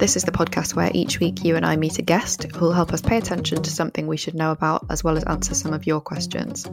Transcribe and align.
This 0.00 0.16
is 0.16 0.24
the 0.24 0.32
podcast 0.32 0.74
where 0.74 0.90
each 0.94 1.20
week 1.20 1.44
you 1.44 1.56
and 1.56 1.66
I 1.66 1.76
meet 1.76 1.98
a 1.98 2.02
guest 2.02 2.44
who 2.44 2.64
will 2.64 2.72
help 2.72 2.94
us 2.94 3.02
pay 3.02 3.18
attention 3.18 3.62
to 3.62 3.70
something 3.70 4.06
we 4.06 4.16
should 4.16 4.34
know 4.34 4.50
about, 4.50 4.86
as 4.88 5.04
well 5.04 5.18
as 5.18 5.24
answer 5.24 5.54
some 5.54 5.74
of 5.74 5.86
your 5.86 6.00
questions. 6.00 6.66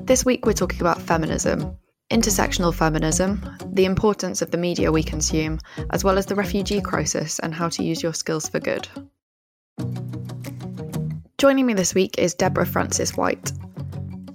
This 0.00 0.24
week 0.24 0.44
we're 0.44 0.54
talking 0.54 0.80
about 0.80 1.00
feminism, 1.00 1.78
intersectional 2.10 2.74
feminism, 2.74 3.48
the 3.64 3.84
importance 3.84 4.42
of 4.42 4.50
the 4.50 4.58
media 4.58 4.90
we 4.90 5.04
consume, 5.04 5.60
as 5.90 6.02
well 6.02 6.18
as 6.18 6.26
the 6.26 6.34
refugee 6.34 6.80
crisis 6.80 7.38
and 7.38 7.54
how 7.54 7.68
to 7.68 7.84
use 7.84 8.02
your 8.02 8.12
skills 8.12 8.48
for 8.48 8.58
good. 8.58 8.88
Joining 11.38 11.64
me 11.64 11.74
this 11.74 11.94
week 11.94 12.18
is 12.18 12.34
Deborah 12.34 12.66
Frances-White. 12.66 13.52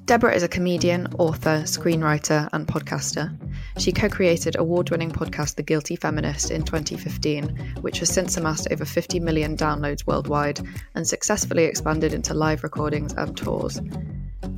Deborah 0.06 0.34
is 0.34 0.44
a 0.44 0.48
comedian, 0.48 1.08
author, 1.18 1.64
screenwriter, 1.64 2.48
and 2.54 2.66
podcaster. 2.66 3.38
She 3.78 3.92
co 3.92 4.10
created 4.10 4.56
award 4.56 4.90
winning 4.90 5.12
podcast 5.12 5.56
The 5.56 5.64
Guilty 5.64 5.96
Feminist 5.96 6.50
in 6.50 6.64
2015, 6.64 7.76
which 7.82 8.00
has 8.00 8.10
since 8.10 8.36
amassed 8.36 8.68
over 8.72 8.86
50 8.86 9.20
million 9.20 9.56
downloads 9.56 10.08
worldwide 10.08 10.60
and 10.96 11.08
successfully 11.08 11.66
expanded 11.66 12.12
into 12.14 12.34
live 12.34 12.64
recordings 12.64 13.14
and 13.14 13.38
tours. 13.38 13.80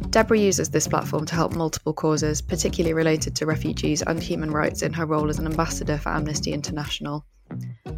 Deborah 0.10 0.40
uses 0.40 0.70
this 0.70 0.88
platform 0.88 1.26
to 1.26 1.36
help 1.36 1.54
multiple 1.54 1.94
causes, 1.94 2.42
particularly 2.42 2.94
related 2.94 3.36
to 3.36 3.46
refugees 3.46 4.02
and 4.02 4.24
human 4.24 4.52
rights, 4.52 4.82
in 4.82 4.94
her 4.94 5.06
role 5.06 5.30
as 5.30 5.38
an 5.38 5.46
ambassador 5.46 5.98
for 5.98 6.10
Amnesty 6.10 6.54
International. 6.54 7.26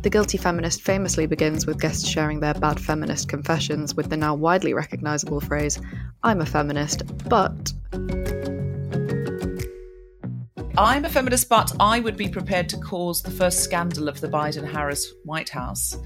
The 0.02 0.10
Guilty 0.10 0.38
Feminist 0.38 0.82
famously 0.82 1.28
begins 1.28 1.68
with 1.68 1.80
guests 1.80 2.08
sharing 2.08 2.40
their 2.40 2.56
bad 2.56 2.80
feminist 2.80 3.30
confessions 3.30 3.96
with 3.96 4.10
the 4.10 4.18
now 4.18 4.34
widely 4.34 4.74
recognisable 4.74 5.40
phrase, 5.40 5.80
I'm 6.24 6.42
a 6.42 6.46
feminist, 6.46 7.04
but. 7.30 7.74
I'm 10.78 11.06
a 11.06 11.10
feminist, 11.10 11.50
but 11.50 11.72
I 11.80 12.00
would 12.00 12.16
be 12.18 12.28
prepared 12.30 12.70
to 12.70 12.78
cause 12.78 13.22
the 13.22 13.32
first 13.32 13.60
scandal 13.64 14.08
of 14.08 14.22
the 14.22 14.28
Biden 14.28 14.70
Harris 14.70 15.14
White 15.26 15.50
House 15.50 15.98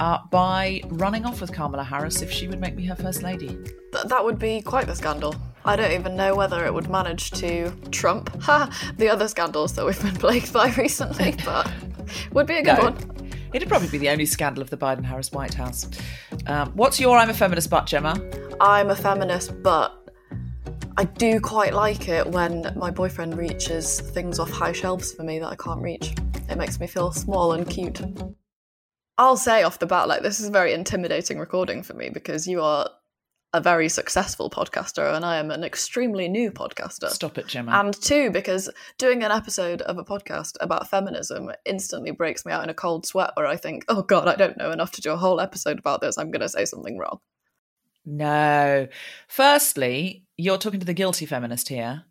uh, 0.00 0.18
by 0.30 0.82
running 0.88 1.24
off 1.24 1.40
with 1.40 1.52
Kamala 1.52 1.82
Harris 1.84 2.20
if 2.22 2.30
she 2.30 2.46
would 2.46 2.60
make 2.60 2.74
me 2.76 2.84
her 2.86 2.94
first 2.94 3.22
lady. 3.22 3.48
Th- 3.92 4.04
that 4.06 4.22
would 4.24 4.38
be 4.38 4.60
quite 4.60 4.86
the 4.86 4.94
scandal. 4.94 5.34
I 5.64 5.76
don't 5.76 5.92
even 5.92 6.14
know 6.16 6.34
whether 6.34 6.64
it 6.66 6.74
would 6.74 6.90
manage 6.90 7.30
to 7.32 7.70
trump 7.90 8.28
ha, 8.42 8.68
the 8.98 9.08
other 9.08 9.28
scandals 9.28 9.74
that 9.74 9.86
we've 9.86 10.00
been 10.02 10.14
plagued 10.16 10.52
by 10.52 10.70
recently, 10.76 11.34
but 11.44 11.70
would 12.32 12.46
be 12.46 12.56
a 12.58 12.62
good 12.62 12.76
No. 12.78 12.84
one. 12.90 12.96
It'd 13.54 13.68
probably 13.68 13.88
be 13.88 13.98
the 13.98 14.08
only 14.10 14.26
scandal 14.26 14.62
of 14.62 14.70
the 14.70 14.76
Biden 14.78 15.04
Harris 15.04 15.30
White 15.32 15.54
House. 15.54 15.86
Um, 16.46 16.70
what's 16.74 16.98
your 17.00 17.16
I'm 17.16 17.30
a 17.30 17.34
feminist, 17.34 17.70
but 17.70 17.86
Gemma? 17.86 18.18
I'm 18.60 18.90
a 18.90 18.96
feminist, 18.96 19.62
but 19.62 20.01
I 20.98 21.04
do 21.04 21.40
quite 21.40 21.72
like 21.72 22.08
it 22.08 22.26
when 22.26 22.70
my 22.76 22.90
boyfriend 22.90 23.38
reaches 23.38 24.00
things 24.00 24.38
off 24.38 24.50
high 24.50 24.72
shelves 24.72 25.12
for 25.12 25.22
me 25.22 25.38
that 25.38 25.48
I 25.48 25.56
can't 25.56 25.80
reach. 25.80 26.14
It 26.50 26.58
makes 26.58 26.78
me 26.78 26.86
feel 26.86 27.12
small 27.12 27.52
and 27.52 27.68
cute. 27.68 28.02
I'll 29.16 29.38
say 29.38 29.62
off 29.62 29.78
the 29.78 29.86
bat, 29.86 30.06
like, 30.06 30.22
this 30.22 30.38
is 30.38 30.48
a 30.48 30.50
very 30.50 30.74
intimidating 30.74 31.38
recording 31.38 31.82
for 31.82 31.94
me 31.94 32.10
because 32.10 32.46
you 32.46 32.60
are 32.60 32.90
a 33.54 33.60
very 33.60 33.88
successful 33.88 34.50
podcaster 34.50 35.14
and 35.14 35.24
I 35.24 35.36
am 35.36 35.50
an 35.50 35.64
extremely 35.64 36.28
new 36.28 36.50
podcaster. 36.50 37.08
Stop 37.08 37.38
it, 37.38 37.46
Gemma. 37.46 37.72
And 37.72 37.98
two, 37.98 38.30
because 38.30 38.70
doing 38.98 39.22
an 39.22 39.30
episode 39.30 39.80
of 39.82 39.96
a 39.96 40.04
podcast 40.04 40.56
about 40.60 40.90
feminism 40.90 41.50
instantly 41.64 42.10
breaks 42.10 42.44
me 42.44 42.52
out 42.52 42.64
in 42.64 42.70
a 42.70 42.74
cold 42.74 43.06
sweat 43.06 43.30
where 43.34 43.46
I 43.46 43.56
think, 43.56 43.84
oh 43.88 44.02
God, 44.02 44.28
I 44.28 44.36
don't 44.36 44.58
know 44.58 44.72
enough 44.72 44.92
to 44.92 45.00
do 45.00 45.12
a 45.12 45.16
whole 45.16 45.40
episode 45.40 45.78
about 45.78 46.02
this. 46.02 46.18
I'm 46.18 46.30
going 46.30 46.40
to 46.40 46.48
say 46.48 46.66
something 46.66 46.98
wrong. 46.98 47.20
No. 48.04 48.88
Firstly, 49.28 50.21
you're 50.36 50.58
talking 50.58 50.80
to 50.80 50.86
the 50.86 50.94
guilty 50.94 51.26
feminist 51.26 51.68
here. 51.68 52.04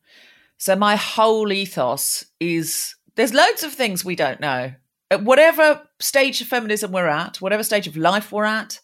So 0.58 0.76
my 0.76 0.96
whole 0.96 1.52
ethos 1.52 2.26
is 2.40 2.96
there's 3.16 3.34
loads 3.34 3.64
of 3.64 3.74
things 3.74 4.06
we 4.06 4.16
don't 4.16 4.40
know. 4.40 4.74
At 5.10 5.24
whatever 5.24 5.82
stage 6.00 6.42
of 6.42 6.48
feminism 6.48 6.92
we're 6.92 7.08
at, 7.08 7.42
whatever 7.42 7.64
stage 7.64 7.88
of 7.88 7.98
life 7.98 8.32
we're 8.32 8.46
at, 8.46 8.80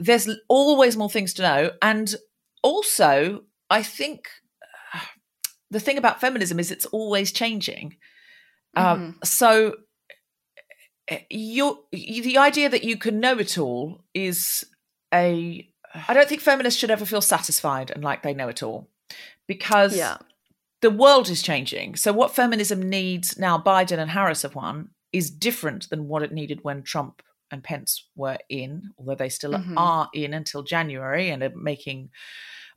there's 0.00 0.28
always 0.48 0.96
more 0.96 1.10
things 1.10 1.34
to 1.34 1.42
know. 1.42 1.70
And 1.82 2.14
also, 2.62 3.42
I 3.70 3.82
think 3.82 4.28
uh, 4.94 5.00
the 5.70 5.80
thing 5.80 5.98
about 5.98 6.20
feminism 6.20 6.58
is 6.58 6.70
it's 6.70 6.86
always 6.86 7.32
changing. 7.32 7.96
Um, 8.76 9.18
so 9.24 9.74
uh, 11.10 11.16
you 11.30 11.84
the 11.92 12.38
idea 12.38 12.68
that 12.68 12.84
you 12.84 12.98
can 12.98 13.20
know 13.20 13.38
it 13.38 13.58
all 13.58 14.04
is 14.12 14.64
a 15.14 15.68
I 16.08 16.14
don't 16.14 16.28
think 16.28 16.40
feminists 16.40 16.78
should 16.78 16.90
ever 16.90 17.04
feel 17.06 17.20
satisfied 17.20 17.90
and 17.90 18.02
like 18.04 18.22
they 18.22 18.34
know 18.34 18.48
it 18.48 18.62
all 18.62 18.88
because 19.46 19.96
Yeah. 19.96 20.18
the 20.82 20.90
world 20.90 21.28
is 21.28 21.42
changing. 21.42 21.96
So 21.96 22.12
what 22.12 22.34
feminism 22.34 22.88
needs 22.88 23.38
now 23.38 23.58
Biden 23.58 23.98
and 23.98 24.10
Harris 24.10 24.42
have 24.42 24.54
won 24.54 24.90
is 25.12 25.30
different 25.30 25.88
than 25.90 26.08
what 26.08 26.22
it 26.22 26.32
needed 26.32 26.60
when 26.62 26.82
Trump 26.82 27.22
and 27.50 27.62
Pence 27.62 28.08
were 28.16 28.38
in, 28.48 28.90
although 28.98 29.14
they 29.14 29.28
still 29.28 29.52
Mhm. 29.52 29.74
are 29.76 30.08
in 30.12 30.34
until 30.34 30.62
January 30.64 31.30
and 31.30 31.42
are 31.42 31.52
making 31.54 32.10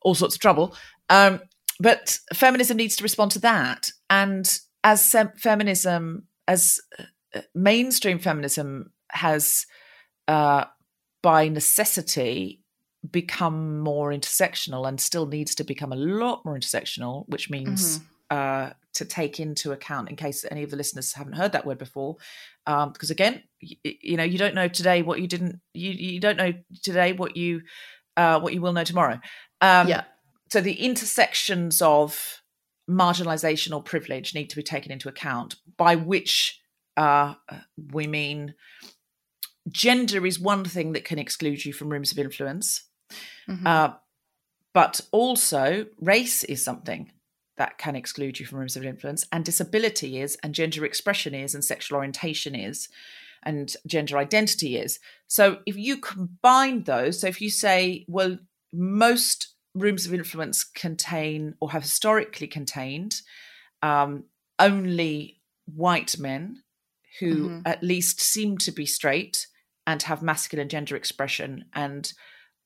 all 0.01 0.16
sorts 0.16 0.36
of 0.36 0.41
trouble. 0.41 0.75
Um, 1.09 1.41
but 1.80 2.19
feminism 2.34 2.78
needs 2.78 2.96
to 2.97 3.03
respond 3.03 3.31
to 3.31 3.40
that. 3.40 3.91
And 4.09 4.47
as 4.84 5.03
sem- 5.09 5.34
feminism, 5.38 6.28
as 6.47 6.80
uh, 7.36 7.41
mainstream 7.56 8.19
feminism 8.19 8.91
has, 9.12 9.66
uh, 10.28 10.66
by 11.22 11.47
necessity, 11.50 12.59
become 13.10 13.80
more 13.80 14.12
intersectional 14.12 14.88
and 14.88 15.00
still 15.00 15.26
needs 15.26 15.56
to 15.56 15.64
become 15.64 15.92
a 15.92 15.96
lot 15.96 16.44
more 16.46 16.58
intersectional, 16.58 17.28
which 17.30 17.50
means 17.50 18.02
uh, 18.30 18.72
to 18.94 19.06
take 19.06 19.40
into 19.40 19.72
account, 19.72 20.10
in 20.10 20.16
case 20.16 20.46
any 20.52 20.64
of 20.64 20.70
the 20.70 20.78
listeners 20.78 21.14
haven't 21.14 21.34
heard 21.34 21.52
that 21.54 21.66
word 21.66 21.78
before, 21.78 22.18
um, 22.68 22.92
because 22.92 23.10
again, 23.10 23.44
you, 23.60 23.78
you 23.84 24.18
know, 24.18 24.24
you 24.24 24.38
don't 24.38 24.56
know 24.56 24.68
today 24.68 25.02
what 25.02 25.22
you 25.22 25.28
didn't, 25.28 25.60
you 25.74 25.92
you 25.92 26.20
don't 26.20 26.38
know 26.38 26.54
today 26.84 27.14
what 27.14 27.38
you 27.38 27.62
uh, 28.18 28.40
what 28.40 28.54
you 28.54 28.62
will 28.62 28.74
know 28.74 28.84
tomorrow. 28.84 29.20
Um, 29.62 29.88
yeah. 29.88 30.04
so 30.52 30.62
the 30.62 30.74
intersections 30.74 31.81
of 31.81 32.42
marginalization 32.90 33.74
or 33.74 33.81
privilege 33.81 34.34
need 34.34 34.50
to 34.50 34.56
be 34.56 34.64
taken 34.64 34.92
into 34.92 35.10
account 35.10 35.56
by 35.78 35.96
which 35.96 36.60
uh, 36.98 37.36
we 37.92 38.08
mean 38.08 38.56
gender 39.70 40.26
is 40.26 40.40
one 40.40 40.66
thing 40.66 40.94
that 40.94 41.06
can 41.06 41.20
exclude 41.20 41.64
you 41.64 41.72
from 41.72 41.90
rooms 41.90 42.12
of 42.12 42.18
influence 42.18 42.89
Mhm. 43.47 43.66
uh, 43.66 43.94
but 44.74 45.02
also 45.12 45.88
race 46.00 46.44
is 46.44 46.64
something 46.64 47.12
that 47.58 47.78
can 47.78 47.96
exclude 47.96 48.40
you 48.40 48.46
from 48.46 48.59
rooms 48.59 48.78
of 48.78 48.86
influence 48.86 49.25
and 49.31 49.44
disability 49.44 50.20
is 50.20 50.38
and 50.44 50.53
gender 50.56 50.86
expression 50.86 51.34
is 51.36 51.53
and 51.56 51.64
sexual 51.66 51.98
orientation 51.98 52.56
is 52.56 52.88
and 53.44 53.75
gender 53.88 54.18
identity 54.18 54.78
is 54.78 55.00
so 55.28 55.59
if 55.66 55.75
you 55.78 55.98
combine 55.98 56.84
those 56.84 57.19
so 57.19 57.28
if 57.28 57.42
you 57.42 57.50
say 57.50 58.06
well 58.08 58.38
most 58.74 59.56
rooms 59.75 60.06
of 60.06 60.13
influence 60.13 60.63
contain 60.63 61.56
or 61.60 61.72
have 61.72 61.84
historically 61.84 62.48
contained 62.48 63.22
um, 63.81 64.24
only 64.60 65.39
white 65.66 66.18
men 66.19 66.63
who 67.19 67.50
Mhm. 67.50 67.62
at 67.66 67.84
least 67.84 68.22
seem 68.22 68.57
to 68.60 68.72
be 68.72 68.86
straight 68.86 69.48
and 69.88 70.04
have 70.04 70.22
masculine 70.22 70.69
gender 70.69 70.95
expression 70.95 71.66
and 71.74 72.13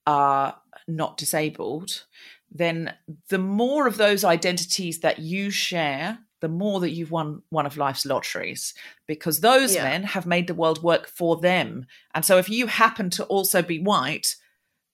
are 0.05 0.57
not 0.88 1.17
disabled, 1.17 2.05
then 2.51 2.94
the 3.29 3.38
more 3.39 3.88
of 3.88 3.97
those 3.97 4.23
identities 4.23 5.00
that 5.00 5.19
you 5.19 5.50
share, 5.50 6.19
the 6.41 6.50
more 6.50 6.79
that 6.81 6.91
you've 6.91 7.11
won 7.11 7.41
one 7.50 7.65
of 7.65 7.77
life's 7.77 8.05
lotteries, 8.05 8.73
because 9.07 9.39
those 9.39 9.75
Yeah. 9.75 9.83
men 9.83 10.03
have 10.03 10.25
made 10.25 10.47
the 10.47 10.53
world 10.53 10.83
work 10.83 11.07
for 11.07 11.38
them. 11.38 11.85
And 12.13 12.25
so 12.25 12.38
if 12.38 12.50
you 12.50 12.67
happen 12.67 13.09
to 13.11 13.23
also 13.25 13.61
be 13.61 13.79
white, 13.79 14.35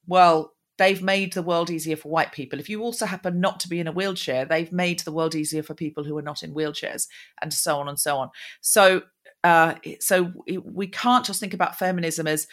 well, 0.06 0.56
they've 0.78 1.02
made 1.02 1.34
the 1.34 1.44
world 1.44 1.70
easier 1.70 1.98
for 1.98 2.10
white 2.10 2.32
people. 2.32 2.60
If 2.60 2.70
you 2.70 2.82
also 2.82 3.06
happen 3.06 3.42
not 3.42 3.60
to 3.62 3.68
be 3.68 3.80
in 3.80 3.88
a 3.88 3.92
wheelchair, 3.92 4.46
they've 4.46 4.72
made 4.72 5.00
the 5.02 5.12
world 5.12 5.36
easier 5.36 5.64
for 5.64 5.74
people 5.74 6.04
who 6.06 6.18
are 6.18 6.22
not 6.22 6.44
in 6.44 6.54
wheelchairs, 6.54 7.08
and 7.42 7.54
so 7.54 7.80
on 7.80 7.90
and 7.90 8.00
so 8.00 8.18
on. 8.18 8.30
So, 8.62 9.02
uh, 9.44 9.76
so 10.00 10.32
we 10.64 10.88
can't 10.88 11.26
just 11.26 11.40
think 11.40 11.54
about 11.54 11.78
feminism 11.78 12.28
as 12.28 12.48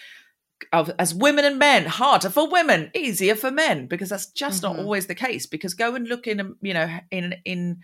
of 0.73 0.91
as 0.99 1.15
women 1.15 1.45
and 1.45 1.59
men 1.59 1.85
harder 1.87 2.31
for 2.31 2.49
women 2.51 2.91
easier 2.95 3.35
for 3.35 3.51
men 3.51 3.87
because 3.87 4.09
that's 4.09 4.27
just 4.33 4.63
Mm-hmm. 4.63 4.77
not 4.77 4.83
always 4.83 5.07
the 5.07 5.15
case 5.15 5.47
because 5.47 5.75
go 5.75 5.95
and 5.95 6.09
look 6.09 6.27
in 6.27 6.55
you 6.63 6.73
know 6.75 6.89
in 7.11 7.35
in 7.45 7.79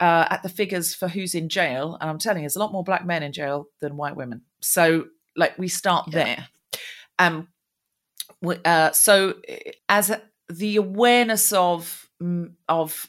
uh, 0.00 0.26
at 0.30 0.42
the 0.42 0.48
figures 0.48 0.94
for 0.94 1.08
who's 1.08 1.34
in 1.34 1.48
jail 1.48 1.96
and 2.00 2.08
i'm 2.10 2.18
telling 2.18 2.38
you 2.42 2.44
there's 2.44 2.56
a 2.56 2.60
lot 2.60 2.72
more 2.72 2.84
black 2.84 3.04
men 3.06 3.22
in 3.22 3.32
jail 3.32 3.66
than 3.80 3.96
white 3.96 4.16
women 4.16 4.42
so 4.60 5.06
like 5.36 5.58
we 5.58 5.68
start 5.68 6.06
Yeah. 6.08 6.24
there 6.24 6.48
um 7.18 7.48
w- 8.42 8.60
uh, 8.64 8.92
so 8.92 9.34
uh, 9.48 9.54
as 9.88 10.10
a, 10.10 10.20
the 10.50 10.76
awareness 10.76 11.52
of 11.52 12.08
of 12.68 13.08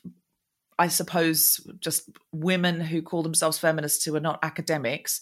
i 0.79 0.87
suppose 0.87 1.65
just 1.79 2.09
women 2.31 2.79
who 2.79 3.01
call 3.01 3.23
themselves 3.23 3.57
feminists 3.59 4.05
who 4.05 4.15
are 4.15 4.19
not 4.21 4.39
academics 4.43 5.21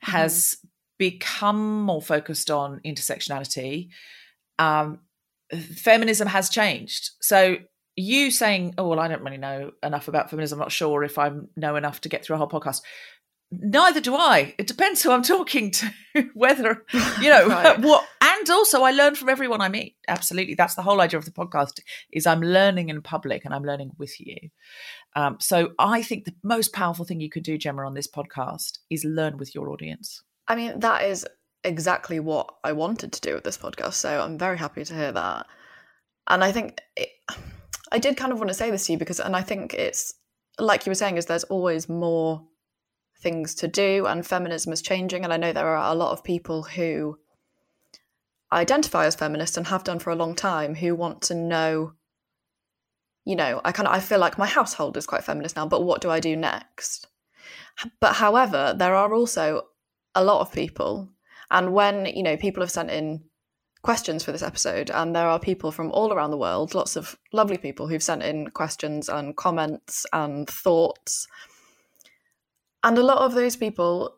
has 0.00 0.56
become 0.98 1.82
more 1.82 2.02
focused 2.02 2.50
on 2.50 2.80
intersectionality 2.84 3.88
um 4.58 4.98
feminism 5.74 6.26
has 6.26 6.48
changed. 6.48 7.10
So 7.20 7.58
you 7.96 8.30
saying 8.30 8.74
oh 8.76 8.86
well 8.86 9.00
i 9.00 9.08
don't 9.08 9.22
really 9.22 9.38
know 9.38 9.72
enough 9.82 10.06
about 10.06 10.28
feminism 10.28 10.58
i'm 10.58 10.64
not 10.64 10.72
sure 10.72 11.02
if 11.02 11.18
i 11.18 11.32
know 11.56 11.76
enough 11.76 12.00
to 12.02 12.08
get 12.08 12.24
through 12.24 12.36
a 12.36 12.38
whole 12.38 12.48
podcast 12.48 12.82
neither 13.52 14.00
do 14.00 14.14
i. 14.16 14.54
It 14.58 14.66
depends 14.66 15.02
who 15.02 15.12
i'm 15.12 15.22
talking 15.22 15.70
to 15.70 15.92
whether 16.34 16.84
you 17.20 17.30
know 17.30 17.48
Right. 17.48 17.78
what 17.80 18.06
and 18.20 18.50
also 18.50 18.82
i 18.82 18.90
learn 18.90 19.14
from 19.14 19.28
everyone 19.28 19.60
i 19.60 19.68
meet. 19.68 19.96
Absolutely. 20.08 20.54
That's 20.54 20.74
the 20.74 20.82
whole 20.82 21.00
idea 21.00 21.18
of 21.18 21.24
the 21.24 21.30
podcast 21.30 21.80
is 22.12 22.26
i'm 22.26 22.42
learning 22.42 22.88
in 22.90 23.02
public 23.02 23.44
and 23.44 23.54
i'm 23.54 23.64
learning 23.64 23.92
with 23.98 24.20
you. 24.20 24.36
Um, 25.14 25.38
so 25.40 25.72
i 25.78 26.02
think 26.02 26.24
the 26.24 26.34
most 26.42 26.72
powerful 26.72 27.04
thing 27.04 27.20
you 27.20 27.30
could 27.30 27.44
do 27.44 27.56
gemma 27.56 27.86
on 27.86 27.94
this 27.94 28.08
podcast 28.08 28.78
is 28.90 29.04
learn 29.04 29.38
with 29.38 29.54
your 29.54 29.70
audience 29.70 30.22
I 30.48 30.56
mean, 30.56 30.80
that 30.80 31.04
is 31.04 31.26
exactly 31.64 32.20
what 32.20 32.54
I 32.62 32.72
wanted 32.72 33.12
to 33.12 33.20
do 33.20 33.34
with 33.34 33.44
this 33.44 33.58
podcast. 33.58 33.94
So 33.94 34.20
I'm 34.20 34.38
very 34.38 34.58
happy 34.58 34.84
to 34.84 34.94
hear 34.94 35.12
that. 35.12 35.46
And 36.28 36.42
I 36.42 36.52
think 36.52 36.80
it, 36.96 37.08
I 37.92 37.98
did 37.98 38.16
kind 38.16 38.32
of 38.32 38.38
want 38.38 38.48
to 38.48 38.54
say 38.54 38.70
this 38.70 38.86
to 38.86 38.92
you 38.92 38.98
because, 38.98 39.20
and 39.20 39.36
I 39.36 39.42
think 39.42 39.74
it's 39.74 40.14
like 40.58 40.86
you 40.86 40.90
were 40.90 40.94
saying, 40.94 41.16
is 41.16 41.26
there's 41.26 41.44
always 41.44 41.88
more 41.88 42.46
things 43.20 43.54
to 43.56 43.68
do, 43.68 44.06
and 44.06 44.26
feminism 44.26 44.72
is 44.72 44.82
changing. 44.82 45.24
And 45.24 45.32
I 45.32 45.36
know 45.36 45.52
there 45.52 45.66
are 45.66 45.92
a 45.92 45.96
lot 45.96 46.12
of 46.12 46.24
people 46.24 46.62
who 46.62 47.18
identify 48.52 49.06
as 49.06 49.14
feminists 49.14 49.56
and 49.56 49.66
have 49.66 49.84
done 49.84 49.98
for 49.98 50.10
a 50.10 50.16
long 50.16 50.34
time 50.34 50.74
who 50.74 50.94
want 50.94 51.22
to 51.22 51.34
know. 51.34 51.92
You 53.24 53.34
know, 53.34 53.60
I 53.64 53.72
kind 53.72 53.88
of 53.88 53.94
I 53.94 54.00
feel 54.00 54.20
like 54.20 54.38
my 54.38 54.46
household 54.46 54.96
is 54.96 55.06
quite 55.06 55.24
feminist 55.24 55.56
now, 55.56 55.66
but 55.66 55.84
what 55.84 56.00
do 56.00 56.10
I 56.10 56.20
do 56.20 56.36
next? 56.36 57.08
But 58.00 58.14
however, 58.14 58.74
there 58.76 58.94
are 58.94 59.12
also 59.12 59.62
a 60.16 60.24
lot 60.24 60.40
of 60.40 60.52
people. 60.52 61.08
And 61.50 61.72
when 61.72 62.06
you 62.06 62.24
know 62.24 62.36
people 62.36 62.62
have 62.62 62.72
sent 62.72 62.90
in 62.90 63.22
questions 63.82 64.24
for 64.24 64.32
this 64.32 64.42
episode 64.42 64.90
and 64.90 65.14
there 65.14 65.28
are 65.28 65.38
people 65.38 65.70
from 65.70 65.92
all 65.92 66.12
around 66.12 66.32
the 66.32 66.36
world 66.36 66.74
lots 66.74 66.96
of 66.96 67.16
lovely 67.32 67.56
people 67.56 67.86
who've 67.86 68.02
sent 68.02 68.20
in 68.20 68.48
questions 68.48 69.08
and 69.08 69.36
comments 69.36 70.04
and 70.12 70.48
thoughts. 70.48 71.28
And 72.82 72.98
a 72.98 73.02
lot 73.02 73.18
of 73.18 73.34
those 73.34 73.54
people 73.54 74.16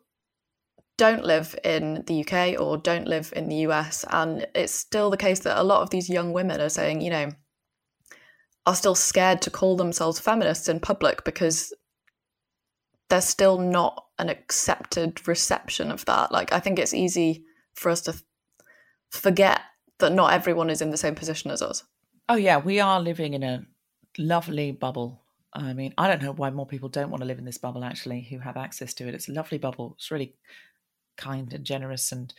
don't 0.97 1.25
live 1.25 1.55
in 1.65 2.03
the 2.07 2.25
UK 2.25 2.59
or 2.59 2.79
don't 2.79 3.07
live 3.07 3.33
in 3.37 3.49
the 3.49 3.57
US 3.67 4.07
and 4.11 4.47
it's 4.55 4.75
still 4.75 5.11
the 5.11 5.17
case 5.17 5.41
that 5.41 5.61
a 5.61 5.63
lot 5.63 5.83
of 5.83 5.91
these 5.91 6.09
young 6.09 6.33
women 6.33 6.61
are 6.61 6.71
saying 6.71 7.03
you 7.03 7.11
know 7.11 7.31
are 8.67 8.75
still 8.75 8.95
scared 8.95 9.41
to 9.43 9.51
call 9.51 9.77
themselves 9.77 10.19
feminists 10.19 10.69
in 10.69 10.81
public 10.81 11.25
because 11.25 11.73
there's 13.09 13.25
still 13.25 13.59
not 13.59 14.05
an 14.19 14.29
accepted 14.29 15.27
reception 15.27 15.91
of 15.91 16.05
that. 16.07 16.33
Like, 16.33 16.53
I 16.53 16.61
think 16.61 16.79
it's 16.79 16.95
easy 16.95 17.45
for 17.75 17.91
us 17.91 18.03
to 18.03 18.15
forget 19.11 19.61
that 19.99 20.13
not 20.13 20.33
everyone 20.33 20.71
is 20.71 20.83
in 20.83 20.91
the 20.91 20.97
same 20.97 21.15
position 21.15 21.51
as 21.51 21.63
us. 21.63 21.85
Oh 22.29 22.37
yeah, 22.37 22.59
we 22.59 22.81
are 22.81 23.01
living 23.01 23.35
in 23.35 23.43
a 23.43 23.65
lovely 24.19 24.73
bubble. 24.73 25.23
I 25.53 25.73
mean, 25.73 25.95
I 25.97 26.09
don't 26.09 26.23
know 26.23 26.33
why 26.33 26.51
more 26.51 26.67
people 26.67 26.89
don't 26.89 27.11
want 27.11 27.23
to 27.23 27.27
live 27.27 27.39
in 27.39 27.45
this 27.45 27.59
bubble 27.59 27.85
actually 27.85 28.23
who 28.23 28.39
have 28.39 28.57
access 28.57 28.93
to 28.95 29.09
it. 29.09 29.15
It's 29.15 29.29
a 29.29 29.33
lovely 29.33 29.59
bubble. 29.59 29.95
It's 29.97 30.11
really 30.11 30.35
kind 31.17 31.53
and 31.53 31.65
generous 31.65 32.13
and 32.13 32.33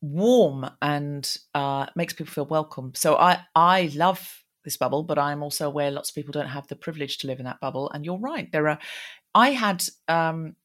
warm 0.00 0.68
and 0.80 1.36
uh 1.54 1.86
makes 1.96 2.12
people 2.12 2.32
feel 2.32 2.44
welcome. 2.44 2.92
So 2.94 3.16
I 3.16 3.40
I 3.54 3.90
love 3.94 4.42
this 4.64 4.76
bubble, 4.76 5.02
but 5.02 5.18
I'm 5.18 5.42
also 5.42 5.66
aware 5.66 5.90
lots 5.90 6.10
of 6.10 6.14
people 6.14 6.32
don't 6.32 6.46
have 6.46 6.68
the 6.68 6.76
privilege 6.76 7.18
to 7.18 7.26
live 7.26 7.38
in 7.38 7.46
that 7.46 7.60
bubble. 7.60 7.90
And 7.90 8.04
you're 8.04 8.18
right. 8.18 8.50
There 8.52 8.68
are 8.68 8.78
I 9.34 9.50
had 9.50 9.84
um 10.08 10.56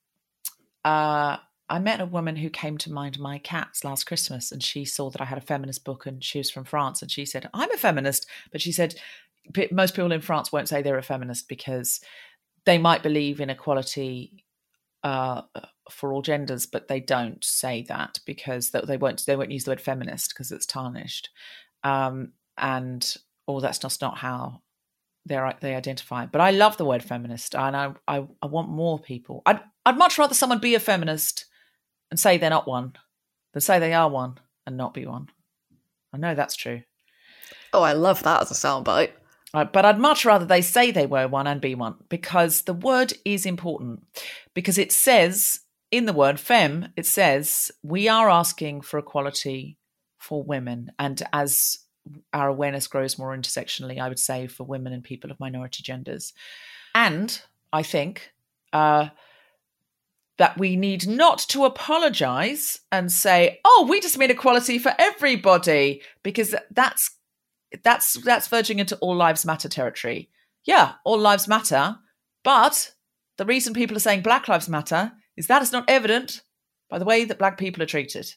uh 0.84 1.38
I 1.69 1.80
met 1.80 2.00
a 2.00 2.06
woman 2.06 2.38
who 2.38 2.50
came 2.50 2.78
to 2.80 2.92
mind 2.92 3.19
my 3.19 3.40
cats 3.40 3.84
last 3.84 4.06
Christmas, 4.06 4.52
and 4.52 4.64
she 4.64 4.86
saw 4.86 5.10
that 5.10 5.22
I 5.22 5.25
had 5.25 5.38
a 5.38 5.42
feminist 5.42 5.84
book, 5.84 6.06
and 6.06 6.24
she 6.24 6.38
was 6.38 6.50
from 6.50 6.64
France, 6.64 7.02
and 7.02 7.12
she 7.12 7.25
said, 7.25 7.50
"I'm 7.54 7.72
a 7.72 7.78
feminist," 7.78 8.28
but 8.52 8.62
she 8.62 8.72
said 8.72 8.96
most 9.72 9.96
people 9.96 10.12
in 10.12 10.22
France 10.22 10.52
won't 10.52 10.68
say 10.68 10.81
they're 10.81 10.98
a 10.98 11.04
feminist 11.04 11.48
because 11.48 12.02
they 12.66 12.78
might 12.78 13.04
believe 13.04 13.40
in 13.40 13.50
equality 13.50 14.44
uh, 15.04 15.42
for 15.90 16.12
all 16.12 16.22
genders, 16.22 16.66
but 16.66 16.88
they 16.88 17.00
don't 17.00 17.44
say 17.44 17.86
that 17.88 18.20
because 18.25 18.72
th- 18.72 18.86
they 18.86 18.98
won't 18.98 19.25
they 19.25 19.36
won't 19.36 19.52
use 19.52 19.63
the 19.63 19.72
word 19.72 19.81
feminist 19.81 20.30
because 20.30 20.52
it's 20.52 20.66
tarnished, 20.66 21.30
um, 21.84 22.34
and 22.58 23.16
or 23.46 23.62
that's 23.62 23.80
just 23.80 24.02
not 24.02 24.18
how 24.18 24.62
they 25.27 25.53
they 25.62 25.75
identify. 25.75 26.25
But 26.25 26.41
I 26.41 26.51
love 26.51 26.77
the 26.77 26.85
word 26.85 27.03
feminist, 27.03 27.56
and 27.56 27.75
I, 27.75 27.94
I 28.07 28.25
I 28.41 28.47
want 28.47 28.69
more 28.69 29.00
people. 29.00 29.41
I'd 29.45 29.62
I'd 29.85 29.97
much 29.97 30.18
rather 30.18 30.33
someone 30.33 30.59
be 30.59 30.75
a 30.75 30.79
feminist 30.79 31.45
and 32.09 32.19
say 32.19 32.38
they're 32.38 32.50
not 32.50 32.68
one 32.68 32.94
than 33.53 33.62
say 33.62 33.79
they 33.79 33.94
are 33.94 34.09
one 34.09 34.39
and 34.65 34.77
not 34.77 34.94
be 34.94 35.06
one. 35.06 35.27
I 36.13 36.18
know 36.18 36.35
that's 36.35 36.56
true. 36.56 36.81
Oh, 37.74 37.83
I 37.83 37.94
love 37.94 38.24
that 38.24 38.41
as 38.41 38.51
a 38.51 38.53
soundbite. 38.53 39.12
Uh, 39.53 39.65
but 39.65 39.85
I'd 39.85 40.00
much 40.00 40.25
rather 40.25 40.45
they 40.45 40.62
say 40.62 40.91
they 40.91 41.06
were 41.06 41.27
one 41.27 41.47
and 41.47 41.62
be 41.62 41.75
one 41.75 41.95
because 42.09 42.63
the 42.63 42.74
word 42.74 43.13
is 43.24 43.45
important. 43.45 44.03
Because 44.53 44.77
it 44.77 44.91
says 44.91 45.62
in 45.91 46.06
the 46.06 46.13
word 46.13 46.39
fem, 46.39 46.89
it 46.97 47.06
says 47.06 47.71
we 47.81 48.07
are 48.07 48.29
asking 48.29 48.81
for 48.81 48.97
equality 48.97 49.77
for 50.18 50.44
women. 50.44 50.91
And 51.00 51.21
as 51.31 51.79
our 52.33 52.48
awareness 52.48 52.88
grows 52.88 53.18
more 53.18 53.36
intersectionally, 53.36 54.00
I 54.00 54.09
would 54.09 54.19
say 54.19 54.48
for 54.48 54.63
women 54.63 54.94
and 54.94 55.04
people 55.04 55.31
of 55.31 55.39
minority 55.39 55.83
genders. 55.83 56.33
And 56.95 57.39
I 57.71 57.83
think 57.83 58.31
uh, 58.74 59.09
that 60.38 60.57
we 60.57 60.75
need 60.75 61.07
not 61.07 61.39
to 61.50 61.65
apologize 61.65 62.80
and 62.92 63.12
say, 63.12 63.59
oh, 63.65 63.88
we 63.89 64.00
just 64.00 64.18
mean 64.18 64.31
equality 64.31 64.80
for 64.80 64.94
everybody, 64.98 66.01
because 66.24 66.56
that's 66.71 67.12
that's 67.83 68.13
that's 68.24 68.48
verging 68.48 68.80
into 68.80 68.95
all 68.98 69.15
lives 69.15 69.46
matter 69.46 69.70
territory. 69.70 70.29
Yeah, 70.63 70.93
all 71.03 71.20
lives 71.20 71.48
matter, 71.48 71.98
but 72.43 72.91
the 73.38 73.46
reason 73.46 73.74
people 73.74 73.96
are 73.96 74.01
saying 74.01 74.22
Black 74.22 74.48
Lives 74.48 74.67
Matter 74.67 75.12
is 75.36 75.48
that 75.48 75.62
is 75.62 75.72
not 75.72 75.86
evident 75.88 76.41
by 76.89 76.98
the 76.98 77.05
way 77.05 77.24
that 77.25 77.38
Black 77.39 77.58
people 77.58 77.84
are 77.84 77.88
treated. 77.88 78.34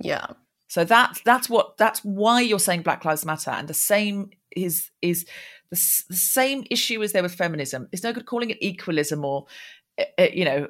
Yeah. 0.00 0.26
So 0.68 0.84
that's 0.84 1.20
that's 1.22 1.48
what 1.48 1.76
that's 1.76 2.00
why 2.00 2.40
you're 2.40 2.58
saying 2.58 2.82
Black 2.82 3.04
Lives 3.04 3.24
Matter, 3.24 3.50
and 3.50 3.68
the 3.68 3.74
same 3.74 4.30
is 4.50 4.90
is 5.00 5.24
the, 5.70 5.76
s- 5.76 6.04
the 6.08 6.16
same 6.16 6.64
issue 6.70 7.02
as 7.02 7.12
there 7.12 7.22
with 7.22 7.34
feminism. 7.34 7.88
It's 7.92 8.02
no 8.02 8.12
good 8.12 8.26
calling 8.26 8.50
it 8.50 8.58
equalism 8.60 9.24
or 9.24 9.46
uh, 9.98 10.04
uh, 10.18 10.28
you 10.32 10.44
know, 10.44 10.68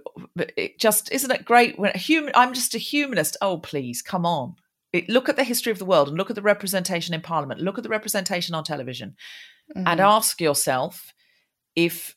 it 0.56 0.78
just 0.78 1.10
isn't 1.12 1.30
it 1.30 1.44
great 1.44 1.78
when 1.78 1.92
a 1.94 1.98
human? 1.98 2.32
I'm 2.34 2.52
just 2.52 2.74
a 2.74 2.78
humanist. 2.78 3.36
Oh 3.40 3.58
please, 3.58 4.02
come 4.02 4.26
on. 4.26 4.56
It, 4.92 5.08
look 5.08 5.28
at 5.28 5.36
the 5.36 5.44
history 5.44 5.72
of 5.72 5.78
the 5.78 5.84
world 5.84 6.08
and 6.08 6.16
look 6.16 6.30
at 6.30 6.36
the 6.36 6.42
representation 6.42 7.14
in 7.14 7.20
Parliament. 7.20 7.60
Look 7.60 7.76
at 7.76 7.82
the 7.82 7.90
representation 7.90 8.54
on 8.54 8.64
television, 8.64 9.16
and 9.74 10.00
ask 10.00 10.40
yourself 10.40 11.12
if 11.74 12.16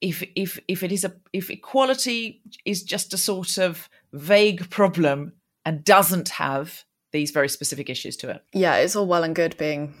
if 0.00 0.22
if 0.36 0.60
if 0.68 0.82
it 0.82 0.92
is 0.92 1.04
a 1.04 1.14
if 1.32 1.48
equality 1.50 2.42
is 2.64 2.82
just 2.82 3.14
a 3.14 3.18
sort 3.18 3.56
of 3.58 3.88
vague 4.12 4.68
problem 4.68 5.32
and 5.64 5.82
doesn't 5.84 6.28
have 6.28 6.84
these 7.14 7.30
very 7.30 7.48
specific 7.48 7.88
issues 7.88 8.16
to 8.18 8.28
it. 8.28 8.42
yeah, 8.52 8.74
it's 8.76 8.96
all 8.96 9.06
well 9.06 9.22
and 9.22 9.36
good 9.36 9.56
being, 9.56 9.94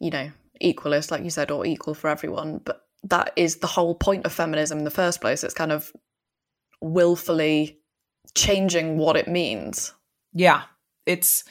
you 0.00 0.10
know, 0.10 0.32
equalist, 0.60 1.12
like 1.12 1.22
you 1.22 1.30
said, 1.30 1.50
or 1.50 1.64
equal 1.64 1.94
for 1.94 2.10
everyone, 2.10 2.60
but 2.64 2.82
that 3.04 3.32
is 3.36 3.58
the 3.58 3.68
whole 3.68 3.94
point 3.94 4.26
of 4.26 4.32
feminism 4.32 4.78
in 4.78 4.84
the 4.84 4.90
first 4.90 5.20
place. 5.20 5.44
It's 5.44 5.54
kind 5.54 5.70
of 5.70 5.92
willfully 6.80 7.78
changing 8.34 8.98
what 8.98 9.16
it 9.16 9.28
means. 9.28 9.94
Yeah, 10.32 10.62
it's 11.06 11.44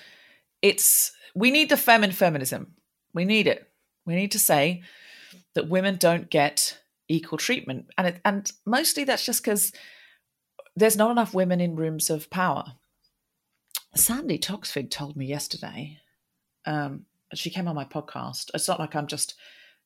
it's 0.62 1.14
we 1.34 1.50
need 1.50 1.70
the 1.70 1.78
fem 1.78 2.04
in 2.04 2.12
feminism. 2.12 2.74
We 3.14 3.24
need 3.24 3.48
it. 3.48 3.70
We 4.06 4.16
need 4.16 4.32
to 4.34 4.40
say 4.40 4.84
that 5.54 5.70
women 5.70 5.96
don't 5.96 6.30
get 6.30 6.78
equal 7.08 7.38
treatment, 7.38 7.86
and 7.98 8.08
it, 8.08 8.22
and 8.26 8.52
mostly 8.66 9.06
that's 9.06 9.26
just 9.26 9.42
because 9.42 9.72
there's 10.76 10.98
not 10.98 11.12
enough 11.12 11.34
women 11.34 11.62
in 11.62 11.78
rooms 11.78 12.10
of 12.10 12.30
power. 12.30 12.74
Sandy 13.96 14.38
Toksvig 14.38 14.90
told 14.92 15.16
me 15.16 15.26
yesterday. 15.26 16.00
Um, 16.66 17.06
she 17.34 17.50
came 17.50 17.68
on 17.68 17.76
my 17.76 17.86
podcast. 17.86 18.52
It's 18.54 18.68
not 18.68 18.80
like 18.80 18.96
I'm 18.96 19.08
just 19.08 19.36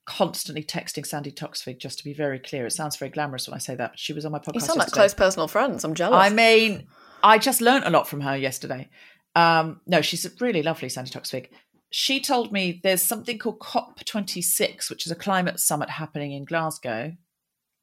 constantly 0.05 0.63
texting 0.63 1.05
Sandy 1.05 1.31
Toksvig. 1.31 1.79
Just 1.79 1.99
to 1.99 2.03
be 2.03 2.13
very 2.13 2.39
clear, 2.39 2.65
it 2.65 2.71
sounds 2.71 2.97
very 2.97 3.11
glamorous 3.11 3.47
when 3.47 3.55
I 3.55 3.59
say 3.59 3.75
that. 3.75 3.91
But 3.91 3.99
she 3.99 4.13
was 4.13 4.25
on 4.25 4.31
my 4.31 4.39
podcast. 4.39 4.55
You 4.55 4.59
sound 4.61 4.79
like 4.79 4.87
yesterday. 4.87 5.01
close 5.01 5.13
personal 5.13 5.47
friends. 5.47 5.83
I'm 5.83 5.93
jealous. 5.93 6.19
I 6.19 6.29
mean, 6.29 6.87
I 7.23 7.37
just 7.37 7.61
learnt 7.61 7.85
a 7.85 7.91
lot 7.91 8.07
from 8.07 8.21
her 8.21 8.35
yesterday. 8.35 8.89
Um, 9.35 9.81
no, 9.85 10.01
she's 10.01 10.25
a 10.25 10.31
really 10.39 10.63
lovely, 10.63 10.89
Sandy 10.89 11.11
Toksvig. 11.11 11.49
She 11.91 12.19
told 12.19 12.51
me 12.51 12.79
there's 12.83 13.01
something 13.01 13.37
called 13.37 13.59
COP26, 13.59 14.89
which 14.89 15.05
is 15.05 15.11
a 15.11 15.15
climate 15.15 15.59
summit 15.59 15.89
happening 15.89 16.33
in 16.33 16.45
Glasgow. 16.45 17.15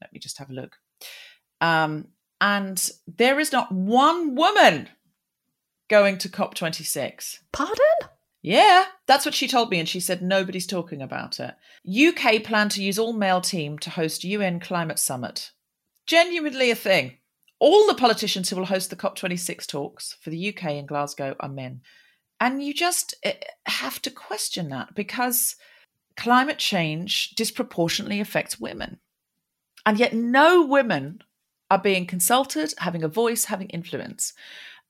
Let 0.01 0.13
me 0.13 0.19
just 0.19 0.39
have 0.39 0.51
a 0.51 0.55
look. 0.55 0.77
Um, 1.61 2.09
and 2.41 2.89
there 3.07 3.41
is 3.41 3.53
not 3.53 3.73
one 3.73 4.35
woman 4.35 4.89
going 5.89 6.19
to 6.19 6.29
COP26. 6.29 7.41
Pardon? 7.53 8.11
Yeah, 8.43 8.85
that's 9.07 9.25
what 9.25 9.35
she 9.35 9.49
told 9.49 9.71
me, 9.71 9.81
and 9.81 9.89
she 9.89 9.99
said 10.01 10.23
nobody's 10.23 10.67
talking 10.67 11.03
about 11.03 11.41
it. 11.41 11.55
UK 11.89 12.45
plan 12.45 12.69
to 12.71 12.83
use 12.83 12.99
all 12.99 13.13
male 13.13 13.41
team 13.41 13.79
to 13.81 13.91
host 13.91 14.25
UN 14.25 14.61
climate 14.61 14.99
summit. 14.99 15.51
Genuinely 16.07 16.71
a 16.71 16.77
thing. 16.77 17.19
All 17.59 17.87
the 17.87 17.95
politicians 17.95 18.49
who 18.49 18.57
will 18.57 18.67
host 18.67 18.91
the 18.91 18.97
COP26 18.97 19.67
talks 19.67 20.17
for 20.21 20.31
the 20.31 20.49
UK 20.49 20.73
in 20.73 20.87
Glasgow 20.87 21.35
are 21.41 21.49
men. 21.49 21.81
And 22.41 22.63
you 22.63 22.75
just 22.75 23.15
eh, 23.23 23.35
have 23.65 24.01
to 24.03 24.11
question 24.11 24.69
that 24.69 24.95
because 24.95 25.57
climate 26.17 26.59
change 26.59 27.31
disproportionately 27.31 28.21
affects 28.21 28.61
women. 28.61 28.99
And 29.85 29.99
yet, 29.99 30.13
no 30.13 30.65
women 30.65 31.23
are 31.71 31.79
being 31.79 32.07
consulted, 32.07 32.75
having 32.79 33.03
a 33.03 33.09
voice, 33.09 33.47
having 33.47 33.69
influence. 33.71 34.35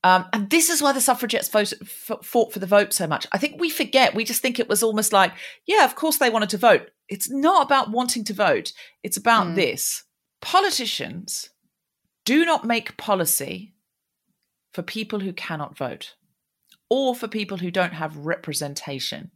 Um, 0.03 0.25
and 0.31 0.49
this 0.49 0.69
is 0.69 0.81
why 0.81 0.91
the 0.91 1.01
suffragettes 1.01 1.49
vote, 1.49 1.73
f- 1.81 2.23
fought 2.23 2.53
for 2.53 2.59
the 2.59 2.65
vote 2.65 2.93
so 2.93 3.07
much. 3.07 3.27
I 3.31 3.37
think 3.37 3.59
we 3.59 3.69
forget. 3.69 4.15
We 4.15 4.23
just 4.23 4.41
think 4.41 4.59
it 4.59 4.69
was 4.69 4.83
almost 4.83 5.11
like, 5.11 5.33
yeah, 5.65 5.83
of 5.83 5.95
course 5.95 6.17
they 6.17 6.29
wanted 6.29 6.49
to 6.49 6.57
vote. 6.57 6.91
It's 7.09 7.29
not 7.29 7.65
about 7.65 7.91
wanting 7.91 8.23
to 8.25 8.33
vote. 8.33 8.73
It's 9.03 9.17
about 9.17 9.47
mm. 9.47 9.55
this. 9.55 10.03
Politicians 10.41 11.49
do 12.25 12.45
not 12.45 12.65
make 12.65 12.97
policy 12.97 13.73
for 14.71 14.83
people 14.83 15.21
who 15.21 15.33
cannot 15.33 15.77
vote 15.77 16.15
or 16.89 17.15
for 17.15 17.27
people 17.27 17.57
who 17.57 17.71
don't 17.71 17.93
have 17.93 18.25
representation. 18.25 19.31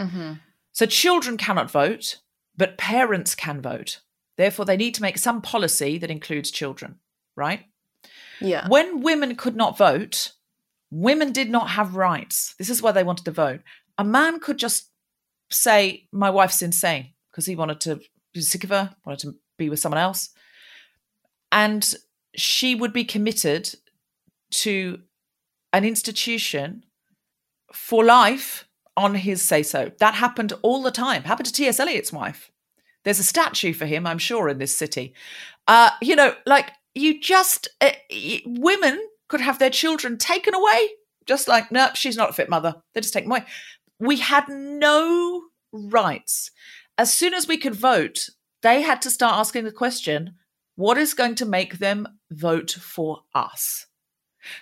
Mm-hmm. 0.00 0.34
So 0.72 0.86
children 0.86 1.36
cannot 1.36 1.70
vote, 1.70 2.18
but 2.56 2.78
parents 2.78 3.34
can 3.34 3.60
vote. 3.60 4.00
Therefore, 4.36 4.64
they 4.64 4.76
need 4.76 4.94
to 4.94 5.02
make 5.02 5.18
some 5.18 5.42
policy 5.42 5.98
that 5.98 6.10
includes 6.10 6.50
children, 6.50 6.96
right? 7.36 7.64
Yeah. 8.44 8.68
When 8.68 9.00
women 9.02 9.36
could 9.36 9.56
not 9.56 9.78
vote, 9.78 10.32
women 10.90 11.32
did 11.32 11.50
not 11.50 11.70
have 11.70 11.96
rights. 11.96 12.54
This 12.58 12.70
is 12.70 12.82
why 12.82 12.92
they 12.92 13.04
wanted 13.04 13.24
to 13.24 13.30
vote. 13.30 13.60
A 13.98 14.04
man 14.04 14.40
could 14.40 14.58
just 14.58 14.90
say, 15.50 16.08
My 16.12 16.30
wife's 16.30 16.62
insane, 16.62 17.12
because 17.30 17.46
he 17.46 17.56
wanted 17.56 17.80
to 17.82 18.00
be 18.32 18.40
sick 18.40 18.64
of 18.64 18.70
her, 18.70 18.94
wanted 19.04 19.20
to 19.20 19.34
be 19.58 19.68
with 19.68 19.78
someone 19.78 20.00
else. 20.00 20.30
And 21.50 21.94
she 22.34 22.74
would 22.74 22.92
be 22.92 23.04
committed 23.04 23.74
to 24.52 25.00
an 25.72 25.84
institution 25.84 26.84
for 27.72 28.04
life 28.04 28.66
on 28.96 29.14
his 29.14 29.42
say 29.42 29.62
so. 29.62 29.90
That 29.98 30.14
happened 30.14 30.52
all 30.62 30.82
the 30.82 30.90
time. 30.90 31.24
Happened 31.24 31.46
to 31.46 31.52
T.S. 31.52 31.80
Eliot's 31.80 32.12
wife. 32.12 32.50
There's 33.04 33.18
a 33.18 33.24
statue 33.24 33.72
for 33.72 33.86
him, 33.86 34.06
I'm 34.06 34.18
sure, 34.18 34.48
in 34.48 34.58
this 34.58 34.76
city. 34.76 35.14
Uh, 35.66 35.90
you 36.00 36.14
know, 36.14 36.34
like 36.46 36.70
you 36.94 37.20
just 37.20 37.68
uh, 37.80 37.90
women 38.46 39.00
could 39.28 39.40
have 39.40 39.58
their 39.58 39.70
children 39.70 40.18
taken 40.18 40.54
away, 40.54 40.90
just 41.26 41.48
like 41.48 41.70
no, 41.72 41.86
nope, 41.86 41.96
she's 41.96 42.16
not 42.16 42.30
a 42.30 42.34
fit 42.34 42.48
mother. 42.48 42.76
They 42.94 43.00
just 43.00 43.14
take 43.14 43.24
them 43.24 43.32
away. 43.32 43.44
We 43.98 44.16
had 44.18 44.48
no 44.48 45.44
rights. 45.72 46.50
As 46.98 47.12
soon 47.12 47.34
as 47.34 47.48
we 47.48 47.56
could 47.56 47.74
vote, 47.74 48.28
they 48.62 48.82
had 48.82 49.00
to 49.02 49.10
start 49.10 49.38
asking 49.38 49.64
the 49.64 49.72
question: 49.72 50.34
What 50.76 50.98
is 50.98 51.14
going 51.14 51.34
to 51.36 51.46
make 51.46 51.78
them 51.78 52.06
vote 52.30 52.72
for 52.72 53.20
us? 53.34 53.86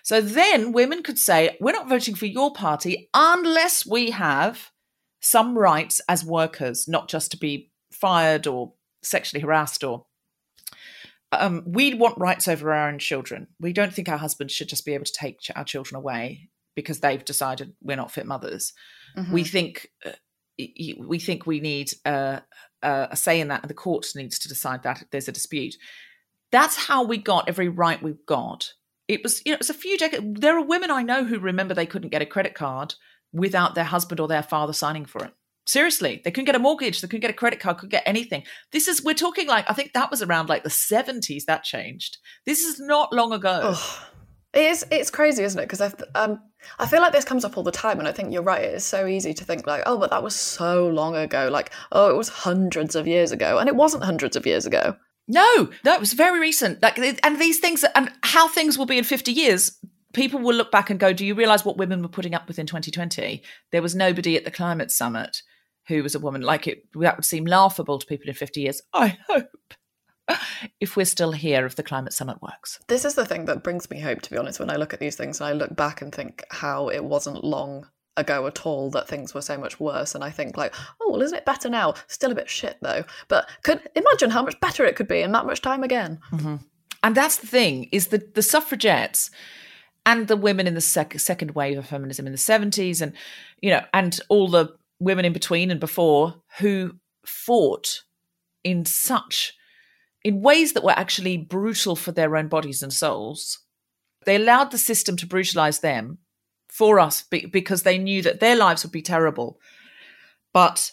So 0.02 0.20
then 0.20 0.72
women 0.72 1.02
could 1.02 1.18
say, 1.18 1.56
We're 1.60 1.72
not 1.72 1.88
voting 1.88 2.14
for 2.14 2.26
your 2.26 2.52
party 2.52 3.08
unless 3.14 3.86
we 3.86 4.10
have 4.10 4.70
some 5.20 5.56
rights 5.56 6.00
as 6.08 6.24
workers, 6.24 6.88
not 6.88 7.08
just 7.08 7.30
to 7.32 7.36
be 7.36 7.70
fired 7.92 8.46
or 8.46 8.72
sexually 9.02 9.42
harassed 9.42 9.84
or 9.84 10.06
um, 11.32 11.62
we 11.66 11.94
want 11.94 12.18
rights 12.18 12.48
over 12.48 12.72
our 12.72 12.88
own 12.88 12.98
children. 12.98 13.48
We 13.60 13.72
don't 13.72 13.92
think 13.94 14.08
our 14.08 14.18
husbands 14.18 14.52
should 14.52 14.68
just 14.68 14.84
be 14.84 14.94
able 14.94 15.04
to 15.04 15.12
take 15.12 15.38
our 15.54 15.64
children 15.64 15.96
away 15.96 16.50
because 16.74 17.00
they've 17.00 17.24
decided 17.24 17.74
we're 17.82 17.96
not 17.96 18.10
fit 18.10 18.26
mothers. 18.26 18.72
Mm-hmm. 19.16 19.32
We 19.32 19.44
think 19.44 19.88
uh, 20.04 20.12
we 20.58 21.18
think 21.18 21.46
we 21.46 21.60
need 21.60 21.92
uh, 22.04 22.40
a 22.82 23.16
say 23.16 23.40
in 23.40 23.48
that, 23.48 23.62
and 23.62 23.70
the 23.70 23.74
court 23.74 24.06
needs 24.14 24.38
to 24.40 24.48
decide 24.48 24.82
that 24.82 25.02
if 25.02 25.10
there's 25.10 25.28
a 25.28 25.32
dispute. 25.32 25.76
That's 26.52 26.76
how 26.76 27.04
we 27.04 27.16
got 27.16 27.48
every 27.48 27.68
right 27.68 28.02
we've 28.02 28.26
got. 28.26 28.72
It 29.06 29.22
was, 29.22 29.40
you 29.44 29.52
know, 29.52 29.54
it 29.54 29.60
was 29.60 29.70
a 29.70 29.74
few 29.74 29.96
decades. 29.96 30.40
There 30.40 30.56
are 30.56 30.64
women 30.64 30.90
I 30.90 31.02
know 31.02 31.24
who 31.24 31.38
remember 31.38 31.74
they 31.74 31.86
couldn't 31.86 32.10
get 32.10 32.22
a 32.22 32.26
credit 32.26 32.54
card 32.54 32.94
without 33.32 33.74
their 33.74 33.84
husband 33.84 34.20
or 34.20 34.28
their 34.28 34.42
father 34.42 34.72
signing 34.72 35.04
for 35.04 35.24
it. 35.24 35.32
Seriously, 35.70 36.20
they 36.24 36.32
couldn't 36.32 36.46
get 36.46 36.56
a 36.56 36.58
mortgage, 36.58 37.00
they 37.00 37.06
couldn't 37.06 37.20
get 37.20 37.30
a 37.30 37.32
credit 37.32 37.60
card, 37.60 37.76
couldn't 37.76 37.90
get 37.90 38.02
anything. 38.04 38.42
This 38.72 38.88
is 38.88 39.04
we're 39.04 39.14
talking 39.14 39.46
like 39.46 39.70
I 39.70 39.72
think 39.72 39.92
that 39.92 40.10
was 40.10 40.20
around 40.20 40.48
like 40.48 40.64
the 40.64 40.68
70s 40.68 41.44
that 41.44 41.62
changed. 41.62 42.18
This 42.44 42.64
is 42.64 42.80
not 42.80 43.12
long 43.12 43.32
ago. 43.32 43.60
Oh, 43.62 44.08
it 44.52 44.64
is 44.64 44.84
it's 44.90 45.12
crazy, 45.12 45.44
isn't 45.44 45.60
it? 45.60 45.66
Because 45.66 45.80
I've 45.80 45.94
um 46.16 46.40
I 46.80 46.86
feel 46.86 47.00
like 47.00 47.12
this 47.12 47.24
comes 47.24 47.44
up 47.44 47.56
all 47.56 47.62
the 47.62 47.70
time, 47.70 48.00
and 48.00 48.08
I 48.08 48.12
think 48.12 48.32
you're 48.32 48.42
right. 48.42 48.64
It 48.64 48.74
is 48.74 48.84
so 48.84 49.06
easy 49.06 49.32
to 49.32 49.44
think 49.44 49.64
like, 49.64 49.84
oh, 49.86 49.96
but 49.96 50.10
that 50.10 50.24
was 50.24 50.34
so 50.34 50.88
long 50.88 51.14
ago. 51.14 51.48
Like, 51.52 51.70
oh, 51.92 52.10
it 52.10 52.16
was 52.16 52.28
hundreds 52.28 52.96
of 52.96 53.06
years 53.06 53.30
ago, 53.30 53.58
and 53.58 53.68
it 53.68 53.76
wasn't 53.76 54.02
hundreds 54.02 54.34
of 54.34 54.46
years 54.46 54.66
ago. 54.66 54.96
No, 55.28 55.70
no, 55.84 55.94
it 55.94 56.00
was 56.00 56.14
very 56.14 56.40
recent. 56.40 56.82
Like, 56.82 56.98
and 56.98 57.40
these 57.40 57.60
things, 57.60 57.84
and 57.94 58.10
how 58.24 58.48
things 58.48 58.76
will 58.76 58.86
be 58.86 58.98
in 58.98 59.04
fifty 59.04 59.30
years, 59.30 59.78
people 60.14 60.40
will 60.40 60.56
look 60.56 60.72
back 60.72 60.90
and 60.90 60.98
go, 60.98 61.12
"Do 61.12 61.24
you 61.24 61.36
realize 61.36 61.64
what 61.64 61.76
women 61.76 62.02
were 62.02 62.08
putting 62.08 62.34
up 62.34 62.48
with 62.48 62.58
in 62.58 62.66
2020? 62.66 63.40
There 63.70 63.82
was 63.82 63.94
nobody 63.94 64.36
at 64.36 64.44
the 64.44 64.50
climate 64.50 64.90
summit 64.90 65.42
who 65.90 66.02
was 66.02 66.14
a 66.14 66.20
woman. 66.20 66.40
Like 66.40 66.66
it, 66.66 66.84
that 66.94 67.16
would 67.16 67.24
seem 67.24 67.44
laughable 67.44 67.98
to 67.98 68.06
people 68.06 68.28
in 68.28 68.34
50 68.34 68.62
years. 68.62 68.80
I 68.92 69.18
hope. 69.28 69.48
If 70.78 70.96
we're 70.96 71.06
still 71.06 71.32
here, 71.32 71.66
if 71.66 71.74
the 71.74 71.82
climate 71.82 72.12
summit 72.12 72.40
works. 72.40 72.78
This 72.86 73.04
is 73.04 73.16
the 73.16 73.26
thing 73.26 73.46
that 73.46 73.64
brings 73.64 73.90
me 73.90 73.98
hope, 73.98 74.22
to 74.22 74.30
be 74.30 74.36
honest, 74.36 74.60
when 74.60 74.70
I 74.70 74.76
look 74.76 74.94
at 74.94 75.00
these 75.00 75.16
things 75.16 75.40
and 75.40 75.48
I 75.48 75.52
look 75.54 75.74
back 75.74 76.02
and 76.02 76.14
think 76.14 76.44
how 76.50 76.88
it 76.88 77.02
wasn't 77.02 77.42
long 77.42 77.88
ago 78.16 78.46
at 78.46 78.64
all 78.64 78.90
that 78.90 79.08
things 79.08 79.34
were 79.34 79.42
so 79.42 79.56
much 79.56 79.78
worse 79.80 80.14
and 80.14 80.24
i 80.24 80.30
think 80.30 80.56
like 80.56 80.74
oh 81.00 81.10
well 81.10 81.22
isn't 81.22 81.38
it 81.38 81.44
better 81.44 81.68
now 81.68 81.94
still 82.06 82.32
a 82.32 82.34
bit 82.34 82.48
shit 82.48 82.76
though 82.82 83.04
but 83.28 83.48
could 83.62 83.80
imagine 83.94 84.30
how 84.30 84.42
much 84.42 84.58
better 84.60 84.84
it 84.84 84.96
could 84.96 85.08
be 85.08 85.20
in 85.20 85.32
that 85.32 85.46
much 85.46 85.62
time 85.62 85.82
again 85.82 86.18
mm-hmm. 86.32 86.56
and 87.02 87.16
that's 87.16 87.38
the 87.38 87.46
thing 87.46 87.88
is 87.92 88.08
that 88.08 88.34
the 88.34 88.42
suffragettes 88.42 89.30
and 90.06 90.28
the 90.28 90.36
women 90.36 90.66
in 90.66 90.74
the 90.74 90.80
sec- 90.80 91.18
second 91.20 91.52
wave 91.52 91.78
of 91.78 91.86
feminism 91.86 92.26
in 92.26 92.32
the 92.32 92.38
70s 92.38 93.00
and 93.00 93.12
you 93.60 93.70
know 93.70 93.82
and 93.92 94.20
all 94.28 94.48
the 94.48 94.68
women 95.00 95.24
in 95.24 95.32
between 95.32 95.70
and 95.70 95.80
before 95.80 96.42
who 96.58 96.92
fought 97.24 98.02
in 98.62 98.84
such 98.84 99.54
in 100.22 100.42
ways 100.42 100.74
that 100.74 100.84
were 100.84 100.98
actually 100.98 101.36
brutal 101.36 101.96
for 101.96 102.12
their 102.12 102.36
own 102.36 102.48
bodies 102.48 102.82
and 102.82 102.92
souls. 102.92 103.60
They 104.26 104.36
allowed 104.36 104.70
the 104.70 104.78
system 104.78 105.16
to 105.16 105.26
brutalize 105.26 105.80
them 105.80 106.18
for 106.68 107.00
us 107.00 107.22
because 107.22 107.82
they 107.82 107.96
knew 107.96 108.20
that 108.22 108.40
their 108.40 108.54
lives 108.54 108.84
would 108.84 108.92
be 108.92 109.02
terrible. 109.02 109.58
But 110.52 110.92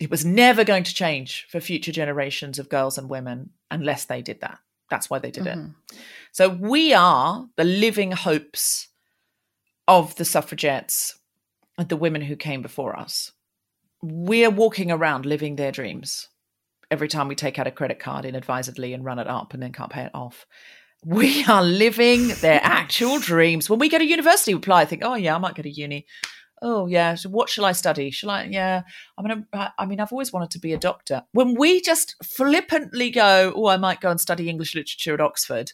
it 0.00 0.10
was 0.10 0.24
never 0.24 0.64
going 0.64 0.84
to 0.84 0.94
change 0.94 1.46
for 1.50 1.60
future 1.60 1.92
generations 1.92 2.58
of 2.58 2.70
girls 2.70 2.96
and 2.96 3.10
women 3.10 3.50
unless 3.70 4.06
they 4.06 4.22
did 4.22 4.40
that. 4.40 4.58
That's 4.88 5.10
why 5.10 5.18
they 5.18 5.30
did 5.30 5.44
mm-hmm. 5.44 5.66
it 5.90 5.98
so 6.32 6.48
we 6.48 6.92
are 6.94 7.48
the 7.56 7.64
living 7.64 8.12
hopes 8.12 8.88
of 9.88 10.14
the 10.16 10.24
suffragettes 10.24 11.18
the 11.88 11.96
women 11.96 12.22
who 12.22 12.36
came 12.36 12.62
before 12.62 12.98
us. 12.98 13.32
We're 14.02 14.50
walking 14.50 14.90
around 14.90 15.26
living 15.26 15.56
their 15.56 15.72
dreams 15.72 16.28
every 16.90 17.08
time 17.08 17.28
we 17.28 17.34
take 17.34 17.58
out 17.58 17.66
a 17.66 17.70
credit 17.70 17.98
card 17.98 18.24
inadvisedly 18.24 18.92
and 18.92 19.04
run 19.04 19.18
it 19.18 19.28
up 19.28 19.54
and 19.54 19.62
then 19.62 19.72
can't 19.72 19.92
pay 19.92 20.02
it 20.02 20.14
off. 20.14 20.46
We 21.04 21.44
are 21.44 21.62
living 21.62 22.28
their 22.40 22.60
actual 22.64 23.18
dreams. 23.18 23.70
When 23.70 23.78
we 23.78 23.88
go 23.88 23.98
to 23.98 24.04
university, 24.04 24.54
we 24.54 24.58
apply, 24.58 24.82
I 24.82 24.84
think, 24.84 25.02
oh, 25.04 25.14
yeah, 25.14 25.34
I 25.34 25.38
might 25.38 25.54
go 25.54 25.62
to 25.62 25.70
uni. 25.70 26.06
Oh, 26.62 26.86
yeah. 26.86 27.14
So 27.14 27.30
what 27.30 27.48
shall 27.48 27.64
I 27.64 27.72
study? 27.72 28.10
Shall 28.10 28.30
I? 28.30 28.44
Yeah. 28.44 28.82
I'm 29.16 29.26
going 29.26 29.46
to, 29.52 29.72
I 29.78 29.86
mean, 29.86 29.98
I've 29.98 30.12
always 30.12 30.32
wanted 30.32 30.50
to 30.50 30.58
be 30.58 30.74
a 30.74 30.78
doctor. 30.78 31.22
When 31.32 31.54
we 31.54 31.80
just 31.80 32.16
flippantly 32.22 33.10
go, 33.10 33.52
oh, 33.56 33.68
I 33.68 33.78
might 33.78 34.00
go 34.00 34.10
and 34.10 34.20
study 34.20 34.48
English 34.48 34.74
literature 34.74 35.14
at 35.14 35.22
Oxford, 35.22 35.72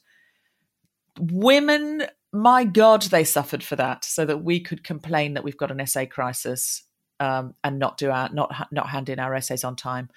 women 1.18 2.04
my 2.36 2.64
God, 2.64 3.02
they 3.02 3.24
suffered 3.24 3.62
for 3.62 3.76
that, 3.76 4.04
so 4.04 4.24
that 4.24 4.42
we 4.42 4.60
could 4.60 4.84
complain 4.84 5.34
that 5.34 5.44
we've 5.44 5.56
got 5.56 5.70
an 5.70 5.80
essay 5.80 6.06
crisis 6.06 6.82
um, 7.20 7.54
and 7.64 7.78
not 7.78 7.98
do 7.98 8.10
our 8.10 8.28
not 8.32 8.68
not 8.70 8.88
hand 8.88 9.08
in 9.08 9.18
our 9.18 9.34
essays 9.34 9.64
on 9.64 9.76
time, 9.76 10.10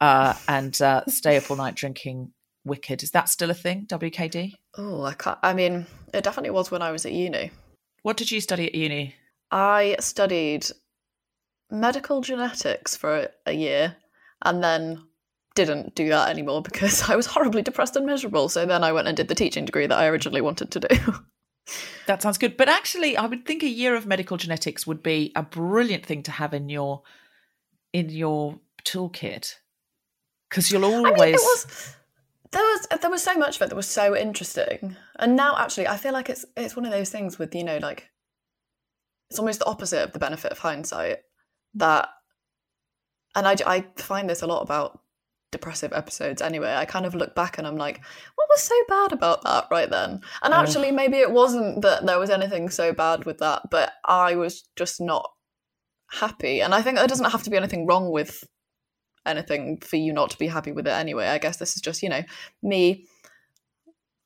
uh, 0.00 0.34
and 0.48 0.80
uh, 0.82 1.04
stay 1.08 1.36
up 1.36 1.50
all 1.50 1.56
night 1.56 1.74
drinking 1.74 2.32
wicked. 2.64 3.02
Is 3.02 3.10
that 3.12 3.28
still 3.28 3.50
a 3.50 3.54
thing? 3.54 3.86
WKD? 3.86 4.54
Oh, 4.76 5.02
I 5.04 5.14
can't. 5.14 5.38
I 5.42 5.54
mean, 5.54 5.86
it 6.12 6.24
definitely 6.24 6.50
was 6.50 6.70
when 6.70 6.82
I 6.82 6.90
was 6.90 7.06
at 7.06 7.12
uni. 7.12 7.50
What 8.02 8.16
did 8.16 8.30
you 8.30 8.40
study 8.40 8.66
at 8.66 8.74
uni? 8.74 9.14
I 9.50 9.96
studied 10.00 10.66
medical 11.70 12.20
genetics 12.20 12.96
for 12.96 13.28
a 13.46 13.52
year, 13.52 13.96
and 14.44 14.62
then 14.62 15.02
didn't 15.54 15.94
do 15.94 16.08
that 16.08 16.30
anymore 16.30 16.62
because 16.70 17.08
I 17.08 17.16
was 17.16 17.26
horribly 17.26 17.62
depressed 17.62 17.96
and 17.96 18.06
miserable. 18.06 18.48
So 18.48 18.66
then 18.66 18.84
I 18.84 18.92
went 18.92 19.08
and 19.08 19.16
did 19.16 19.28
the 19.28 19.34
teaching 19.34 19.64
degree 19.64 19.86
that 19.86 19.98
I 19.98 20.06
originally 20.06 20.40
wanted 20.40 20.70
to 20.72 20.80
do. 20.80 21.14
That 22.06 22.22
sounds 22.22 22.38
good. 22.38 22.56
But 22.56 22.68
actually, 22.68 23.16
I 23.16 23.26
would 23.26 23.46
think 23.46 23.62
a 23.62 23.68
year 23.68 23.94
of 23.94 24.06
medical 24.06 24.36
genetics 24.36 24.86
would 24.86 25.02
be 25.02 25.32
a 25.36 25.42
brilliant 25.42 26.04
thing 26.04 26.22
to 26.24 26.30
have 26.30 26.52
in 26.52 26.68
your 26.68 27.02
in 27.92 28.08
your 28.08 28.58
toolkit 28.84 29.56
because 30.48 30.70
you'll 30.70 30.84
always. 30.84 31.20
I 31.20 31.26
mean, 31.26 31.32
was 31.32 31.96
there 32.50 32.62
was 32.62 32.86
there 33.00 33.10
was 33.10 33.22
so 33.22 33.36
much 33.36 33.56
of 33.56 33.62
it 33.62 33.68
that 33.70 33.76
was 33.76 33.88
so 33.88 34.16
interesting, 34.16 34.96
and 35.16 35.36
now 35.36 35.56
actually 35.56 35.86
I 35.88 35.96
feel 35.96 36.12
like 36.12 36.28
it's 36.28 36.44
it's 36.56 36.76
one 36.76 36.84
of 36.84 36.92
those 36.92 37.10
things 37.10 37.38
with 37.38 37.54
you 37.54 37.64
know 37.64 37.78
like 37.78 38.10
it's 39.30 39.38
almost 39.38 39.60
the 39.60 39.66
opposite 39.66 40.02
of 40.02 40.12
the 40.12 40.18
benefit 40.18 40.52
of 40.52 40.58
hindsight 40.58 41.18
that, 41.74 42.08
and 43.34 43.46
I 43.46 43.56
I 43.66 43.86
find 43.96 44.28
this 44.28 44.42
a 44.42 44.46
lot 44.46 44.62
about 44.62 45.01
depressive 45.52 45.92
episodes 45.92 46.42
anyway. 46.42 46.74
I 46.74 46.84
kind 46.84 47.06
of 47.06 47.14
look 47.14 47.36
back 47.36 47.58
and 47.58 47.66
I'm 47.66 47.76
like, 47.76 48.00
what 48.34 48.48
was 48.50 48.62
so 48.62 48.74
bad 48.88 49.12
about 49.12 49.44
that 49.44 49.68
right 49.70 49.88
then? 49.88 50.20
And 50.42 50.52
mm. 50.52 50.56
actually, 50.56 50.90
maybe 50.90 51.18
it 51.18 51.30
wasn't 51.30 51.82
that 51.82 52.04
there 52.04 52.18
was 52.18 52.30
anything 52.30 52.68
so 52.68 52.92
bad 52.92 53.24
with 53.24 53.38
that, 53.38 53.70
but 53.70 53.92
I 54.04 54.34
was 54.34 54.64
just 54.74 55.00
not 55.00 55.30
happy. 56.10 56.60
And 56.60 56.74
I 56.74 56.82
think 56.82 56.96
there 56.96 57.06
doesn't 57.06 57.30
have 57.30 57.44
to 57.44 57.50
be 57.50 57.56
anything 57.56 57.86
wrong 57.86 58.10
with 58.10 58.42
anything 59.24 59.78
for 59.78 59.96
you 59.96 60.12
not 60.12 60.30
to 60.30 60.38
be 60.38 60.48
happy 60.48 60.72
with 60.72 60.88
it 60.88 60.92
anyway. 60.92 61.28
I 61.28 61.38
guess 61.38 61.58
this 61.58 61.76
is 61.76 61.82
just, 61.82 62.02
you 62.02 62.08
know, 62.08 62.22
me 62.62 63.06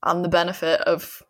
and 0.03 0.25
the 0.25 0.29
benefit 0.31 0.81
of 0.83 1.23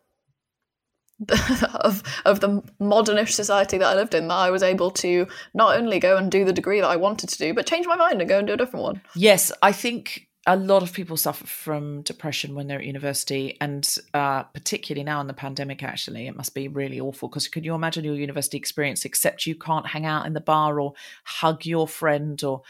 of 1.73 2.03
of 2.25 2.39
the 2.41 2.61
modernish 2.79 3.31
society 3.31 3.77
that 3.77 3.87
I 3.87 3.95
lived 3.95 4.13
in 4.13 4.27
that 4.27 4.35
I 4.35 4.51
was 4.51 4.61
able 4.61 4.91
to 4.91 5.27
not 5.53 5.75
only 5.75 5.99
go 5.99 6.15
and 6.15 6.31
do 6.31 6.45
the 6.45 6.53
degree 6.53 6.79
that 6.79 6.87
I 6.87 6.95
wanted 6.95 7.29
to 7.29 7.37
do, 7.37 7.53
but 7.53 7.65
change 7.65 7.87
my 7.87 7.95
mind 7.95 8.21
and 8.21 8.29
go 8.29 8.37
and 8.37 8.47
do 8.47 8.53
a 8.53 8.57
different 8.57 8.83
one. 8.83 9.01
Yes, 9.15 9.51
I 9.61 9.71
think 9.71 10.27
a 10.45 10.55
lot 10.55 10.81
of 10.81 10.93
people 10.93 11.17
suffer 11.17 11.45
from 11.45 12.03
depression 12.03 12.55
when 12.55 12.67
they're 12.67 12.79
at 12.79 12.85
university, 12.85 13.57
and 13.59 13.97
uh, 14.13 14.43
particularly 14.43 15.03
now 15.03 15.19
in 15.19 15.27
the 15.27 15.33
pandemic. 15.33 15.83
Actually, 15.83 16.27
it 16.27 16.37
must 16.37 16.53
be 16.53 16.67
really 16.67 16.99
awful 16.99 17.27
because 17.27 17.47
can 17.47 17.63
you 17.63 17.73
imagine 17.73 18.05
your 18.05 18.15
university 18.15 18.57
experience? 18.57 19.03
Except 19.03 19.45
you 19.45 19.55
can't 19.55 19.87
hang 19.87 20.05
out 20.05 20.25
in 20.25 20.33
the 20.33 20.41
bar 20.41 20.79
or 20.79 20.93
hug 21.25 21.65
your 21.65 21.87
friend 21.87 22.41
or 22.43 22.61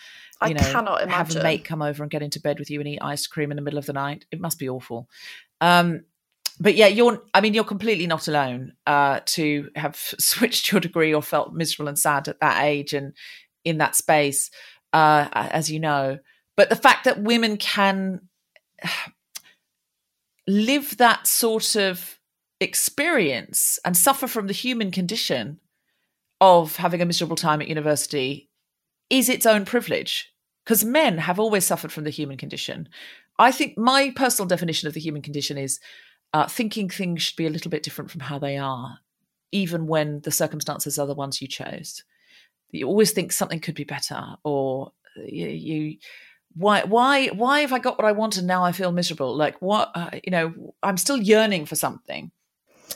you 0.42 0.50
I 0.50 0.54
know 0.54 0.72
cannot 0.72 1.10
have 1.10 1.36
a 1.36 1.44
mate 1.44 1.66
come 1.66 1.82
over 1.82 2.04
and 2.04 2.12
get 2.12 2.24
into 2.24 2.40
bed 2.40 2.60
with 2.60 2.70
you 2.70 2.80
and 2.80 2.88
eat 2.88 3.00
ice 3.02 3.28
cream 3.28 3.52
in 3.52 3.56
the 3.56 3.62
middle 3.62 3.80
of 3.80 3.86
the 3.86 3.94
night. 3.94 4.26
It 4.32 4.40
must 4.40 4.58
be 4.58 4.70
awful. 4.70 5.10
Um, 5.62 6.04
but 6.60 6.76
yeah, 6.76 6.88
you're. 6.88 7.22
I 7.34 7.42
mean, 7.42 7.54
you're 7.54 7.64
completely 7.64 8.08
not 8.08 8.28
alone 8.28 8.74
uh, 8.86 9.20
to 9.26 9.70
have 9.76 9.96
switched 10.20 10.72
your 10.72 10.82
degree 10.82 11.14
or 11.14 11.22
felt 11.22 11.54
miserable 11.54 11.90
and 11.90 12.00
sad 12.00 12.28
at 12.28 12.40
that 12.40 12.64
age 12.64 12.94
and 12.94 13.14
in 13.64 13.78
that 13.80 13.96
space, 13.96 14.50
uh, 14.94 15.28
as 15.34 15.70
you 15.70 15.80
know. 15.80 16.20
But 16.56 16.70
the 16.70 16.76
fact 16.76 17.06
that 17.06 17.22
women 17.22 17.58
can 17.58 18.22
live 20.48 20.98
that 20.98 21.28
sort 21.28 21.76
of 21.76 22.20
experience 22.60 23.80
and 23.86 23.96
suffer 23.96 24.28
from 24.28 24.48
the 24.48 24.54
human 24.54 24.92
condition 24.92 25.60
of 26.42 26.78
having 26.78 27.02
a 27.02 27.06
miserable 27.06 27.36
time 27.36 27.62
at 27.62 27.68
university 27.68 28.50
is 29.10 29.30
its 29.30 29.46
own 29.46 29.66
privilege 29.66 30.34
because 30.64 30.84
men 30.84 31.20
have 31.20 31.40
always 31.40 31.66
suffered 31.66 31.92
from 31.92 32.04
the 32.04 32.10
human 32.10 32.38
condition. 32.38 32.90
I 33.40 33.52
think 33.52 33.78
my 33.78 34.12
personal 34.16 34.48
definition 34.48 34.88
of 34.88 34.94
the 34.94 35.00
human 35.00 35.22
condition 35.22 35.58
is 35.58 35.80
uh, 36.38 36.48
thinking 36.48 36.88
things 36.88 37.24
should 37.24 37.36
be 37.36 37.48
a 37.48 37.50
little 37.50 37.72
bit 37.72 37.82
different 37.82 38.12
from 38.12 38.22
how 38.22 38.38
they 38.38 38.58
are, 38.58 39.00
even 39.52 39.88
when 39.88 40.22
the 40.22 40.30
circumstances 40.30 41.00
are 41.00 41.08
the 41.08 41.16
ones 41.16 41.42
you 41.42 41.48
chose. 41.48 42.04
You 42.70 42.86
always 42.86 43.12
think 43.12 43.32
something 43.32 43.60
could 43.60 43.74
be 43.74 43.86
better, 43.86 44.36
or 44.44 44.92
you, 45.16 45.48
you 45.48 45.98
why 46.54 46.84
why 46.84 47.30
why 47.30 47.62
have 47.62 47.74
I 47.74 47.80
got 47.80 47.98
what 47.98 48.06
I 48.06 48.12
want 48.12 48.38
and 48.38 48.46
now 48.46 48.64
I 48.64 48.72
feel 48.72 48.92
miserable? 48.92 49.36
Like 49.36 49.60
what 49.64 49.90
uh, 49.96 50.12
you 50.24 50.30
know, 50.30 50.76
I'm 50.84 50.98
still 50.98 51.18
yearning 51.18 51.66
for 51.66 51.76
something. 51.76 52.30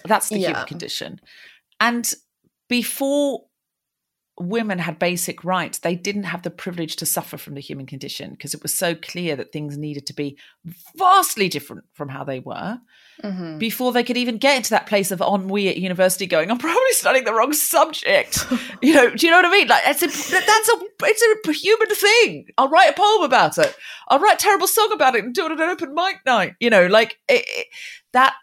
That's 0.05 0.29
the 0.29 0.37
human 0.37 0.67
condition. 0.67 1.19
And 1.79 2.13
before 2.69 3.45
women 4.39 4.79
had 4.79 4.97
basic 4.97 5.43
rights, 5.43 5.79
they 5.79 5.95
didn't 5.95 6.23
have 6.23 6.41
the 6.41 6.49
privilege 6.49 6.95
to 6.95 7.05
suffer 7.05 7.37
from 7.37 7.53
the 7.53 7.61
human 7.61 7.85
condition 7.85 8.31
because 8.31 8.53
it 8.53 8.63
was 8.63 8.73
so 8.73 8.95
clear 8.95 9.35
that 9.35 9.51
things 9.51 9.77
needed 9.77 10.05
to 10.07 10.13
be 10.13 10.37
vastly 10.95 11.47
different 11.49 11.83
from 11.93 12.09
how 12.09 12.23
they 12.23 12.39
were 12.39 12.79
Mhm. 13.23 13.59
before 13.59 13.91
they 13.91 14.03
could 14.03 14.17
even 14.17 14.37
get 14.37 14.57
into 14.57 14.71
that 14.71 14.87
place 14.87 15.11
of 15.11 15.21
ennui 15.21 15.67
at 15.67 15.77
university 15.77 16.25
going, 16.25 16.49
I'm 16.49 16.57
probably 16.57 16.91
studying 16.93 17.25
the 17.25 17.33
wrong 17.33 17.53
subject. 17.53 18.43
you 18.81 18.95
know, 18.95 19.11
do 19.13 19.25
you 19.27 19.31
know 19.31 19.37
what 19.37 19.45
I 19.45 19.51
mean? 19.51 19.67
Like 19.67 19.83
it's 19.85 20.01
a, 20.01 20.07
that's 20.07 20.69
a, 20.69 20.77
it's 21.03 21.47
a 21.47 21.51
human 21.51 21.89
thing. 21.89 22.47
I'll 22.57 22.69
write 22.69 22.89
a 22.89 22.93
poem 22.99 23.21
about 23.23 23.59
it. 23.59 23.75
I'll 24.07 24.19
write 24.19 24.35
a 24.35 24.43
terrible 24.43 24.65
song 24.65 24.91
about 24.91 25.15
it 25.15 25.23
and 25.23 25.35
do 25.35 25.45
it 25.45 25.51
at 25.51 25.59
an 25.59 25.69
open 25.69 25.93
mic 25.93 26.17
night. 26.25 26.55
You 26.59 26.71
know, 26.71 26.87
like 26.87 27.19
it, 27.27 27.45
it, 27.47 27.67
that, 28.13 28.33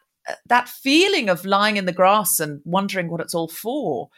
that 0.47 0.69
feeling 0.69 1.29
of 1.29 1.45
lying 1.45 1.77
in 1.77 1.87
the 1.87 1.93
grass 1.93 2.39
and 2.39 2.61
wondering 2.65 3.11
what 3.11 3.21
it's 3.21 3.35
all 3.35 3.49
for 3.49 4.11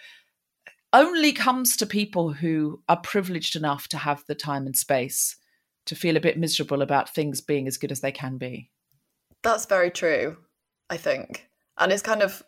only 0.92 1.32
comes 1.32 1.76
to 1.76 1.86
people 1.86 2.32
who 2.32 2.82
are 2.88 3.00
privileged 3.00 3.56
enough 3.56 3.88
to 3.88 3.98
have 3.98 4.24
the 4.26 4.34
time 4.34 4.66
and 4.66 4.76
space 4.76 5.36
to 5.86 5.94
feel 5.94 6.16
a 6.16 6.20
bit 6.20 6.38
miserable 6.38 6.82
about 6.82 7.14
things 7.14 7.40
being 7.40 7.66
as 7.66 7.76
good 7.76 7.92
as 7.92 8.00
they 8.00 8.12
can 8.12 8.38
be. 8.38 8.70
That's 9.42 9.66
very 9.66 9.90
true, 9.90 10.36
I 10.88 10.96
think. 10.96 11.48
And 11.78 11.92
it's 11.92 12.02
kind 12.02 12.22
of 12.22 12.42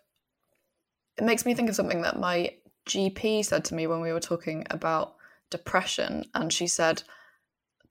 it 1.19 1.25
makes 1.25 1.45
me 1.45 1.55
think 1.55 1.69
of 1.69 1.77
something 1.77 2.03
that 2.03 2.19
my 2.19 2.51
GP 2.89 3.45
said 3.45 3.65
to 3.67 3.75
me 3.75 3.87
when 3.87 4.01
we 4.01 4.13
were 4.13 4.21
talking 4.21 4.67
about 4.71 5.15
depression 5.51 6.25
and 6.35 6.53
she 6.53 6.67
said 6.67 7.03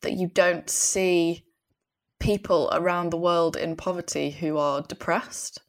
that 0.02 0.14
you 0.14 0.28
don't 0.28 0.70
see 0.70 1.46
people 2.20 2.70
around 2.72 3.10
the 3.10 3.18
world 3.18 3.56
in 3.56 3.76
poverty 3.76 4.32
who 4.32 4.58
are 4.58 4.82
depressed 4.82 5.60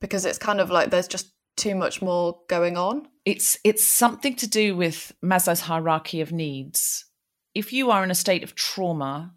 because 0.00 0.24
it's 0.24 0.38
kind 0.38 0.60
of 0.60 0.70
like 0.70 0.90
there's 0.90 1.08
just 1.08 1.32
too 1.56 1.74
much 1.74 2.02
more 2.02 2.40
going 2.48 2.76
on. 2.76 3.06
It's 3.24 3.58
it's 3.64 3.86
something 3.86 4.34
to 4.36 4.48
do 4.48 4.76
with 4.76 5.12
Maslow's 5.22 5.60
hierarchy 5.60 6.20
of 6.20 6.32
needs. 6.32 7.04
If 7.54 7.72
you 7.72 7.90
are 7.90 8.02
in 8.02 8.10
a 8.10 8.16
state 8.16 8.42
of 8.42 8.54
trauma 8.54 9.34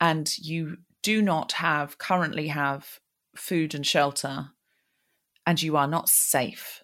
and 0.00 0.36
you 0.38 0.78
do 1.02 1.22
not 1.22 1.52
have 1.52 1.98
currently 1.98 2.48
have 2.48 3.00
food 3.36 3.74
and 3.74 3.86
shelter 3.86 4.50
and 5.46 5.60
you 5.60 5.76
are 5.76 5.86
not 5.86 6.08
safe, 6.08 6.82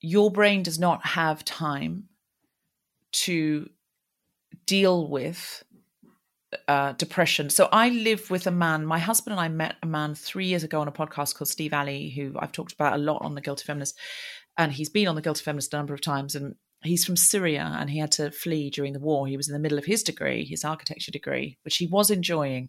your 0.00 0.30
brain 0.30 0.62
does 0.62 0.78
not 0.78 1.06
have 1.06 1.44
time 1.44 2.08
to 3.12 3.68
deal 4.66 5.08
with 5.08 5.62
uh, 6.68 6.92
depression. 6.92 7.50
So 7.50 7.68
I 7.72 7.88
live 7.88 8.30
with 8.30 8.46
a 8.46 8.50
man. 8.50 8.84
My 8.84 8.98
husband 8.98 9.32
and 9.32 9.40
I 9.40 9.48
met 9.48 9.76
a 9.82 9.86
man 9.86 10.14
three 10.14 10.46
years 10.46 10.64
ago 10.64 10.80
on 10.80 10.88
a 10.88 10.92
podcast 10.92 11.34
called 11.34 11.48
Steve 11.48 11.72
Alley, 11.72 12.10
who 12.10 12.34
I've 12.38 12.52
talked 12.52 12.72
about 12.72 12.94
a 12.94 12.98
lot 12.98 13.22
on 13.22 13.34
the 13.34 13.40
Guilty 13.40 13.64
Feminist, 13.64 13.98
and 14.58 14.72
he's 14.72 14.88
been 14.88 15.08
on 15.08 15.14
the 15.14 15.22
Guilty 15.22 15.42
Feminist 15.42 15.72
a 15.72 15.76
number 15.76 15.94
of 15.94 16.00
times. 16.00 16.34
And 16.34 16.54
he's 16.82 17.04
from 17.04 17.16
Syria, 17.16 17.76
and 17.78 17.90
he 17.90 17.98
had 17.98 18.12
to 18.12 18.30
flee 18.30 18.70
during 18.70 18.92
the 18.92 19.00
war. 19.00 19.26
He 19.26 19.36
was 19.36 19.48
in 19.48 19.52
the 19.52 19.60
middle 19.60 19.78
of 19.78 19.84
his 19.84 20.02
degree, 20.02 20.44
his 20.44 20.64
architecture 20.64 21.12
degree, 21.12 21.58
which 21.62 21.76
he 21.76 21.86
was 21.86 22.10
enjoying. 22.10 22.68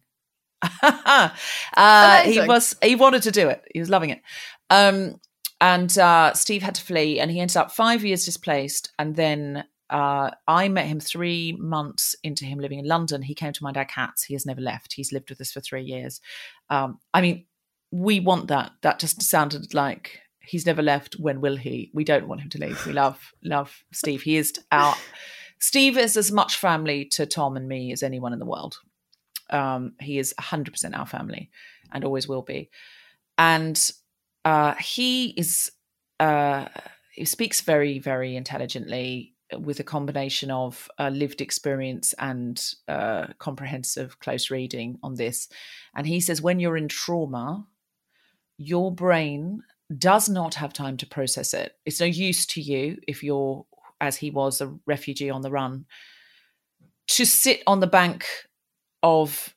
uh, 0.82 2.22
he 2.24 2.40
was. 2.42 2.76
He 2.82 2.96
wanted 2.96 3.24
to 3.24 3.32
do 3.32 3.50
it. 3.50 3.64
He 3.74 3.80
was 3.80 3.90
loving 3.90 4.12
it. 4.12 4.22
Um, 4.70 5.20
and 5.60 5.98
uh, 5.98 6.34
Steve 6.34 6.62
had 6.62 6.76
to 6.76 6.84
flee, 6.84 7.20
and 7.20 7.32
he 7.32 7.40
ended 7.40 7.58
up 7.58 7.72
five 7.72 8.04
years 8.04 8.26
displaced, 8.26 8.92
and 8.98 9.16
then 9.16 9.66
uh, 9.90 10.32
I 10.48 10.70
met 10.70 10.88
him 10.88 11.00
three 11.00 11.56
months 11.60 12.16
into 12.24 12.46
him 12.46 12.60
living 12.60 12.80
in 12.80 12.86
London. 12.86 13.22
He 13.22 13.36
came 13.36 13.54
to 13.54 13.64
my 13.64 13.72
Our 13.74 13.86
Cats. 13.86 14.24
He 14.24 14.34
has 14.34 14.46
never 14.46 14.60
left. 14.62 14.94
He's 14.94 15.12
lived 15.12 15.30
with 15.30 15.40
us 15.40 15.52
for 15.52 15.62
three 15.62 15.84
years. 15.84 16.20
Um, 16.70 17.00
I 17.14 17.22
mean, 17.22 17.46
we 17.92 18.20
want 18.20 18.48
that. 18.48 18.72
That 18.82 19.00
just 19.00 19.22
sounded 19.22 19.74
like 19.74 20.20
he's 20.44 20.66
never 20.66 20.82
left. 20.82 21.16
When 21.16 21.42
will 21.42 21.56
he? 21.56 21.90
We 21.94 22.04
don't 22.04 22.28
want 22.28 22.42
him 22.42 22.50
to 22.50 22.60
leave. 22.60 22.86
We 22.86 22.94
love, 22.94 23.34
love 23.44 23.84
Steve. 23.92 24.22
He 24.22 24.38
is 24.38 24.54
our 24.72 24.96
Steve 25.64 25.98
is 25.98 26.18
as 26.18 26.30
much 26.30 26.58
family 26.58 27.06
to 27.06 27.26
Tom 27.26 27.56
and 27.56 27.70
me 27.70 27.94
as 27.94 28.04
anyone 28.04 28.34
in 28.34 28.40
the 28.40 28.46
world. 28.46 28.80
Um, 29.50 29.94
he 30.02 30.20
is 30.20 30.34
100% 30.38 30.98
our 30.98 31.06
family 31.06 31.50
and 31.94 32.04
always 32.04 32.28
will 32.28 32.42
be. 32.42 32.70
And 33.38 33.80
uh, 34.44 34.74
he 34.76 35.28
is, 35.28 35.72
uh, 36.20 36.68
he 37.14 37.24
speaks 37.24 37.62
very, 37.62 37.98
very 38.00 38.36
intelligently 38.36 39.36
with 39.58 39.80
a 39.80 39.86
combination 39.86 40.52
of 40.52 40.90
uh, 41.00 41.08
lived 41.08 41.40
experience 41.40 42.14
and 42.20 42.62
uh, 42.90 43.28
comprehensive 43.40 44.20
close 44.20 44.52
reading 44.52 45.00
on 45.02 45.16
this. 45.16 45.48
And 45.96 46.06
he 46.06 46.20
says, 46.20 46.42
when 46.42 46.60
you're 46.60 46.76
in 46.76 46.90
trauma, 46.90 47.66
your 48.58 48.92
brain 48.94 49.64
does 49.98 50.30
not 50.30 50.56
have 50.56 50.74
time 50.74 50.98
to 50.98 51.06
process 51.06 51.54
it. 51.54 51.76
It's 51.86 52.00
no 52.00 52.06
use 52.06 52.46
to 52.48 52.62
you 52.62 52.98
if 53.08 53.24
you're, 53.24 53.66
as 54.00 54.18
he 54.18 54.32
was, 54.32 54.62
a 54.62 54.74
refugee 54.86 55.30
on 55.30 55.42
the 55.42 55.52
run, 55.52 55.86
to 57.08 57.26
sit 57.26 57.62
on 57.68 57.80
the 57.80 57.88
bank 57.88 58.26
of 59.02 59.54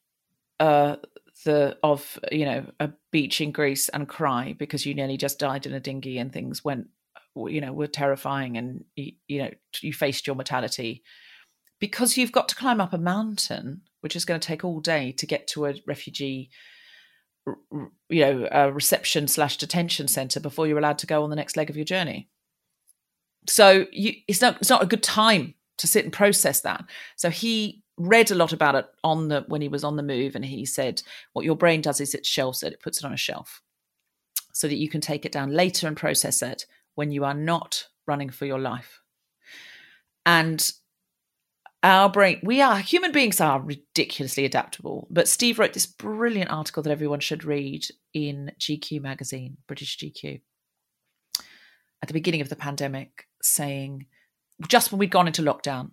uh, 0.59 0.97
the 1.45 1.77
of 1.83 2.19
you 2.31 2.45
know 2.45 2.67
a 2.81 2.91
beach 3.13 3.41
in 3.41 3.53
Greece 3.53 3.89
and 3.89 4.09
cry 4.09 4.55
because 4.59 4.85
you 4.85 4.95
nearly 4.95 5.17
just 5.17 5.39
died 5.39 5.67
in 5.67 5.73
a 5.73 5.81
dinghy 5.81 6.19
and 6.19 6.33
things 6.33 6.65
went 6.65 6.89
you 7.37 7.61
know 7.61 7.73
were 7.73 7.87
terrifying 7.87 8.57
and 8.57 8.85
you, 8.97 9.13
you 9.29 9.43
know 9.43 9.51
you 9.81 9.93
faced 9.93 10.27
your 10.27 10.35
mortality 10.35 11.03
because 11.79 12.17
you've 12.17 12.33
got 12.33 12.49
to 12.49 12.57
climb 12.57 12.81
up 12.81 12.93
a 12.93 12.99
mountain 12.99 13.83
which 14.01 14.17
is 14.17 14.25
going 14.25 14.41
to 14.41 14.47
take 14.47 14.65
all 14.65 14.81
day 14.81 15.13
to 15.13 15.27
get 15.27 15.47
to 15.47 15.67
a 15.67 15.75
refugee 15.87 16.51
you 17.47 18.21
know, 18.21 18.49
a 18.51 18.73
reception 18.73 19.29
slash 19.29 19.57
detention 19.57 20.09
center 20.09 20.41
before 20.41 20.67
you're 20.67 20.79
allowed 20.79 20.99
to 20.99 21.07
go 21.07 21.23
on 21.23 21.31
the 21.31 21.37
next 21.37 21.57
leg 21.57 21.71
of 21.71 21.77
your 21.77 21.85
journey. 21.85 22.29
So 23.49 23.87
you, 23.93 24.15
it's 24.27 24.41
not 24.41 24.57
it's 24.61 24.71
not 24.71 24.83
a 24.83 24.87
good 24.87 25.03
time 25.03 25.55
to 25.79 25.87
sit 25.87 26.05
and 26.05 26.13
process 26.13 26.61
that. 26.63 26.85
So 27.17 27.31
he 27.31 27.83
read 27.97 28.31
a 28.31 28.35
lot 28.35 28.53
about 28.53 28.75
it 28.75 28.87
on 29.05 29.29
the 29.29 29.45
when 29.49 29.63
he 29.63 29.69
was 29.69 29.85
on 29.85 29.97
the 29.97 30.03
move, 30.03 30.35
and 30.35 30.45
he 30.45 30.67
said 30.67 31.03
what 31.33 31.45
your 31.45 31.57
brain 31.57 31.81
does 31.81 32.01
is 32.01 32.15
it 32.15 32.27
shelves 32.27 32.63
it, 32.63 32.73
it 32.73 32.81
puts 32.81 32.99
it 32.99 33.05
on 33.05 33.13
a 33.13 33.17
shelf, 33.17 33.63
so 34.53 34.67
that 34.67 34.77
you 34.77 34.89
can 34.89 35.01
take 35.01 35.25
it 35.25 35.33
down 35.33 35.53
later 35.53 35.87
and 35.87 35.97
process 35.97 36.43
it 36.43 36.67
when 36.95 37.11
you 37.11 37.25
are 37.25 37.35
not 37.35 37.87
running 38.07 38.31
for 38.31 38.47
your 38.47 38.59
life. 38.59 39.01
And 40.25 40.73
our 41.83 42.09
brain, 42.09 42.41
we 42.43 42.61
are 42.61 42.79
human 42.79 43.13
beings 43.13 43.41
are 43.41 43.61
ridiculously 43.61 44.45
adaptable. 44.45 45.07
But 45.11 45.29
Steve 45.29 45.59
wrote 45.59 45.73
this 45.73 45.87
brilliant 45.87 46.51
article 46.51 46.83
that 46.83 46.91
everyone 46.91 47.21
should 47.21 47.45
read 47.45 47.87
in 48.13 48.53
GQ 48.59 49.01
magazine, 49.01 49.59
British 49.67 49.99
GQ, 49.99 50.41
at 52.03 52.09
the 52.09 52.15
beginning 52.15 52.41
of 52.41 52.49
the 52.49 52.57
pandemic, 52.57 53.27
saying 53.43 54.07
just 54.69 54.91
when 54.91 54.99
we'd 54.99 55.11
gone 55.11 55.27
into 55.27 55.43
lockdown. 55.43 55.91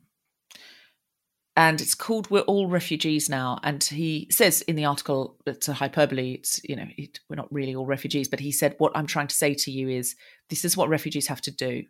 And 1.55 1.79
it's 1.79 1.93
called 1.93 2.31
"We're 2.31 2.41
All 2.41 2.67
Refugees 2.67 3.29
Now." 3.29 3.59
And 3.61 3.83
he 3.83 4.27
says 4.31 4.63
in 4.63 4.75
the 4.75 4.85
article, 4.85 5.37
it's 5.45 5.67
a 5.67 5.73
hyperbole. 5.73 6.33
It's 6.33 6.59
you 6.63 6.75
know 6.75 6.87
it, 6.97 7.19
we're 7.29 7.35
not 7.35 7.53
really 7.53 7.75
all 7.75 7.85
refugees, 7.85 8.27
but 8.27 8.39
he 8.39 8.51
said, 8.51 8.73
"What 8.79 8.93
I'm 8.95 9.05
trying 9.05 9.27
to 9.27 9.35
say 9.35 9.53
to 9.53 9.71
you 9.71 9.89
is 9.89 10.15
this 10.49 10.65
is 10.65 10.75
what 10.75 10.89
refugees 10.89 11.27
have 11.27 11.41
to 11.41 11.51
do. 11.51 11.83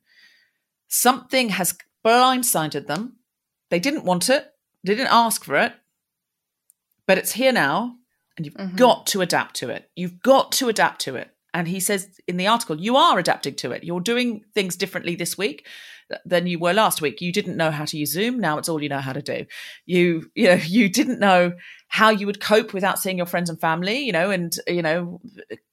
Something 0.89 1.49
has 1.49 1.77
blindsided 2.05 2.87
them 2.87 3.19
they 3.73 3.79
didn't 3.79 4.05
want 4.05 4.29
it, 4.29 4.53
they 4.83 4.93
didn't 4.93 5.11
ask 5.11 5.43
for 5.43 5.55
it, 5.55 5.73
but 7.07 7.17
it's 7.17 7.31
here 7.31 7.51
now, 7.51 7.95
and 8.37 8.45
you've 8.45 8.53
mm-hmm. 8.53 8.75
got 8.75 9.07
to 9.07 9.21
adapt 9.21 9.55
to 9.55 9.69
it. 9.69 9.89
You've 9.95 10.21
got 10.21 10.51
to 10.53 10.69
adapt 10.69 11.01
to 11.01 11.15
it. 11.15 11.31
And 11.55 11.67
he 11.67 11.79
says 11.79 12.19
in 12.27 12.37
the 12.37 12.45
article, 12.45 12.79
you 12.79 12.95
are 12.95 13.17
adapting 13.17 13.55
to 13.55 13.71
it. 13.71 13.83
You're 13.83 13.99
doing 13.99 14.43
things 14.53 14.75
differently 14.75 15.15
this 15.15 15.39
week 15.39 15.65
than 16.25 16.47
you 16.47 16.59
were 16.59 16.73
last 16.73 17.01
week. 17.01 17.21
You 17.21 17.31
didn't 17.31 17.57
know 17.57 17.71
how 17.71 17.85
to 17.85 17.97
use 17.97 18.11
Zoom. 18.11 18.39
Now 18.39 18.57
it's 18.57 18.69
all 18.69 18.81
you 18.81 18.89
know 18.89 18.99
how 18.99 19.13
to 19.13 19.21
do. 19.21 19.45
You, 19.85 20.29
you 20.35 20.47
know, 20.47 20.59
you 20.65 20.89
didn't 20.89 21.19
know 21.19 21.53
how 21.87 22.09
you 22.09 22.25
would 22.25 22.39
cope 22.39 22.73
without 22.73 22.99
seeing 22.99 23.17
your 23.17 23.25
friends 23.25 23.49
and 23.49 23.59
family, 23.59 23.99
you 23.99 24.11
know, 24.11 24.31
and, 24.31 24.55
you 24.67 24.81
know, 24.81 25.21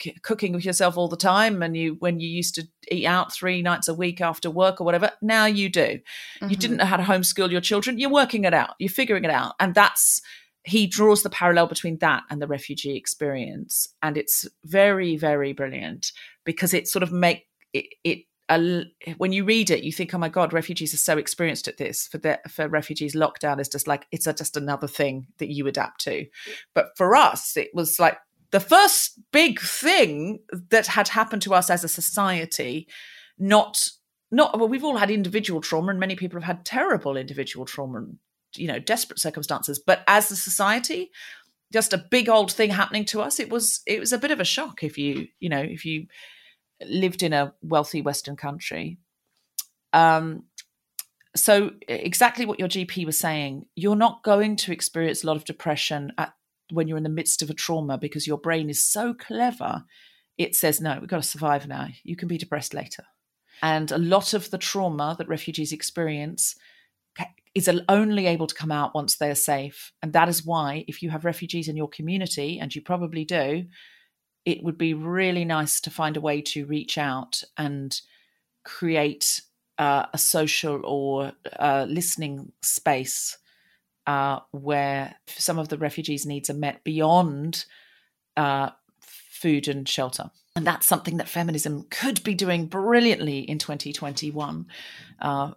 c- 0.02 0.16
cooking 0.22 0.52
with 0.52 0.64
yourself 0.64 0.96
all 0.96 1.08
the 1.08 1.16
time. 1.16 1.62
And 1.62 1.76
you, 1.76 1.96
when 2.00 2.20
you 2.20 2.28
used 2.28 2.54
to 2.56 2.68
eat 2.90 3.06
out 3.06 3.32
three 3.32 3.62
nights 3.62 3.88
a 3.88 3.94
week 3.94 4.20
after 4.20 4.50
work 4.50 4.80
or 4.80 4.84
whatever, 4.84 5.10
now 5.22 5.46
you 5.46 5.68
do. 5.68 5.80
Mm-hmm. 5.80 6.48
You 6.48 6.56
didn't 6.56 6.76
know 6.76 6.84
how 6.84 6.96
to 6.96 7.02
homeschool 7.02 7.50
your 7.50 7.62
children. 7.62 7.98
You're 7.98 8.10
working 8.10 8.44
it 8.44 8.52
out. 8.52 8.74
You're 8.78 8.90
figuring 8.90 9.24
it 9.24 9.30
out. 9.30 9.54
And 9.60 9.74
that's, 9.74 10.20
he 10.64 10.86
draws 10.86 11.22
the 11.22 11.30
parallel 11.30 11.66
between 11.66 11.98
that 11.98 12.24
and 12.30 12.40
the 12.40 12.46
refugee 12.46 12.96
experience 12.96 13.88
and 14.02 14.18
it's 14.18 14.46
very 14.64 15.16
very 15.16 15.54
brilliant 15.54 16.12
because 16.44 16.74
it 16.74 16.86
sort 16.86 17.02
of 17.02 17.12
make 17.12 17.46
it, 17.72 17.86
it 18.04 18.18
uh, 18.50 18.82
when 19.18 19.32
you 19.32 19.44
read 19.44 19.70
it 19.70 19.84
you 19.84 19.92
think 19.92 20.12
oh 20.12 20.18
my 20.18 20.28
god 20.28 20.52
refugees 20.52 20.92
are 20.92 20.98
so 20.98 21.16
experienced 21.16 21.68
at 21.68 21.78
this. 21.78 22.06
For 22.08 22.18
the, 22.18 22.40
for 22.48 22.68
refugees 22.68 23.14
lockdown 23.14 23.60
is 23.60 23.68
just 23.68 23.86
like 23.86 24.06
it's 24.10 24.26
a, 24.26 24.32
just 24.32 24.56
another 24.56 24.88
thing 24.88 25.28
that 25.38 25.50
you 25.50 25.66
adapt 25.66 26.00
to. 26.02 26.26
But 26.74 26.88
for 26.96 27.14
us 27.14 27.56
it 27.56 27.70
was 27.72 27.98
like 27.98 28.18
the 28.50 28.60
first 28.60 29.20
big 29.32 29.60
thing 29.60 30.40
that 30.70 30.88
had 30.88 31.08
happened 31.08 31.42
to 31.42 31.54
us 31.54 31.70
as 31.70 31.84
a 31.84 31.88
society 31.88 32.88
not 33.38 33.88
not 34.30 34.58
well 34.58 34.68
we've 34.68 34.84
all 34.84 34.96
had 34.96 35.10
individual 35.10 35.60
trauma 35.60 35.90
and 35.90 36.00
many 36.00 36.16
people 36.16 36.40
have 36.40 36.56
had 36.56 36.64
terrible 36.64 37.16
individual 37.16 37.64
trauma 37.64 37.98
and 37.98 38.18
you 38.56 38.66
know 38.66 38.80
desperate 38.80 39.20
circumstances. 39.20 39.78
But 39.78 40.02
as 40.08 40.30
a 40.30 40.36
society 40.36 41.10
just 41.72 41.92
a 41.92 42.04
big 42.10 42.28
old 42.28 42.50
thing 42.50 42.70
happening 42.70 43.04
to 43.04 43.20
us 43.20 43.38
it 43.38 43.48
was 43.48 43.80
it 43.86 44.00
was 44.00 44.12
a 44.12 44.18
bit 44.18 44.32
of 44.32 44.40
a 44.40 44.44
shock 44.44 44.82
if 44.82 44.98
you 44.98 45.28
you 45.38 45.48
know 45.48 45.60
if 45.60 45.84
you 45.84 46.06
lived 46.86 47.22
in 47.22 47.32
a 47.32 47.54
wealthy 47.62 48.02
western 48.02 48.36
country. 48.36 48.98
Um 49.92 50.44
so 51.36 51.70
exactly 51.86 52.44
what 52.44 52.58
your 52.58 52.66
gp 52.66 53.06
was 53.06 53.16
saying 53.16 53.64
you're 53.76 53.94
not 53.94 54.24
going 54.24 54.56
to 54.56 54.72
experience 54.72 55.22
a 55.22 55.28
lot 55.28 55.36
of 55.36 55.44
depression 55.44 56.10
at 56.18 56.32
when 56.72 56.88
you're 56.88 56.96
in 56.96 57.04
the 57.04 57.08
midst 57.08 57.40
of 57.40 57.48
a 57.48 57.54
trauma 57.54 57.96
because 57.96 58.26
your 58.26 58.36
brain 58.36 58.68
is 58.68 58.84
so 58.84 59.14
clever 59.14 59.84
it 60.38 60.56
says 60.56 60.80
no 60.80 60.98
we've 60.98 61.08
got 61.08 61.22
to 61.22 61.28
survive 61.28 61.68
now. 61.68 61.86
You 62.02 62.16
can 62.16 62.26
be 62.26 62.38
depressed 62.38 62.74
later. 62.74 63.04
And 63.62 63.92
a 63.92 63.98
lot 63.98 64.32
of 64.32 64.50
the 64.50 64.58
trauma 64.58 65.14
that 65.18 65.28
refugees 65.28 65.72
experience 65.72 66.56
is 67.54 67.68
only 67.88 68.26
able 68.26 68.46
to 68.46 68.54
come 68.54 68.72
out 68.72 68.94
once 68.94 69.16
they're 69.16 69.34
safe. 69.34 69.92
And 70.02 70.12
that 70.12 70.28
is 70.28 70.46
why, 70.46 70.84
if 70.88 71.02
you 71.02 71.10
have 71.10 71.24
refugees 71.24 71.68
in 71.68 71.76
your 71.76 71.88
community, 71.88 72.58
and 72.58 72.74
you 72.74 72.80
probably 72.80 73.24
do, 73.24 73.66
it 74.44 74.62
would 74.62 74.78
be 74.78 74.94
really 74.94 75.44
nice 75.44 75.80
to 75.82 75.90
find 75.90 76.16
a 76.16 76.20
way 76.20 76.40
to 76.40 76.66
reach 76.66 76.98
out 76.98 77.42
and 77.56 78.00
create 78.64 79.42
uh, 79.78 80.06
a 80.12 80.18
social 80.18 80.80
or 80.84 81.32
uh, 81.58 81.86
listening 81.88 82.52
space 82.62 83.38
uh, 84.06 84.40
where 84.50 85.14
some 85.26 85.58
of 85.58 85.68
the 85.68 85.78
refugees' 85.78 86.26
needs 86.26 86.50
are 86.50 86.54
met 86.54 86.82
beyond 86.84 87.64
uh, 88.36 88.70
food 89.00 89.68
and 89.68 89.88
shelter. 89.88 90.30
And 90.56 90.66
that's 90.66 90.86
something 90.86 91.18
that 91.18 91.28
feminism 91.28 91.86
could 91.90 92.22
be 92.24 92.34
doing 92.34 92.66
brilliantly 92.66 93.38
in 93.38 93.58
2021 93.58 94.66
uh, 95.20 95.52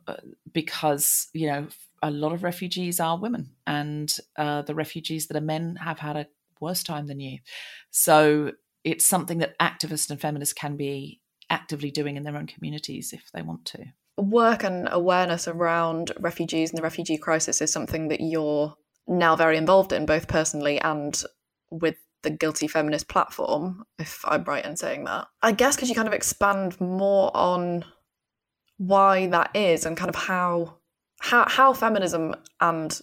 because, 0.54 1.28
you 1.34 1.48
know, 1.48 1.68
a 2.02 2.12
lot 2.12 2.32
of 2.32 2.44
refugees 2.44 3.00
are 3.00 3.18
women 3.18 3.50
and 3.66 4.16
uh, 4.38 4.62
the 4.62 4.76
refugees 4.76 5.28
that 5.28 5.38
are 5.38 5.42
men 5.42 5.78
have 5.78 6.00
had 6.00 6.16
a 6.16 6.28
worse 6.60 6.84
time 6.84 7.08
than 7.08 7.20
you. 7.20 7.40
So 7.92 8.52
it's 8.84 9.06
something 9.06 9.40
that 9.40 9.58
activists 9.60 10.10
and 10.10 10.20
feminists 10.20 10.54
can 10.54 10.76
be 10.76 11.22
actively 11.50 11.92
doing 11.92 12.18
in 12.18 12.24
their 12.24 12.36
own 12.36 12.48
communities 12.48 13.14
if 13.14 13.30
they 13.34 13.42
want 13.42 13.66
to. 13.66 13.86
Work 14.18 14.64
and 14.64 14.88
awareness 14.92 15.48
around 15.48 16.12
refugees 16.20 16.70
and 16.70 16.78
the 16.78 16.84
refugee 16.84 17.18
crisis 17.18 17.62
is 17.62 17.72
something 17.72 18.10
that 18.10 18.22
you're 18.22 18.76
now 19.08 19.36
very 19.36 19.58
involved 19.58 19.92
in, 19.92 20.06
both 20.06 20.28
personally 20.28 20.80
and 20.82 21.24
with 21.72 21.96
the 22.22 22.30
guilty 22.30 22.68
feminist 22.68 23.08
platform, 23.08 23.84
if 24.00 24.22
I'm 24.26 24.44
right 24.44 24.66
in 24.66 24.78
saying 24.78 25.06
that. 25.06 25.28
I 25.42 25.52
guess 25.52 25.76
could 25.76 25.90
you 25.90 25.96
kind 25.96 26.08
of 26.08 26.14
expand 26.14 26.80
more 26.80 27.36
on 27.36 27.86
why 28.78 29.28
that 29.28 29.52
is 29.56 29.86
and 29.86 29.98
kind 29.98 30.10
of 30.10 30.16
how 30.16 30.78
how 31.20 31.48
how 31.48 31.74
feminism 31.74 32.36
and 32.60 33.00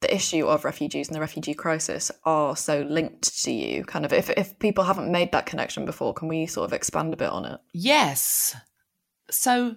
the 0.00 0.14
issue 0.14 0.46
of 0.46 0.64
refugees 0.64 1.08
and 1.08 1.16
the 1.16 1.20
refugee 1.20 1.54
crisis 1.54 2.10
are 2.24 2.54
so 2.56 2.82
linked 2.82 3.42
to 3.42 3.50
you 3.50 3.84
kind 3.84 4.04
of 4.04 4.12
if 4.12 4.30
if 4.30 4.58
people 4.58 4.84
haven't 4.84 5.10
made 5.10 5.32
that 5.32 5.46
connection 5.46 5.84
before 5.84 6.12
can 6.12 6.28
we 6.28 6.46
sort 6.46 6.66
of 6.66 6.72
expand 6.72 7.12
a 7.14 7.16
bit 7.16 7.30
on 7.30 7.44
it 7.44 7.58
yes 7.72 8.54
so 9.30 9.74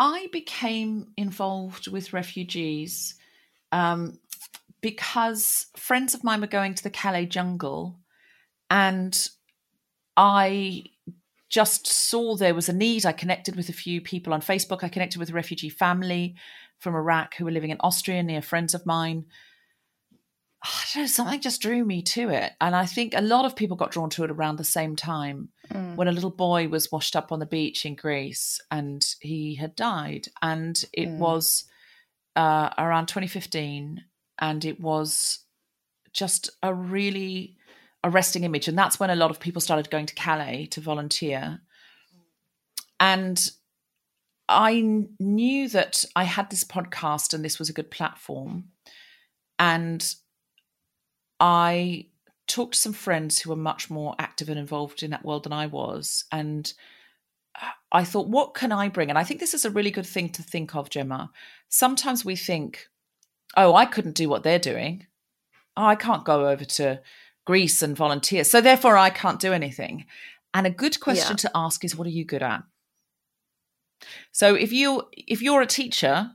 i 0.00 0.28
became 0.32 1.06
involved 1.16 1.88
with 1.88 2.12
refugees 2.12 3.14
um, 3.72 4.18
because 4.80 5.66
friends 5.76 6.14
of 6.14 6.22
mine 6.22 6.40
were 6.40 6.46
going 6.46 6.74
to 6.74 6.82
the 6.82 6.90
Calais 6.90 7.26
jungle 7.26 7.98
and 8.70 9.28
I 10.16 10.84
just 11.48 11.86
saw 11.86 12.36
there 12.36 12.54
was 12.54 12.68
a 12.68 12.72
need. 12.72 13.06
I 13.06 13.12
connected 13.12 13.56
with 13.56 13.68
a 13.68 13.72
few 13.72 14.00
people 14.00 14.32
on 14.34 14.40
Facebook. 14.40 14.84
I 14.84 14.88
connected 14.88 15.18
with 15.18 15.30
a 15.30 15.32
refugee 15.32 15.68
family 15.68 16.34
from 16.84 16.94
Iraq 16.94 17.34
who 17.34 17.44
were 17.44 17.50
living 17.50 17.70
in 17.70 17.78
Austria 17.80 18.22
near 18.22 18.42
friends 18.42 18.74
of 18.74 18.86
mine. 18.86 19.24
I 20.62 20.84
don't 20.94 21.02
know, 21.02 21.06
something 21.08 21.40
just 21.40 21.62
drew 21.62 21.84
me 21.84 22.02
to 22.02 22.28
it. 22.28 22.52
And 22.60 22.76
I 22.76 22.86
think 22.86 23.14
a 23.14 23.22
lot 23.22 23.44
of 23.44 23.56
people 23.56 23.76
got 23.76 23.90
drawn 23.90 24.10
to 24.10 24.22
it 24.22 24.30
around 24.30 24.56
the 24.56 24.64
same 24.64 24.94
time 24.94 25.48
mm. 25.72 25.96
when 25.96 26.06
a 26.06 26.12
little 26.12 26.30
boy 26.30 26.68
was 26.68 26.92
washed 26.92 27.16
up 27.16 27.32
on 27.32 27.40
the 27.40 27.46
beach 27.46 27.84
in 27.84 27.96
Greece 27.96 28.60
and 28.70 29.04
he 29.20 29.56
had 29.56 29.74
died. 29.74 30.28
And 30.40 30.80
it 30.92 31.08
mm. 31.08 31.18
was 31.18 31.64
uh, 32.36 32.70
around 32.78 33.06
2015 33.06 34.04
and 34.38 34.64
it 34.64 34.80
was 34.80 35.40
just 36.12 36.50
a 36.62 36.72
really 36.72 37.56
arresting 38.04 38.44
image 38.44 38.68
and 38.68 38.76
that's 38.76 39.00
when 39.00 39.08
a 39.08 39.16
lot 39.16 39.30
of 39.30 39.40
people 39.40 39.62
started 39.62 39.90
going 39.90 40.04
to 40.04 40.14
calais 40.14 40.66
to 40.66 40.78
volunteer 40.78 41.60
and 43.00 43.50
i 44.48 45.06
knew 45.18 45.68
that 45.68 46.04
i 46.16 46.24
had 46.24 46.50
this 46.50 46.64
podcast 46.64 47.32
and 47.32 47.44
this 47.44 47.58
was 47.58 47.68
a 47.68 47.74
good 47.74 47.90
platform 47.90 48.64
and 49.58 50.14
i 51.40 52.06
talked 52.46 52.74
to 52.74 52.80
some 52.80 52.92
friends 52.92 53.40
who 53.40 53.50
were 53.50 53.56
much 53.56 53.90
more 53.90 54.14
active 54.18 54.48
and 54.48 54.58
involved 54.58 55.02
in 55.02 55.10
that 55.10 55.24
world 55.24 55.44
than 55.44 55.52
i 55.52 55.66
was 55.66 56.24
and 56.30 56.74
uh, 57.60 57.66
i 57.90 58.04
thought 58.04 58.28
what 58.28 58.54
can 58.54 58.70
i 58.70 58.88
bring 58.88 59.08
and 59.08 59.18
i 59.18 59.24
think 59.24 59.40
this 59.40 59.54
is 59.54 59.64
a 59.64 59.70
really 59.70 59.90
good 59.90 60.06
thing 60.06 60.28
to 60.28 60.42
think 60.42 60.74
of 60.74 60.90
gemma 60.90 61.30
sometimes 61.68 62.24
we 62.24 62.36
think 62.36 62.88
oh, 63.56 63.74
I 63.74 63.86
couldn't 63.86 64.16
do 64.16 64.28
what 64.28 64.42
they're 64.42 64.58
doing. 64.58 65.06
Oh, 65.76 65.84
I 65.84 65.96
can't 65.96 66.24
go 66.24 66.48
over 66.48 66.64
to 66.64 67.00
Greece 67.44 67.82
and 67.82 67.96
volunteer. 67.96 68.44
So 68.44 68.60
therefore, 68.60 68.96
I 68.96 69.10
can't 69.10 69.40
do 69.40 69.52
anything. 69.52 70.06
And 70.52 70.66
a 70.66 70.70
good 70.70 71.00
question 71.00 71.32
yeah. 71.32 71.48
to 71.48 71.50
ask 71.54 71.84
is, 71.84 71.96
what 71.96 72.06
are 72.06 72.10
you 72.10 72.24
good 72.24 72.42
at? 72.42 72.62
So 74.32 74.54
if 74.54 74.72
you 74.72 75.02
if 75.12 75.42
you're 75.42 75.62
a 75.62 75.66
teacher, 75.66 76.30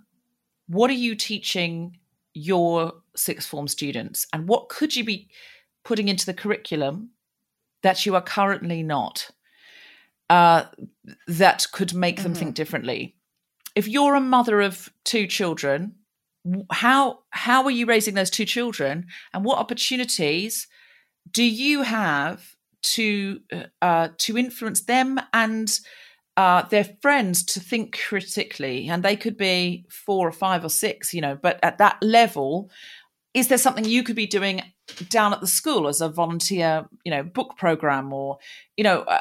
what 0.68 0.90
are 0.90 0.94
you 0.94 1.16
teaching 1.16 1.98
your 2.34 2.94
sixth 3.16 3.50
form 3.50 3.68
students, 3.68 4.28
and 4.34 4.48
what 4.48 4.70
could 4.70 4.96
you 4.96 5.04
be 5.04 5.30
putting 5.84 6.08
into 6.08 6.26
the 6.26 6.34
curriculum 6.34 7.12
that 7.84 8.06
you 8.06 8.16
are 8.16 8.22
currently 8.22 8.84
not 8.84 9.32
uh, 10.30 10.66
that 11.28 11.66
could 11.72 11.94
make 11.94 12.22
them 12.22 12.36
think 12.36 12.54
differently. 12.56 13.16
If 13.76 13.88
you're 13.88 14.16
a 14.16 14.22
mother 14.22 14.62
of 14.62 14.90
two 15.04 15.26
children, 15.28 15.96
how 16.72 17.20
how 17.32 17.64
are 17.64 17.72
you 17.72 17.86
raising 17.86 18.14
those 18.14 18.30
two 18.30 18.46
children, 18.46 19.08
and 19.34 19.44
what 19.44 19.58
opportunities 19.58 20.68
do 21.32 21.44
you 21.44 21.84
have 21.84 22.56
to 22.82 23.40
uh, 23.82 24.10
to 24.18 24.38
influence 24.38 24.82
them 24.82 25.20
and 25.34 25.80
uh, 26.38 26.64
their 26.64 26.86
friends 27.02 27.44
to 27.44 27.60
think 27.60 28.00
critically? 28.08 28.88
And 28.88 29.04
they 29.04 29.16
could 29.16 29.38
be 29.38 29.86
four 29.90 30.28
or 30.28 30.32
five 30.32 30.64
or 30.64 30.70
six, 30.70 31.14
you 31.14 31.22
know, 31.22 31.38
but 31.42 31.60
at 31.64 31.78
that 31.78 31.98
level, 32.02 32.70
is 33.34 33.48
there 33.48 33.58
something 33.58 33.86
you 33.86 34.04
could 34.04 34.16
be 34.16 34.28
doing 34.28 34.62
down 35.10 35.34
at 35.34 35.42
the 35.42 35.48
school 35.48 35.88
as 35.88 36.02
a 36.02 36.10
volunteer, 36.10 36.88
you 37.04 37.12
know, 37.12 37.24
book 37.24 37.58
program 37.58 38.12
or, 38.12 38.40
you 38.76 38.84
know, 38.84 39.02
uh, 39.02 39.20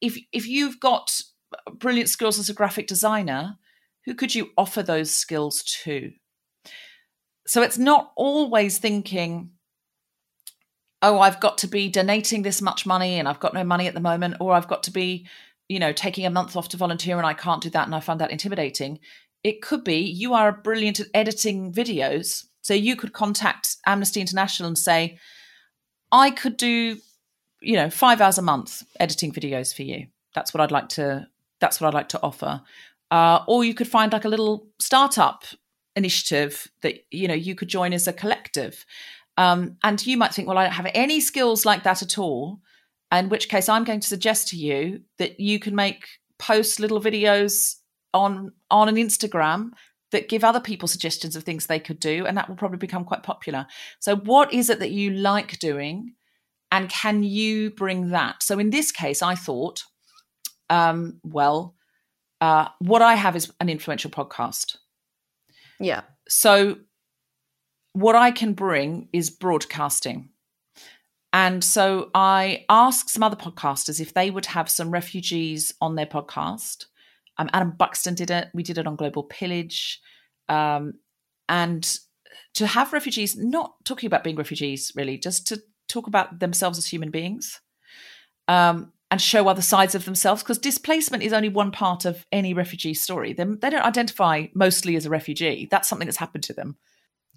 if 0.00 0.18
if 0.32 0.46
you've 0.46 0.80
got 0.80 1.20
brilliant 1.74 2.08
skills 2.08 2.38
as 2.38 2.48
a 2.48 2.54
graphic 2.54 2.86
designer, 2.86 3.58
who 4.04 4.14
could 4.14 4.34
you 4.34 4.50
offer 4.56 4.82
those 4.82 5.10
skills 5.10 5.62
to? 5.84 6.12
So 7.46 7.62
it's 7.62 7.78
not 7.78 8.12
always 8.16 8.78
thinking, 8.78 9.50
oh, 11.02 11.18
I've 11.18 11.40
got 11.40 11.58
to 11.58 11.66
be 11.66 11.88
donating 11.88 12.42
this 12.42 12.62
much 12.62 12.86
money 12.86 13.18
and 13.18 13.28
I've 13.28 13.40
got 13.40 13.54
no 13.54 13.64
money 13.64 13.88
at 13.88 13.94
the 13.94 14.00
moment, 14.00 14.36
or 14.40 14.52
I've 14.52 14.68
got 14.68 14.84
to 14.84 14.90
be, 14.90 15.26
you 15.68 15.78
know, 15.78 15.92
taking 15.92 16.26
a 16.26 16.30
month 16.30 16.56
off 16.56 16.68
to 16.70 16.76
volunteer 16.76 17.16
and 17.16 17.26
I 17.26 17.34
can't 17.34 17.62
do 17.62 17.70
that 17.70 17.86
and 17.86 17.94
I 17.94 18.00
find 18.00 18.20
that 18.20 18.30
intimidating. 18.30 18.98
It 19.42 19.62
could 19.62 19.84
be 19.84 19.96
you 19.96 20.34
are 20.34 20.52
brilliant 20.52 21.00
at 21.00 21.08
editing 21.14 21.72
videos. 21.72 22.44
So 22.62 22.74
you 22.74 22.94
could 22.94 23.12
contact 23.12 23.76
Amnesty 23.86 24.20
International 24.20 24.68
and 24.68 24.78
say, 24.78 25.18
I 26.12 26.30
could 26.30 26.56
do, 26.56 26.98
you 27.60 27.74
know, 27.74 27.90
five 27.90 28.20
hours 28.20 28.38
a 28.38 28.42
month 28.42 28.82
editing 29.00 29.32
videos 29.32 29.74
for 29.74 29.82
you. 29.82 30.06
That's 30.34 30.54
what 30.54 30.60
I'd 30.60 30.70
like 30.70 30.88
to. 30.90 31.26
That's 31.60 31.80
what 31.80 31.88
I'd 31.88 31.94
like 31.94 32.10
to 32.10 32.22
offer. 32.22 32.62
Uh, 33.10 33.44
or 33.46 33.64
you 33.64 33.74
could 33.74 33.88
find 33.88 34.12
like 34.12 34.24
a 34.24 34.28
little 34.28 34.68
startup 34.78 35.44
initiative 35.96 36.68
that 36.80 37.04
you 37.10 37.28
know 37.28 37.34
you 37.34 37.54
could 37.54 37.68
join 37.68 37.92
as 37.92 38.06
a 38.06 38.12
collective. 38.12 38.86
Um, 39.36 39.76
and 39.82 40.04
you 40.06 40.16
might 40.16 40.34
think, 40.34 40.46
well, 40.46 40.58
I 40.58 40.64
don't 40.64 40.72
have 40.72 40.90
any 40.94 41.20
skills 41.20 41.64
like 41.64 41.84
that 41.84 42.02
at 42.02 42.18
all. 42.18 42.60
In 43.12 43.28
which 43.28 43.48
case, 43.48 43.68
I'm 43.68 43.84
going 43.84 44.00
to 44.00 44.08
suggest 44.08 44.48
to 44.48 44.56
you 44.56 45.02
that 45.18 45.38
you 45.38 45.58
can 45.58 45.74
make 45.74 46.06
post 46.38 46.80
little 46.80 47.00
videos 47.00 47.76
on 48.14 48.52
on 48.70 48.88
an 48.88 48.96
Instagram 48.96 49.70
that 50.12 50.28
give 50.28 50.44
other 50.44 50.60
people 50.60 50.86
suggestions 50.86 51.36
of 51.36 51.42
things 51.42 51.66
they 51.66 51.80
could 51.80 51.98
do, 51.98 52.26
and 52.26 52.36
that 52.36 52.48
will 52.48 52.56
probably 52.56 52.78
become 52.78 53.04
quite 53.04 53.22
popular. 53.22 53.66
So, 54.00 54.16
what 54.16 54.52
is 54.52 54.70
it 54.70 54.78
that 54.78 54.92
you 54.92 55.10
like 55.10 55.58
doing, 55.58 56.14
and 56.70 56.88
can 56.88 57.22
you 57.22 57.70
bring 57.70 58.10
that? 58.10 58.42
So, 58.42 58.58
in 58.58 58.70
this 58.70 58.92
case, 58.92 59.22
I 59.22 59.34
thought, 59.34 59.84
um, 60.70 61.20
well, 61.22 61.74
uh, 62.40 62.68
what 62.78 63.02
I 63.02 63.14
have 63.14 63.36
is 63.36 63.52
an 63.60 63.68
influential 63.68 64.10
podcast. 64.10 64.76
Yeah. 65.80 66.02
So, 66.28 66.78
what 67.92 68.14
I 68.14 68.30
can 68.30 68.52
bring 68.52 69.08
is 69.12 69.30
broadcasting. 69.30 70.30
And 71.32 71.64
so 71.64 72.10
I 72.14 72.64
asked 72.68 73.10
some 73.10 73.22
other 73.22 73.36
podcasters 73.36 74.00
if 74.00 74.12
they 74.12 74.30
would 74.30 74.46
have 74.46 74.68
some 74.68 74.90
refugees 74.90 75.72
on 75.80 75.94
their 75.94 76.06
podcast. 76.06 76.86
Um, 77.38 77.48
Adam 77.52 77.70
Buxton 77.70 78.14
did 78.14 78.30
it. 78.30 78.48
We 78.52 78.62
did 78.62 78.78
it 78.78 78.86
on 78.86 78.96
Global 78.96 79.22
Pillage. 79.22 80.00
Um, 80.48 80.94
and 81.48 81.98
to 82.54 82.66
have 82.66 82.92
refugees, 82.92 83.36
not 83.36 83.74
talking 83.84 84.06
about 84.06 84.24
being 84.24 84.36
refugees 84.36 84.92
really, 84.94 85.16
just 85.16 85.46
to 85.48 85.62
talk 85.88 86.06
about 86.06 86.40
themselves 86.40 86.78
as 86.78 86.86
human 86.86 87.10
beings 87.10 87.60
um, 88.48 88.92
and 89.10 89.20
show 89.20 89.48
other 89.48 89.62
sides 89.62 89.94
of 89.94 90.04
themselves 90.04 90.42
because 90.42 90.58
displacement 90.58 91.22
is 91.22 91.32
only 91.32 91.48
one 91.48 91.70
part 91.70 92.04
of 92.04 92.26
any 92.30 92.52
refugee 92.52 92.94
story. 92.94 93.32
They, 93.32 93.44
they 93.44 93.70
don't 93.70 93.84
identify 93.84 94.46
mostly 94.54 94.96
as 94.96 95.06
a 95.06 95.10
refugee. 95.10 95.68
That's 95.70 95.88
something 95.88 96.06
that's 96.06 96.18
happened 96.18 96.44
to 96.44 96.52
them 96.52 96.76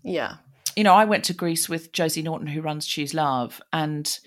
Yeah. 0.04 0.36
You 0.76 0.84
know, 0.84 0.94
I 0.94 1.06
went 1.06 1.24
to 1.26 1.34
Greece 1.34 1.70
with 1.70 1.92
Josie 1.92 2.22
Naughton, 2.22 2.48
who 2.48 2.62
runs 2.62 2.86
Choose 2.86 3.14
Love, 3.14 3.62
and 3.72 4.20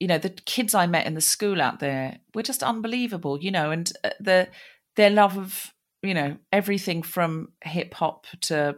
you 0.00 0.06
know, 0.06 0.18
the 0.18 0.30
kids 0.30 0.74
I 0.74 0.86
met 0.86 1.06
in 1.06 1.14
the 1.14 1.20
school 1.20 1.60
out 1.60 1.80
there 1.80 2.18
were 2.34 2.42
just 2.42 2.62
unbelievable. 2.62 3.38
You 3.40 3.50
know, 3.50 3.70
and 3.70 3.90
uh, 4.04 4.10
the 4.20 4.48
their 4.96 5.10
love 5.10 5.38
of 5.38 5.72
you 6.02 6.14
know 6.14 6.36
everything 6.52 7.02
from 7.02 7.52
hip 7.62 7.94
hop 7.94 8.26
to 8.42 8.76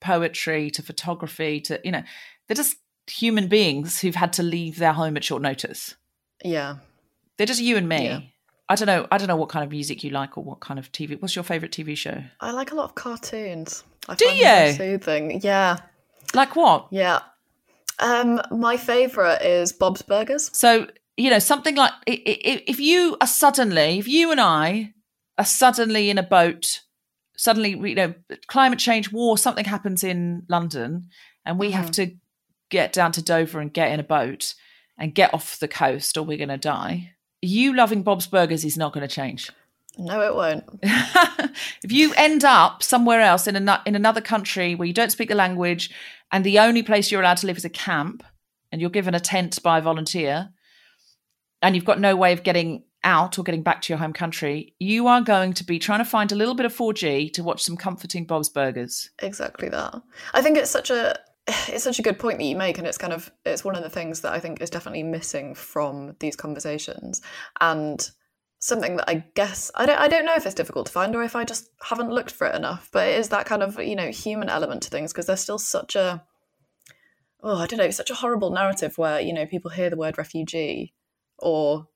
poetry 0.00 0.70
to 0.70 0.82
photography 0.82 1.60
to 1.62 1.80
you 1.84 1.92
know, 1.92 2.02
they're 2.46 2.54
just 2.54 2.76
human 3.10 3.48
beings 3.48 4.00
who've 4.00 4.14
had 4.14 4.32
to 4.34 4.42
leave 4.42 4.78
their 4.78 4.92
home 4.92 5.16
at 5.16 5.24
short 5.24 5.42
notice. 5.42 5.94
Yeah. 6.44 6.76
They're 7.36 7.46
just 7.46 7.60
you 7.60 7.76
and 7.76 7.88
me. 7.88 8.04
Yeah. 8.04 8.20
I 8.68 8.74
don't 8.74 8.86
know. 8.86 9.06
I 9.12 9.18
don't 9.18 9.28
know 9.28 9.36
what 9.36 9.48
kind 9.48 9.64
of 9.64 9.70
music 9.70 10.02
you 10.02 10.10
like 10.10 10.36
or 10.36 10.42
what 10.42 10.60
kind 10.60 10.78
of 10.78 10.90
TV. 10.90 11.20
What's 11.20 11.36
your 11.36 11.44
favorite 11.44 11.70
TV 11.70 11.96
show? 11.96 12.22
I 12.40 12.50
like 12.50 12.72
a 12.72 12.74
lot 12.74 12.84
of 12.84 12.94
cartoons. 12.94 13.84
I 14.08 14.14
Do 14.16 14.26
you? 14.26 14.72
Soothing. 14.72 15.40
Yeah. 15.42 15.78
Like 16.36 16.54
what? 16.54 16.88
Yeah. 16.90 17.20
Um, 17.98 18.40
my 18.50 18.76
favourite 18.76 19.42
is 19.42 19.72
Bob's 19.72 20.02
Burgers. 20.02 20.50
So, 20.56 20.86
you 21.16 21.30
know, 21.30 21.38
something 21.38 21.74
like 21.74 21.92
if 22.06 22.78
you 22.78 23.16
are 23.20 23.26
suddenly, 23.26 23.98
if 23.98 24.06
you 24.06 24.30
and 24.30 24.40
I 24.40 24.92
are 25.38 25.46
suddenly 25.46 26.10
in 26.10 26.18
a 26.18 26.22
boat, 26.22 26.82
suddenly, 27.36 27.70
you 27.70 27.94
know, 27.94 28.14
climate 28.48 28.78
change, 28.78 29.10
war, 29.10 29.38
something 29.38 29.64
happens 29.64 30.04
in 30.04 30.42
London, 30.48 31.08
and 31.44 31.58
we 31.58 31.70
have 31.70 31.90
to 31.92 32.14
get 32.68 32.92
down 32.92 33.12
to 33.12 33.22
Dover 33.22 33.60
and 33.60 33.72
get 33.72 33.92
in 33.92 34.00
a 34.00 34.04
boat 34.04 34.54
and 34.98 35.14
get 35.14 35.32
off 35.32 35.58
the 35.58 35.68
coast, 35.68 36.18
or 36.18 36.22
we're 36.22 36.36
going 36.36 36.48
to 36.50 36.58
die. 36.58 37.12
You 37.40 37.74
loving 37.74 38.02
Bob's 38.02 38.26
Burgers 38.26 38.64
is 38.64 38.76
not 38.76 38.92
going 38.92 39.06
to 39.06 39.14
change. 39.14 39.50
No, 39.98 40.20
it 40.20 40.34
won't. 40.34 40.64
if 40.82 41.90
you 41.90 42.12
end 42.16 42.44
up 42.44 42.82
somewhere 42.82 43.20
else 43.20 43.46
in, 43.46 43.56
an- 43.56 43.80
in 43.86 43.94
another 43.94 44.20
country 44.20 44.74
where 44.74 44.86
you 44.86 44.92
don't 44.92 45.12
speak 45.12 45.28
the 45.28 45.34
language 45.34 45.90
and 46.30 46.44
the 46.44 46.58
only 46.58 46.82
place 46.82 47.10
you're 47.10 47.22
allowed 47.22 47.38
to 47.38 47.46
live 47.46 47.56
is 47.56 47.64
a 47.64 47.70
camp 47.70 48.22
and 48.70 48.80
you're 48.80 48.90
given 48.90 49.14
a 49.14 49.20
tent 49.20 49.62
by 49.62 49.78
a 49.78 49.82
volunteer 49.82 50.50
and 51.62 51.74
you've 51.74 51.84
got 51.84 52.00
no 52.00 52.14
way 52.14 52.32
of 52.32 52.42
getting 52.42 52.84
out 53.04 53.38
or 53.38 53.44
getting 53.44 53.62
back 53.62 53.80
to 53.82 53.92
your 53.92 53.98
home 53.98 54.12
country, 54.12 54.74
you 54.78 55.06
are 55.06 55.22
going 55.22 55.52
to 55.54 55.64
be 55.64 55.78
trying 55.78 56.00
to 56.00 56.04
find 56.04 56.32
a 56.32 56.36
little 56.36 56.54
bit 56.54 56.66
of 56.66 56.76
4G 56.76 57.32
to 57.32 57.42
watch 57.42 57.62
some 57.62 57.76
comforting 57.76 58.26
Bob's 58.26 58.48
Burgers. 58.48 59.08
Exactly 59.22 59.68
that. 59.70 60.02
I 60.34 60.42
think 60.42 60.58
it's 60.58 60.70
such 60.70 60.90
a 60.90 61.18
it's 61.68 61.84
such 61.84 61.98
a 61.98 62.02
good 62.02 62.18
point 62.18 62.38
that 62.38 62.44
you 62.44 62.56
make, 62.56 62.78
and 62.78 62.86
it's 62.86 62.98
kind 62.98 63.12
of 63.12 63.30
it's 63.44 63.64
one 63.64 63.76
of 63.76 63.82
the 63.82 63.90
things 63.90 64.20
that 64.20 64.32
I 64.32 64.40
think 64.40 64.60
is 64.60 64.70
definitely 64.70 65.04
missing 65.04 65.54
from 65.54 66.16
these 66.18 66.36
conversations, 66.36 67.22
and 67.60 68.10
something 68.58 68.96
that 68.96 69.08
I 69.08 69.24
guess 69.34 69.70
I 69.74 69.86
don't 69.86 69.98
I 69.98 70.08
don't 70.08 70.24
know 70.24 70.34
if 70.34 70.46
it's 70.46 70.54
difficult 70.54 70.86
to 70.86 70.92
find 70.92 71.14
or 71.14 71.22
if 71.22 71.36
I 71.36 71.44
just 71.44 71.70
haven't 71.82 72.10
looked 72.10 72.30
for 72.30 72.46
it 72.46 72.54
enough, 72.54 72.88
but 72.92 73.08
it 73.08 73.18
is 73.18 73.28
that 73.28 73.46
kind 73.46 73.62
of 73.62 73.78
you 73.80 73.96
know 73.96 74.10
human 74.10 74.48
element 74.48 74.82
to 74.82 74.90
things 74.90 75.12
because 75.12 75.26
there's 75.26 75.40
still 75.40 75.58
such 75.58 75.96
a 75.96 76.24
oh 77.42 77.58
I 77.58 77.66
don't 77.66 77.78
know 77.78 77.90
such 77.90 78.10
a 78.10 78.14
horrible 78.14 78.50
narrative 78.50 78.96
where 78.98 79.20
you 79.20 79.32
know 79.32 79.46
people 79.46 79.70
hear 79.70 79.90
the 79.90 79.96
word 79.96 80.18
refugee 80.18 80.94
or 81.38 81.88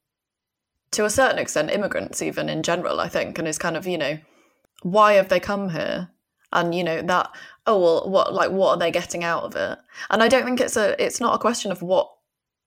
to 0.92 1.04
a 1.04 1.10
certain 1.10 1.38
extent 1.38 1.70
immigrants 1.70 2.20
even 2.20 2.48
in 2.48 2.62
general 2.62 3.00
I 3.00 3.08
think 3.08 3.38
and 3.38 3.48
it's 3.48 3.58
kind 3.58 3.76
of 3.76 3.86
you 3.86 3.98
know 3.98 4.18
why 4.82 5.14
have 5.14 5.28
they 5.28 5.40
come 5.40 5.70
here? 5.70 6.10
And 6.52 6.74
you 6.74 6.82
know 6.82 7.00
that 7.02 7.30
oh 7.66 7.78
well 7.78 8.10
what 8.10 8.34
like 8.34 8.50
what 8.50 8.70
are 8.70 8.78
they 8.78 8.90
getting 8.90 9.22
out 9.22 9.44
of 9.44 9.54
it? 9.54 9.78
And 10.10 10.22
i 10.22 10.26
don't 10.26 10.44
think 10.44 10.60
it's 10.60 10.76
a 10.76 11.00
it's 11.02 11.20
not 11.20 11.34
a 11.34 11.38
question 11.38 11.70
of 11.70 11.80
what 11.80 12.10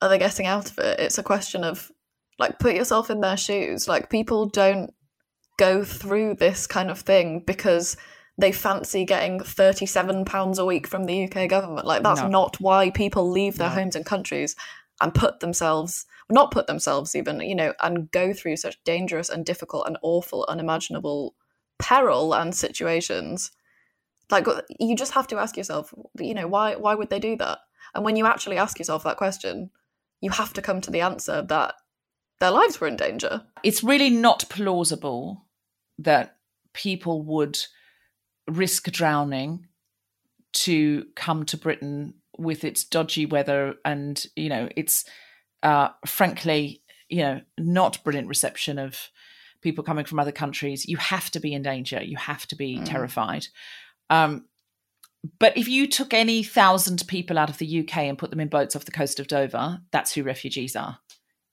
are 0.02 0.08
they 0.08 0.18
getting 0.18 0.46
out 0.46 0.72
of 0.72 0.80
it 0.80 1.00
it's 1.00 1.18
a 1.18 1.24
question 1.24 1.64
of 1.66 1.92
like 2.40 2.60
put 2.60 2.76
yourself 2.76 3.10
in 3.10 3.22
their 3.22 3.38
shoes 3.38 3.88
like 3.88 4.10
people 4.10 4.48
don't 4.48 4.94
go 5.58 5.84
through 5.84 6.36
this 6.36 6.66
kind 6.68 6.90
of 6.90 7.00
thing 7.00 7.44
because 7.46 7.96
they 8.38 8.52
fancy 8.52 9.06
getting 9.06 9.40
37 9.40 10.26
pounds 10.26 10.58
a 10.58 10.66
week 10.66 10.88
from 10.88 11.06
the 11.06 11.26
UK 11.32 11.48
government 11.48 11.86
like 11.86 12.02
that's 12.04 12.22
No. 12.22 12.28
not 12.28 12.60
why 12.60 12.90
people 12.90 13.30
leave 13.30 13.58
their 13.58 13.70
No. 13.70 13.76
homes 13.76 13.96
and 13.96 14.06
countries 14.06 14.56
and 15.02 15.14
put 15.14 15.40
themselves 15.40 16.06
not 16.32 16.52
put 16.52 16.66
themselves 16.68 17.16
even 17.16 17.42
you 17.42 17.54
know 17.54 17.74
and 17.82 18.10
go 18.12 18.34
through 18.34 18.56
such 18.58 18.82
dangerous 18.84 19.30
and 19.30 19.46
difficult 19.46 19.86
and 19.86 19.98
awful 20.02 20.46
unimaginable 20.50 21.36
peril 21.78 22.34
and 22.34 22.56
situations 22.56 23.52
like 24.32 24.48
you 24.80 24.96
just 24.96 25.12
have 25.14 25.28
to 25.28 25.38
ask 25.38 25.58
yourself 25.58 25.94
you 26.18 26.34
know 26.34 26.48
why 26.48 26.76
why 26.76 26.96
would 26.96 27.10
they 27.10 27.20
do 27.20 27.36
that 27.36 27.60
and 27.94 28.04
when 28.06 28.16
you 28.16 28.26
actually 28.26 28.58
ask 28.58 28.80
yourself 28.80 29.04
that 29.04 29.18
question 29.18 29.70
you 30.22 30.32
have 30.32 30.54
to 30.54 30.62
come 30.62 30.80
to 30.82 30.90
the 30.92 31.02
answer 31.02 31.42
that 31.44 31.76
their 32.40 32.52
lives 32.52 32.80
were 32.80 32.88
in 32.88 32.96
danger 32.96 33.44
It's 33.64 33.84
really 33.84 34.10
not 34.10 34.50
plausible 34.50 35.46
that 36.00 36.38
people 36.74 37.22
would 37.24 37.58
risk 38.48 38.92
drowning 38.92 39.68
to 40.54 41.06
come 41.16 41.46
to 41.46 41.58
Britain 41.58 42.16
with 42.38 42.64
its 42.64 42.84
dodgy 42.84 43.26
weather 43.26 43.76
and 43.86 44.26
you 44.36 44.50
know 44.50 44.68
its 44.76 45.06
uh, 45.62 45.90
frankly 46.06 46.82
you 47.10 47.22
know 47.22 47.42
not 47.58 48.04
brilliant 48.04 48.28
reception 48.28 48.80
of 48.80 49.10
people 49.62 49.84
coming 49.84 50.06
from 50.06 50.20
other 50.20 50.32
countries. 50.32 50.86
You 50.86 50.98
have 50.98 51.32
to 51.32 51.40
be 51.40 51.54
in 51.54 51.64
danger. 51.64 52.04
You 52.04 52.18
have 52.18 52.46
to 52.48 52.56
be 52.56 52.80
terrified. 52.84 53.48
Um, 54.10 54.46
but 55.40 55.58
if 55.58 55.70
you 55.70 55.88
took 55.88 56.14
any 56.14 56.44
thousand 56.44 57.08
people 57.08 57.40
out 57.40 57.50
of 57.50 57.58
the 57.58 57.80
UK 57.80 57.98
and 58.00 58.18
put 58.18 58.30
them 58.30 58.42
in 58.42 58.50
boats 58.50 58.76
off 58.76 58.86
the 58.86 58.92
coast 58.92 59.20
of 59.20 59.28
Dover, 59.28 59.80
that's 59.92 60.14
who 60.14 60.22
refugees 60.22 60.76
are. 60.76 61.00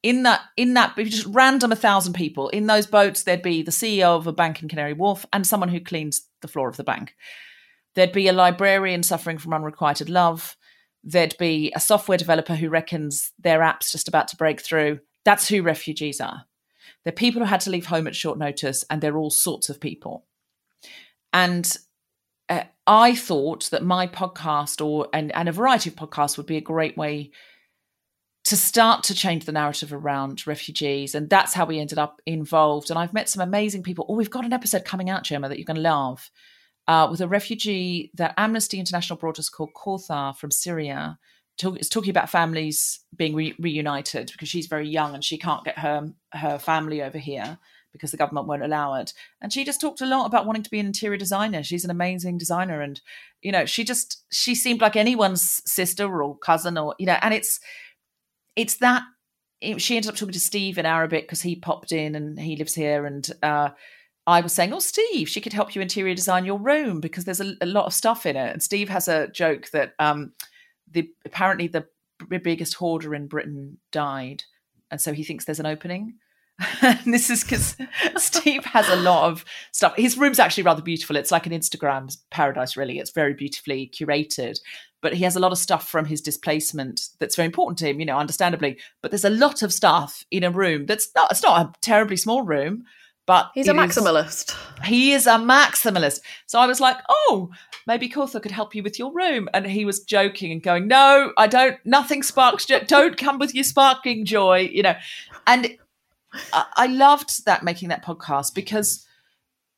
In 0.02 0.22
that 0.22 0.40
in 0.56 0.74
that 0.74 0.96
just 0.96 1.26
random 1.26 1.72
a 1.72 1.76
thousand 1.76 2.14
people 2.14 2.48
in 2.48 2.66
those 2.66 2.86
boats 2.86 3.22
there'd 3.22 3.42
be 3.42 3.62
the 3.62 3.70
ceo 3.70 4.16
of 4.16 4.26
a 4.26 4.32
bank 4.32 4.62
in 4.62 4.68
canary 4.68 4.94
wharf 4.94 5.26
and 5.32 5.46
someone 5.46 5.68
who 5.68 5.80
cleans 5.80 6.22
the 6.40 6.48
floor 6.48 6.68
of 6.68 6.76
the 6.76 6.84
bank. 6.84 7.14
There'd 7.94 8.12
be 8.12 8.28
a 8.28 8.32
librarian 8.32 9.02
suffering 9.02 9.38
from 9.38 9.54
unrequited 9.54 10.08
love. 10.08 10.56
There'd 11.02 11.36
be 11.38 11.72
a 11.74 11.80
software 11.80 12.18
developer 12.18 12.54
who 12.54 12.68
reckons 12.68 13.32
their 13.38 13.62
app's 13.62 13.92
just 13.92 14.08
about 14.08 14.28
to 14.28 14.36
break 14.36 14.60
through. 14.60 15.00
That's 15.24 15.48
who 15.48 15.62
refugees 15.62 16.20
are. 16.20 16.44
They're 17.04 17.12
people 17.12 17.40
who 17.40 17.48
had 17.48 17.60
to 17.62 17.70
leave 17.70 17.86
home 17.86 18.06
at 18.06 18.16
short 18.16 18.38
notice 18.38 18.84
and 18.90 19.00
they're 19.00 19.16
all 19.16 19.30
sorts 19.30 19.68
of 19.68 19.80
people. 19.80 20.26
And 21.32 21.76
uh, 22.48 22.64
i 22.86 23.14
thought 23.14 23.70
that 23.70 23.84
my 23.84 24.08
podcast 24.08 24.84
or 24.84 25.06
and, 25.12 25.30
and 25.36 25.48
a 25.48 25.52
variety 25.52 25.88
of 25.88 25.94
podcasts 25.94 26.36
would 26.36 26.46
be 26.46 26.56
a 26.56 26.60
great 26.60 26.96
way 26.96 27.30
to 28.44 28.56
start 28.56 29.04
to 29.04 29.14
change 29.14 29.44
the 29.44 29.52
narrative 29.52 29.92
around 29.92 30.46
refugees. 30.46 31.14
And 31.14 31.28
that's 31.28 31.54
how 31.54 31.66
we 31.66 31.78
ended 31.78 31.98
up 31.98 32.22
involved. 32.26 32.90
And 32.90 32.98
I've 32.98 33.12
met 33.12 33.28
some 33.28 33.42
amazing 33.42 33.82
people. 33.82 34.06
Oh, 34.08 34.14
we've 34.14 34.30
got 34.30 34.44
an 34.44 34.52
episode 34.52 34.84
coming 34.84 35.10
out, 35.10 35.24
Gemma, 35.24 35.48
that 35.48 35.58
you're 35.58 35.66
going 35.66 35.76
to 35.76 35.82
love 35.82 36.30
uh, 36.88 37.06
with 37.10 37.20
a 37.20 37.28
refugee 37.28 38.10
that 38.14 38.34
Amnesty 38.36 38.78
International 38.78 39.18
brought 39.18 39.38
us 39.38 39.48
called 39.48 39.74
Kauthar 39.74 40.36
from 40.36 40.50
Syria. 40.50 41.18
It's 41.62 41.90
talking 41.90 42.10
about 42.10 42.30
families 42.30 43.00
being 43.14 43.34
re- 43.34 43.54
reunited 43.58 44.30
because 44.32 44.48
she's 44.48 44.66
very 44.66 44.88
young 44.88 45.14
and 45.14 45.22
she 45.22 45.36
can't 45.36 45.64
get 45.64 45.78
her 45.78 46.10
her 46.32 46.58
family 46.58 47.02
over 47.02 47.18
here 47.18 47.58
because 47.92 48.10
the 48.10 48.16
government 48.16 48.46
won't 48.46 48.62
allow 48.62 48.94
it. 48.94 49.12
And 49.40 49.52
she 49.52 49.64
just 49.64 49.80
talked 49.80 50.00
a 50.00 50.06
lot 50.06 50.26
about 50.26 50.46
wanting 50.46 50.62
to 50.62 50.70
be 50.70 50.80
an 50.80 50.86
interior 50.86 51.18
designer. 51.18 51.62
She's 51.62 51.84
an 51.84 51.90
amazing 51.90 52.38
designer, 52.38 52.80
and 52.80 53.00
you 53.42 53.52
know, 53.52 53.66
she 53.66 53.84
just 53.84 54.24
she 54.32 54.54
seemed 54.54 54.80
like 54.80 54.96
anyone's 54.96 55.60
sister 55.70 56.22
or 56.22 56.38
cousin, 56.38 56.78
or 56.78 56.94
you 56.98 57.06
know, 57.06 57.18
and 57.20 57.34
it's 57.34 57.60
it's 58.60 58.74
that 58.76 59.02
she 59.78 59.96
ended 59.96 60.10
up 60.10 60.16
talking 60.16 60.34
to 60.34 60.40
Steve 60.40 60.76
in 60.76 60.84
Arabic 60.84 61.24
because 61.24 61.40
he 61.40 61.56
popped 61.56 61.92
in 61.92 62.14
and 62.14 62.38
he 62.38 62.56
lives 62.56 62.74
here. 62.74 63.06
And 63.06 63.26
uh, 63.42 63.70
I 64.26 64.42
was 64.42 64.52
saying, 64.52 64.74
Oh, 64.74 64.80
Steve, 64.80 65.30
she 65.30 65.40
could 65.40 65.54
help 65.54 65.74
you 65.74 65.80
interior 65.80 66.14
design 66.14 66.44
your 66.44 66.58
room 66.58 67.00
because 67.00 67.24
there's 67.24 67.40
a, 67.40 67.54
a 67.62 67.66
lot 67.66 67.86
of 67.86 67.94
stuff 67.94 68.26
in 68.26 68.36
it. 68.36 68.52
And 68.52 68.62
Steve 68.62 68.90
has 68.90 69.08
a 69.08 69.28
joke 69.28 69.70
that 69.70 69.94
um, 69.98 70.32
the 70.90 71.10
apparently 71.24 71.68
the 71.68 71.86
biggest 72.28 72.74
hoarder 72.74 73.14
in 73.14 73.28
Britain 73.28 73.78
died. 73.92 74.44
And 74.90 75.00
so 75.00 75.14
he 75.14 75.24
thinks 75.24 75.46
there's 75.46 75.60
an 75.60 75.66
opening. 75.66 76.14
and 76.82 77.14
this 77.14 77.30
is 77.30 77.42
because 77.42 77.78
Steve 78.16 78.66
has 78.66 78.86
a 78.90 78.96
lot 78.96 79.30
of 79.30 79.46
stuff. 79.72 79.96
His 79.96 80.18
room's 80.18 80.38
actually 80.38 80.64
rather 80.64 80.82
beautiful. 80.82 81.16
It's 81.16 81.30
like 81.30 81.46
an 81.46 81.52
Instagram 81.52 82.14
paradise, 82.30 82.76
really. 82.76 82.98
It's 82.98 83.12
very 83.12 83.32
beautifully 83.32 83.90
curated 83.94 84.60
but 85.00 85.14
he 85.14 85.24
has 85.24 85.36
a 85.36 85.40
lot 85.40 85.52
of 85.52 85.58
stuff 85.58 85.88
from 85.88 86.04
his 86.04 86.20
displacement 86.20 87.08
that's 87.18 87.36
very 87.36 87.46
important 87.46 87.78
to 87.78 87.88
him, 87.88 88.00
you 88.00 88.06
know, 88.06 88.18
understandably. 88.18 88.78
But 89.02 89.10
there's 89.10 89.24
a 89.24 89.30
lot 89.30 89.62
of 89.62 89.72
stuff 89.72 90.24
in 90.30 90.44
a 90.44 90.50
room 90.50 90.86
that's 90.86 91.08
not, 91.14 91.30
it's 91.30 91.42
not 91.42 91.66
a 91.66 91.72
terribly 91.80 92.16
small 92.16 92.42
room, 92.42 92.84
but 93.26 93.50
he's 93.54 93.68
a 93.68 93.72
maximalist. 93.72 94.50
Is, 94.50 94.86
he 94.88 95.12
is 95.12 95.26
a 95.26 95.36
maximalist. 95.36 96.20
So 96.46 96.58
I 96.58 96.66
was 96.66 96.80
like, 96.80 96.96
oh, 97.08 97.50
maybe 97.86 98.08
Kauthar 98.08 98.42
could 98.42 98.50
help 98.50 98.74
you 98.74 98.82
with 98.82 98.98
your 98.98 99.12
room. 99.12 99.48
And 99.54 99.66
he 99.66 99.84
was 99.84 100.00
joking 100.00 100.52
and 100.52 100.62
going, 100.62 100.88
no, 100.88 101.32
I 101.38 101.46
don't, 101.46 101.78
nothing 101.84 102.22
sparks 102.22 102.66
joy. 102.66 102.80
Don't 102.80 103.16
come 103.16 103.38
with 103.38 103.54
your 103.54 103.64
sparkling 103.64 104.24
joy, 104.24 104.68
you 104.72 104.82
know. 104.82 104.96
And 105.46 105.76
I, 106.52 106.64
I 106.74 106.86
loved 106.88 107.46
that 107.46 107.62
making 107.62 107.88
that 107.88 108.04
podcast 108.04 108.54
because 108.54 109.06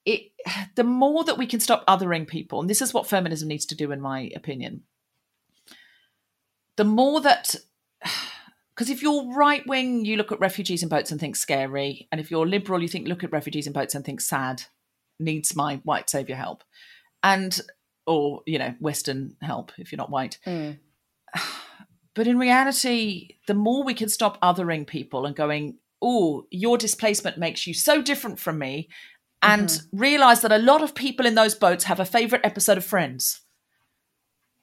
it, 0.05 0.33
the 0.75 0.85
more 0.85 1.23
that 1.25 1.39
we 1.39 1.47
can 1.47 1.61
stop 1.61 1.87
othering 1.87 2.27
people, 2.27 2.61
and 2.61 2.71
this 2.71 2.83
is 2.83 2.93
what 2.93 3.07
feminism 3.07 3.49
needs 3.49 3.67
to 3.67 3.77
do, 3.77 3.93
in 3.93 4.01
my 4.01 4.31
opinion, 4.35 4.83
the 6.77 6.85
more 6.85 7.21
that 7.21 7.55
because 8.75 8.91
if 8.91 9.03
you're 9.03 9.33
right 9.35 9.67
wing, 9.67 10.05
you 10.05 10.17
look 10.17 10.33
at 10.33 10.41
refugees 10.41 10.83
in 10.83 10.89
boats 10.89 11.11
and 11.11 11.21
think 11.21 11.37
scary, 11.37 12.09
and 12.11 12.21
if 12.21 12.31
you're 12.31 12.47
liberal, 12.47 12.83
you 12.83 12.89
think 12.89 13.07
look 13.07 13.25
at 13.25 13.33
refugees 13.33 13.67
in 13.67 13.73
boats 13.73 13.95
and 13.95 14.05
think 14.05 14.21
sad, 14.21 14.63
needs 15.19 15.55
my 15.55 15.77
white 15.85 16.09
savior 16.09 16.37
help, 16.37 16.65
and 17.23 17.61
or 18.07 18.43
you 18.47 18.59
know 18.59 18.75
Western 18.81 19.37
help 19.41 19.73
if 19.79 19.93
you're 19.93 19.99
not 19.99 20.11
white. 20.11 20.39
Mm. 20.47 20.79
But 22.15 22.27
in 22.27 22.39
reality, 22.39 23.37
the 23.47 23.55
more 23.55 23.85
we 23.85 23.95
can 23.95 24.11
stop 24.11 24.39
othering 24.43 24.87
people 24.87 25.25
and 25.25 25.35
going, 25.35 25.79
oh, 26.03 26.47
your 26.51 26.77
displacement 26.77 27.39
makes 27.39 27.67
you 27.67 27.73
so 27.73 28.03
different 28.03 28.39
from 28.39 28.59
me, 28.59 28.91
and 29.41 29.69
mm-hmm. 29.69 29.97
realize 29.97 30.43
that 30.43 30.53
a 30.53 30.59
lot 30.59 30.83
of 30.83 30.95
people 30.95 31.25
in 31.25 31.37
those 31.37 31.55
boats 31.55 31.85
have 31.85 32.01
a 32.01 32.05
favorite 32.05 32.43
episode 32.45 32.77
of 32.77 32.85
Friends. 32.85 33.41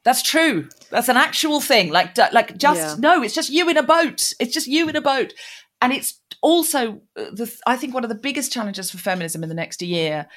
That's 0.06 0.24
true. 0.24 0.70
That's 0.90 1.10
an 1.10 1.18
actual 1.18 1.60
thing. 1.60 1.92
Like, 1.92 2.18
like 2.18 2.58
just 2.58 2.80
yeah. 2.80 2.96
no. 3.00 3.22
It's 3.22 3.34
just 3.34 3.50
you 3.50 3.70
in 3.70 3.78
a 3.78 3.84
boat. 3.84 4.32
It's 4.40 4.54
just 4.54 4.68
you 4.68 4.88
in 4.88 4.96
a 4.96 5.02
boat, 5.02 5.34
and 5.82 5.92
it's 5.92 6.20
also 6.42 7.02
uh, 7.18 7.32
the. 7.34 7.54
I 7.68 7.76
think 7.76 7.94
one 7.94 8.04
of 8.04 8.10
the 8.10 8.16
biggest 8.16 8.52
challenges 8.52 8.92
for 8.92 8.98
feminism 8.98 9.44
in 9.44 9.50
the 9.50 9.56
next 9.56 9.82
year 9.82 10.28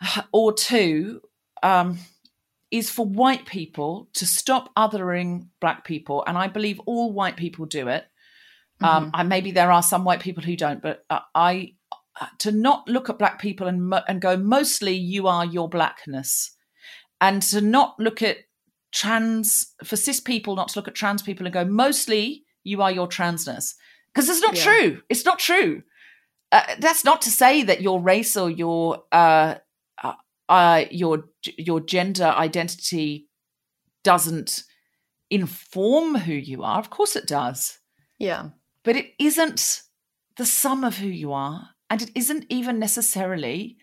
or 0.32 0.52
two 0.52 1.20
um, 1.62 1.98
is 2.70 2.90
for 2.90 3.04
white 3.04 3.44
people 3.44 4.08
to 4.14 4.24
stop 4.24 4.72
othering 4.76 5.48
black 5.60 5.84
people, 5.84 6.22
and 6.26 6.38
I 6.38 6.46
believe 6.46 6.80
all 6.86 7.12
white 7.12 7.36
people 7.36 7.66
do 7.66 7.88
it. 7.88 8.04
Um, 8.82 9.06
mm-hmm. 9.06 9.20
and 9.20 9.28
maybe 9.28 9.50
there 9.50 9.70
are 9.70 9.82
some 9.82 10.04
white 10.04 10.20
people 10.20 10.42
who 10.42 10.56
don't, 10.56 10.80
but 10.80 11.04
uh, 11.10 11.20
I 11.34 11.74
uh, 12.18 12.26
to 12.38 12.52
not 12.52 12.88
look 12.88 13.10
at 13.10 13.18
black 13.18 13.40
people 13.40 13.66
and 13.66 13.92
and 14.08 14.22
go 14.22 14.36
mostly 14.36 14.94
you 14.94 15.26
are 15.26 15.44
your 15.44 15.68
blackness, 15.68 16.52
and 17.20 17.42
to 17.42 17.60
not 17.60 17.98
look 17.98 18.22
at 18.22 18.38
trans 18.92 19.74
for 19.84 19.96
cis 19.96 20.20
people 20.20 20.56
not 20.56 20.68
to 20.68 20.78
look 20.78 20.88
at 20.88 20.94
trans 20.94 21.22
people 21.22 21.46
and 21.46 21.54
go 21.54 21.64
mostly 21.64 22.44
you 22.64 22.82
are 22.82 22.92
your 22.92 23.08
transness. 23.08 23.74
Because 24.12 24.28
it's 24.28 24.40
not 24.40 24.56
yeah. 24.56 24.64
true. 24.64 25.02
It's 25.08 25.24
not 25.24 25.38
true. 25.38 25.82
Uh, 26.52 26.62
that's 26.78 27.04
not 27.04 27.22
to 27.22 27.30
say 27.30 27.62
that 27.62 27.80
your 27.80 28.00
race 28.00 28.36
or 28.36 28.50
your 28.50 29.04
uh, 29.12 29.54
uh, 30.02 30.12
uh, 30.48 30.84
your 30.90 31.24
your 31.56 31.80
gender 31.80 32.24
identity 32.24 33.28
doesn't 34.02 34.64
inform 35.30 36.16
who 36.16 36.32
you 36.32 36.64
are. 36.64 36.78
Of 36.78 36.90
course 36.90 37.14
it 37.14 37.28
does. 37.28 37.78
Yeah. 38.18 38.48
But 38.82 38.96
it 38.96 39.12
isn't 39.18 39.82
the 40.36 40.46
sum 40.46 40.82
of 40.82 40.98
who 40.98 41.06
you 41.06 41.32
are 41.32 41.70
and 41.88 42.02
it 42.02 42.10
isn't 42.14 42.46
even 42.48 42.78
necessarily 42.78 43.76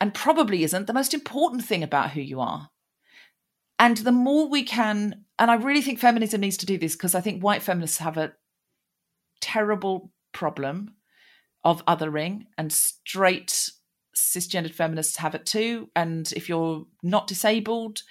and 0.00 0.14
probably 0.14 0.62
isn't 0.62 0.86
the 0.86 0.92
most 0.92 1.14
important 1.14 1.64
thing 1.64 1.82
about 1.82 2.10
who 2.10 2.20
you 2.20 2.40
are 2.40 2.70
and 3.80 3.96
the 3.96 4.12
more 4.12 4.46
we 4.46 4.62
can, 4.62 5.24
and 5.38 5.50
I 5.50 5.54
really 5.54 5.80
think 5.80 5.98
feminism 5.98 6.42
needs 6.42 6.58
to 6.58 6.66
do 6.66 6.76
this 6.76 6.94
because 6.94 7.14
I 7.14 7.22
think 7.22 7.42
white 7.42 7.62
feminists 7.62 7.96
have 7.98 8.18
a 8.18 8.34
terrible 9.40 10.12
problem 10.32 10.96
of 11.64 11.84
othering, 11.86 12.44
and 12.58 12.70
straight 12.70 13.70
cisgendered 14.14 14.74
feminists 14.74 15.16
have 15.16 15.34
it 15.34 15.46
too. 15.46 15.88
And 15.96 16.30
if 16.36 16.46
you're 16.46 16.86
not 17.02 17.26
disabled, 17.26 18.02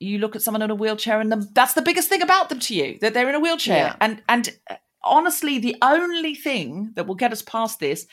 you 0.00 0.18
look 0.18 0.34
at 0.34 0.42
someone 0.42 0.62
in 0.62 0.70
a 0.70 0.74
wheelchair, 0.74 1.20
and 1.20 1.30
that's 1.54 1.74
the 1.74 1.82
biggest 1.82 2.08
thing 2.08 2.22
about 2.22 2.48
them 2.48 2.60
to 2.60 2.74
you 2.74 2.98
that 3.00 3.12
they're 3.12 3.28
in 3.28 3.34
a 3.34 3.40
wheelchair. 3.40 3.88
Yeah. 3.88 3.96
And 4.00 4.22
and 4.26 4.48
uh, 4.70 4.76
honestly, 5.04 5.58
the 5.58 5.76
only 5.82 6.34
thing 6.34 6.92
that 6.94 7.06
will 7.06 7.14
get 7.14 7.32
us 7.32 7.42
past 7.42 7.78
this 7.78 8.06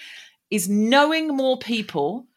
is 0.52 0.68
knowing 0.68 1.30
more 1.30 1.58
people 1.58 2.28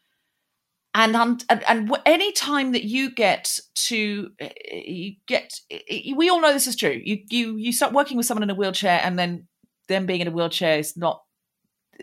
and 0.95 1.15
and, 1.15 1.63
and 1.67 1.97
any 2.05 2.31
time 2.31 2.71
that 2.71 2.83
you 2.83 3.11
get 3.11 3.59
to 3.75 4.31
eh, 4.39 4.49
you 4.71 5.15
get 5.27 5.59
eh, 5.69 6.13
we 6.15 6.29
all 6.29 6.41
know 6.41 6.53
this 6.53 6.67
is 6.67 6.75
true. 6.75 6.99
You 7.03 7.19
you 7.29 7.57
you 7.57 7.71
start 7.71 7.93
working 7.93 8.17
with 8.17 8.25
someone 8.25 8.43
in 8.43 8.49
a 8.49 8.55
wheelchair 8.55 8.99
and 9.03 9.17
then 9.17 9.47
them 9.87 10.05
being 10.05 10.21
in 10.21 10.27
a 10.27 10.31
wheelchair 10.31 10.79
is 10.79 10.97
not 10.97 11.23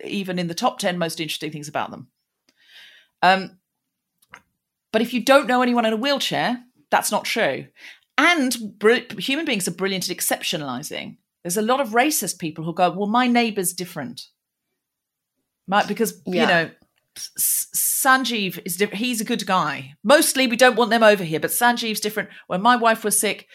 even 0.05 0.39
in 0.39 0.47
the 0.47 0.55
top 0.55 0.79
10 0.79 0.99
most 0.99 1.21
interesting 1.21 1.51
things 1.51 1.69
about 1.69 1.91
them. 1.91 2.09
Um 3.23 3.59
but 4.93 5.03
if 5.03 5.13
you 5.13 5.25
don't 5.25 5.47
know 5.47 5.63
anyone 5.63 5.85
in 5.85 5.93
a 5.93 5.97
wheelchair 5.97 6.63
that's 6.91 7.11
not 7.11 7.25
true. 7.25 7.67
And 8.19 8.57
br- 8.79 9.19
human 9.19 9.45
beings 9.45 9.67
are 9.67 9.73
brilliant 9.73 10.09
at 10.09 10.17
exceptionalizing. 10.17 11.17
There's 11.43 11.57
a 11.57 11.63
lot 11.63 11.81
of 11.81 11.91
racist 11.91 12.39
people 12.39 12.65
who 12.65 12.73
go 12.73 12.91
well 12.91 13.09
my 13.09 13.27
neighbor's 13.27 13.73
different. 13.73 14.23
Right 15.67 15.89
because 15.89 16.23
yeah. 16.27 16.43
you 16.43 16.47
know 16.47 16.71
Sanjeev 18.07 18.61
is 18.65 18.77
different. 18.77 19.03
He's 19.03 19.21
a 19.21 19.25
good 19.25 19.47
guy. 19.47 19.95
Mostly, 20.05 20.47
we 20.47 20.57
don't 20.57 20.77
want 20.77 20.91
them 20.91 21.03
over 21.03 21.25
here, 21.25 21.41
but 21.41 21.51
Sanjeev's 21.51 22.01
different. 22.01 22.29
When 22.47 22.63
my 22.63 22.77
wife 22.77 23.03
was 23.03 23.19
sick, 23.19 23.49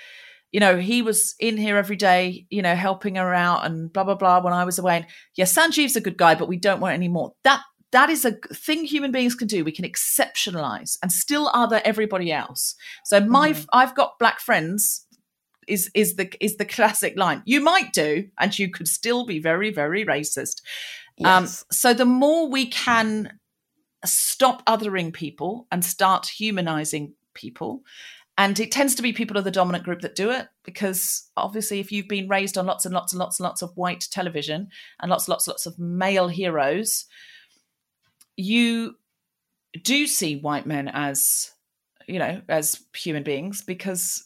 you 0.52 0.60
know, 0.60 0.78
he 0.78 1.02
was 1.02 1.36
in 1.40 1.56
here 1.56 1.78
every 1.78 1.96
day, 1.96 2.46
you 2.50 2.62
know, 2.62 2.76
helping 2.76 3.16
her 3.16 3.34
out 3.34 3.66
and 3.66 3.92
blah 3.94 4.04
blah 4.04 4.16
blah. 4.16 4.42
When 4.42 4.54
I 4.54 4.66
was 4.66 4.78
away, 4.78 4.98
and 4.98 5.06
yeah, 5.36 5.46
Sanjeev's 5.46 5.96
a 5.96 6.02
good 6.02 6.18
guy, 6.18 6.36
but 6.36 6.50
we 6.50 6.58
don't 6.58 6.82
want 6.82 6.94
any 6.94 7.08
more. 7.08 7.32
That 7.46 7.62
that 7.94 8.10
is 8.10 8.26
a 8.26 8.34
thing 8.54 8.84
human 8.84 9.12
beings 9.12 9.36
can 9.36 9.48
do. 9.48 9.64
We 9.64 9.72
can 9.72 9.86
exceptionalize 9.86 10.98
and 11.02 11.12
still 11.12 11.50
other 11.54 11.82
everybody 11.86 12.32
else. 12.32 12.76
So 13.06 13.20
my, 13.22 13.52
mm-hmm. 13.52 13.64
I've 13.74 13.96
got 13.96 14.20
black 14.20 14.40
friends. 14.40 15.08
Is 15.68 15.90
is 15.94 16.16
the 16.16 16.30
is 16.44 16.58
the 16.58 16.66
classic 16.66 17.14
line? 17.16 17.44
You 17.46 17.62
might 17.62 17.94
do, 17.94 18.28
and 18.40 18.58
you 18.58 18.70
could 18.70 18.88
still 18.88 19.26
be 19.26 19.40
very 19.40 19.72
very 19.72 20.04
racist. 20.04 20.62
Um, 21.24 21.44
yes. 21.44 21.62
Um, 21.62 21.68
so 21.72 21.94
the 21.94 22.06
more 22.06 22.50
we 22.50 22.66
can 22.66 23.40
stop 24.06 24.66
othering 24.66 25.14
people 25.14 25.68
and 25.72 25.86
start 25.86 26.28
humanizing 26.28 27.14
people 27.34 27.84
And 28.38 28.60
it 28.60 28.72
tends 28.72 28.96
to 28.96 29.04
be 29.04 29.14
people 29.14 29.38
of 29.38 29.44
the 29.44 29.52
dominant 29.52 29.84
group 29.84 30.02
that 30.02 30.16
do 30.16 30.32
it 30.32 30.48
because 30.64 31.30
obviously, 31.38 31.80
if 31.80 31.92
you've 31.92 32.08
been 32.08 32.28
raised 32.28 32.58
on 32.58 32.66
lots 32.66 32.86
and 32.86 32.94
lots 32.94 33.14
and 33.14 33.20
lots 33.20 33.40
and 33.40 33.44
lots 33.44 33.62
of 33.62 33.76
white 33.76 34.08
television 34.10 34.70
and 35.00 35.10
lots, 35.10 35.28
and 35.28 35.34
lots, 35.34 35.48
and 35.48 35.54
lots 35.54 35.66
of 35.66 35.78
male 35.78 36.28
heroes, 36.28 37.06
you 38.38 38.96
do 39.84 40.08
see 40.08 40.38
white 40.38 40.66
men 40.66 40.90
as, 40.92 41.52
you 42.08 42.18
know, 42.18 42.42
as 42.50 42.82
human 42.96 43.22
beings 43.22 43.62
because 43.62 44.26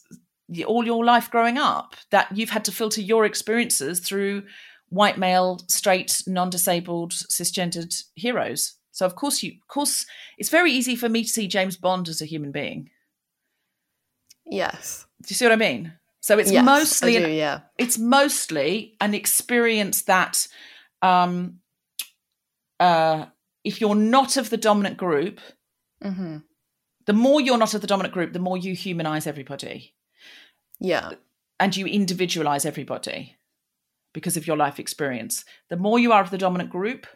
all 0.66 0.86
your 0.86 1.04
life 1.04 1.30
growing 1.30 1.58
up 1.58 1.96
that 2.10 2.34
you've 2.34 2.50
had 2.50 2.64
to 2.64 2.72
filter 2.72 3.02
your 3.02 3.26
experiences 3.26 4.00
through 4.00 4.44
white 4.88 5.18
male, 5.18 5.60
straight, 5.68 6.22
non-disabled, 6.26 7.12
cisgendered 7.12 8.04
heroes. 8.14 8.75
So 8.96 9.04
of 9.04 9.14
course 9.14 9.42
you 9.42 9.52
of 9.60 9.68
course 9.68 10.06
it's 10.38 10.48
very 10.48 10.72
easy 10.72 10.96
for 10.96 11.10
me 11.10 11.22
to 11.22 11.28
see 11.28 11.46
James 11.48 11.76
Bond 11.76 12.08
as 12.08 12.22
a 12.22 12.24
human 12.24 12.50
being. 12.50 12.88
Yes. 14.46 15.06
Do 15.20 15.26
you 15.28 15.36
see 15.36 15.44
what 15.44 15.52
I 15.52 15.56
mean? 15.56 15.92
So 16.20 16.38
it's 16.38 16.50
Yes, 16.50 16.64
mostly 16.64 17.18
do, 17.18 17.24
an, 17.24 17.34
yeah. 17.34 17.60
it's 17.76 17.98
mostly 17.98 18.96
an 19.02 19.12
experience 19.12 20.02
that 20.02 20.48
um 21.02 21.58
uh 22.80 23.26
if 23.64 23.82
you're 23.82 23.94
not 23.94 24.38
of 24.38 24.48
the 24.48 24.56
dominant 24.56 24.96
group, 24.96 25.40
mm-hmm. 26.02 26.38
the 27.04 27.12
more 27.12 27.42
you're 27.42 27.58
not 27.58 27.74
of 27.74 27.82
the 27.82 27.86
dominant 27.86 28.14
group, 28.14 28.32
the 28.32 28.38
more 28.38 28.56
you 28.56 28.74
humanize 28.74 29.26
everybody 29.26 29.92
Yeah. 30.80 31.10
and 31.60 31.76
you 31.76 31.84
individualize 31.86 32.64
everybody 32.64 33.36
because 34.14 34.38
of 34.38 34.46
your 34.46 34.56
life 34.56 34.80
experience. 34.80 35.44
The 35.68 35.76
more 35.76 35.98
you 35.98 36.12
are 36.12 36.22
of 36.22 36.30
the 36.30 36.38
dominant 36.38 36.70
group, 36.70 37.06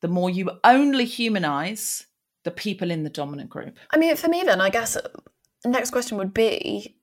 the 0.00 0.08
more 0.08 0.30
you 0.30 0.50
only 0.64 1.04
humanize 1.04 2.06
the 2.44 2.50
people 2.50 2.90
in 2.90 3.02
the 3.02 3.10
dominant 3.10 3.50
group. 3.50 3.76
I 3.90 3.96
mean, 3.96 4.14
for 4.16 4.28
me, 4.28 4.42
then, 4.44 4.60
I 4.60 4.70
guess 4.70 4.96
uh, 4.96 5.08
the 5.62 5.68
next 5.68 5.90
question 5.90 6.16
would 6.18 6.32
be 6.32 6.96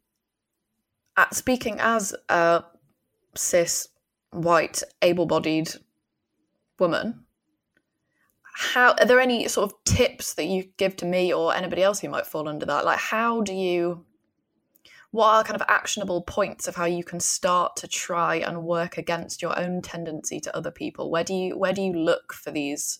uh, 1.17 1.29
speaking 1.31 1.77
as 1.79 2.15
a 2.29 2.63
cis, 3.35 3.89
white, 4.31 4.83
able 5.01 5.25
bodied 5.25 5.69
woman, 6.79 7.25
how 8.55 8.93
are 8.99 9.05
there 9.05 9.19
any 9.19 9.47
sort 9.47 9.71
of 9.71 9.83
tips 9.83 10.35
that 10.35 10.45
you 10.45 10.65
give 10.77 10.95
to 10.97 11.05
me 11.05 11.33
or 11.33 11.53
anybody 11.53 11.81
else 11.81 11.99
who 11.99 12.09
might 12.09 12.27
fall 12.27 12.47
under 12.47 12.65
that? 12.65 12.85
Like, 12.85 12.99
how 12.99 13.41
do 13.41 13.53
you, 13.53 14.05
what 15.13 15.27
are 15.27 15.43
kind 15.43 15.55
of 15.55 15.67
actionable 15.69 16.23
points 16.23 16.67
of 16.67 16.75
how 16.75 16.85
you 16.85 17.03
can 17.03 17.19
start 17.19 17.75
to 17.75 17.87
try 17.87 18.37
and 18.37 18.63
work 18.63 18.97
against 18.97 19.43
your 19.43 19.57
own 19.59 19.79
tendency 19.79 20.39
to 20.39 20.57
other 20.57 20.71
people? 20.71 21.11
Where 21.11 21.23
do 21.23 21.35
you, 21.35 21.55
where 21.55 21.71
do 21.71 21.83
you 21.83 21.93
look 21.93 22.33
for 22.33 22.49
these 22.49 22.97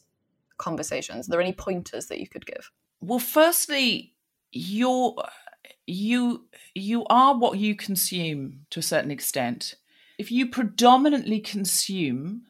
conversations? 0.60 1.28
Are 1.28 1.32
there 1.32 1.42
any 1.42 1.54
pointers 1.54 2.06
that 2.08 2.20
you 2.20 2.28
could 2.28 2.46
give? 2.46 2.70
Well, 3.02 3.18
firstly, 3.18 4.14
you're 4.52 5.16
you 5.88 6.46
you 6.76 7.04
are 7.08 7.36
what 7.36 7.58
you 7.58 7.76
consume 7.76 8.68
to 8.70 8.80
a 8.80 8.84
certain 8.84 9.10
extent. 9.10 9.74
If 10.20 10.32
you 10.32 10.48
predominantly 10.48 11.40
consume 11.40 12.44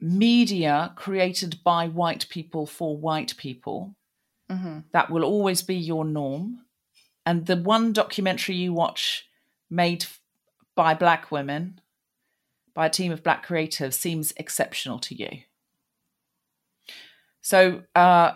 media 0.00 0.92
created 0.96 1.58
by 1.62 1.88
white 1.88 2.26
people 2.30 2.64
for 2.64 2.96
white 2.96 3.34
people, 3.36 3.94
mm-hmm. 4.50 4.78
that 4.92 5.10
will 5.10 5.24
always 5.24 5.60
be 5.60 5.76
your 5.76 6.06
norm. 6.06 6.62
And 7.26 7.46
the 7.46 7.56
one 7.56 7.92
documentary 7.92 8.56
you 8.56 8.72
watch 8.72 9.26
made 9.68 10.06
by 10.74 10.94
black 10.94 11.30
women, 11.30 11.80
by 12.74 12.86
a 12.86 12.90
team 12.90 13.12
of 13.12 13.22
black 13.22 13.46
creatives, 13.46 13.94
seems 13.94 14.32
exceptional 14.36 14.98
to 15.00 15.14
you. 15.14 15.42
So 17.42 17.82
uh, 17.94 18.32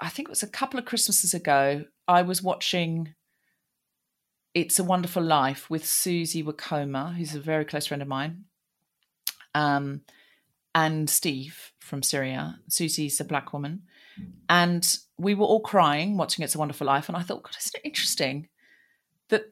I- 0.00 0.08
think 0.08 0.28
it 0.28 0.30
was 0.30 0.42
a 0.42 0.48
couple 0.48 0.78
of 0.78 0.86
Christmases 0.86 1.34
ago, 1.34 1.84
I 2.08 2.22
was 2.22 2.42
watching 2.42 3.14
It's 4.54 4.78
a 4.78 4.84
Wonderful 4.84 5.22
Life 5.22 5.68
with 5.68 5.84
Susie 5.86 6.42
Wokoma, 6.42 7.14
who's 7.14 7.34
a 7.34 7.40
very 7.40 7.64
close 7.64 7.86
friend 7.86 8.02
of 8.02 8.08
mine, 8.08 8.44
um, 9.54 10.02
and 10.74 11.08
Steve 11.10 11.72
from 11.80 12.02
Syria. 12.02 12.60
Susie's 12.68 13.20
a 13.20 13.24
black 13.24 13.52
woman. 13.52 13.82
And 14.48 14.98
we 15.18 15.34
were 15.34 15.46
all 15.46 15.60
crying 15.60 16.16
watching 16.16 16.44
It's 16.44 16.54
a 16.54 16.58
Wonderful 16.58 16.86
Life. 16.86 17.08
And 17.08 17.16
I 17.16 17.22
thought, 17.22 17.42
God, 17.42 17.56
isn't 17.58 17.74
it 17.76 17.86
interesting 17.86 18.48
that 19.28 19.44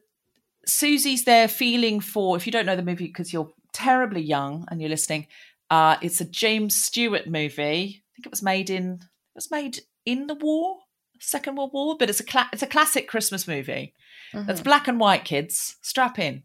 Susie's 0.65 1.25
there 1.25 1.47
feeling 1.47 1.99
for, 1.99 2.37
if 2.37 2.45
you 2.45 2.51
don't 2.51 2.65
know 2.65 2.75
the 2.75 2.83
movie 2.83 3.07
because 3.07 3.33
you're 3.33 3.51
terribly 3.73 4.21
young 4.21 4.65
and 4.69 4.79
you're 4.79 4.89
listening, 4.89 5.27
uh, 5.69 5.97
it's 6.01 6.21
a 6.21 6.25
James 6.25 6.75
Stewart 6.75 7.27
movie. 7.27 8.03
I 8.03 8.09
think 8.15 8.25
it 8.25 8.31
was 8.31 8.43
made 8.43 8.69
in, 8.69 8.93
it 8.93 9.35
was 9.35 9.51
made 9.51 9.79
in 10.05 10.27
the 10.27 10.35
war, 10.35 10.77
Second 11.19 11.55
World 11.55 11.71
War, 11.73 11.95
but 11.97 12.09
it's 12.09 12.19
a 12.19 12.25
cla- 12.25 12.49
it's 12.53 12.61
a 12.61 12.67
classic 12.67 13.07
Christmas 13.07 13.47
movie. 13.47 13.93
That's 14.33 14.59
black 14.59 14.89
and 14.89 14.99
white, 14.99 15.23
kids. 15.23 15.77
Strap 15.81 16.19
in. 16.19 16.43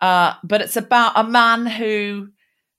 Uh, 0.00 0.34
but 0.44 0.60
it's 0.60 0.76
about 0.76 1.12
a 1.16 1.24
man 1.24 1.66
who 1.66 2.28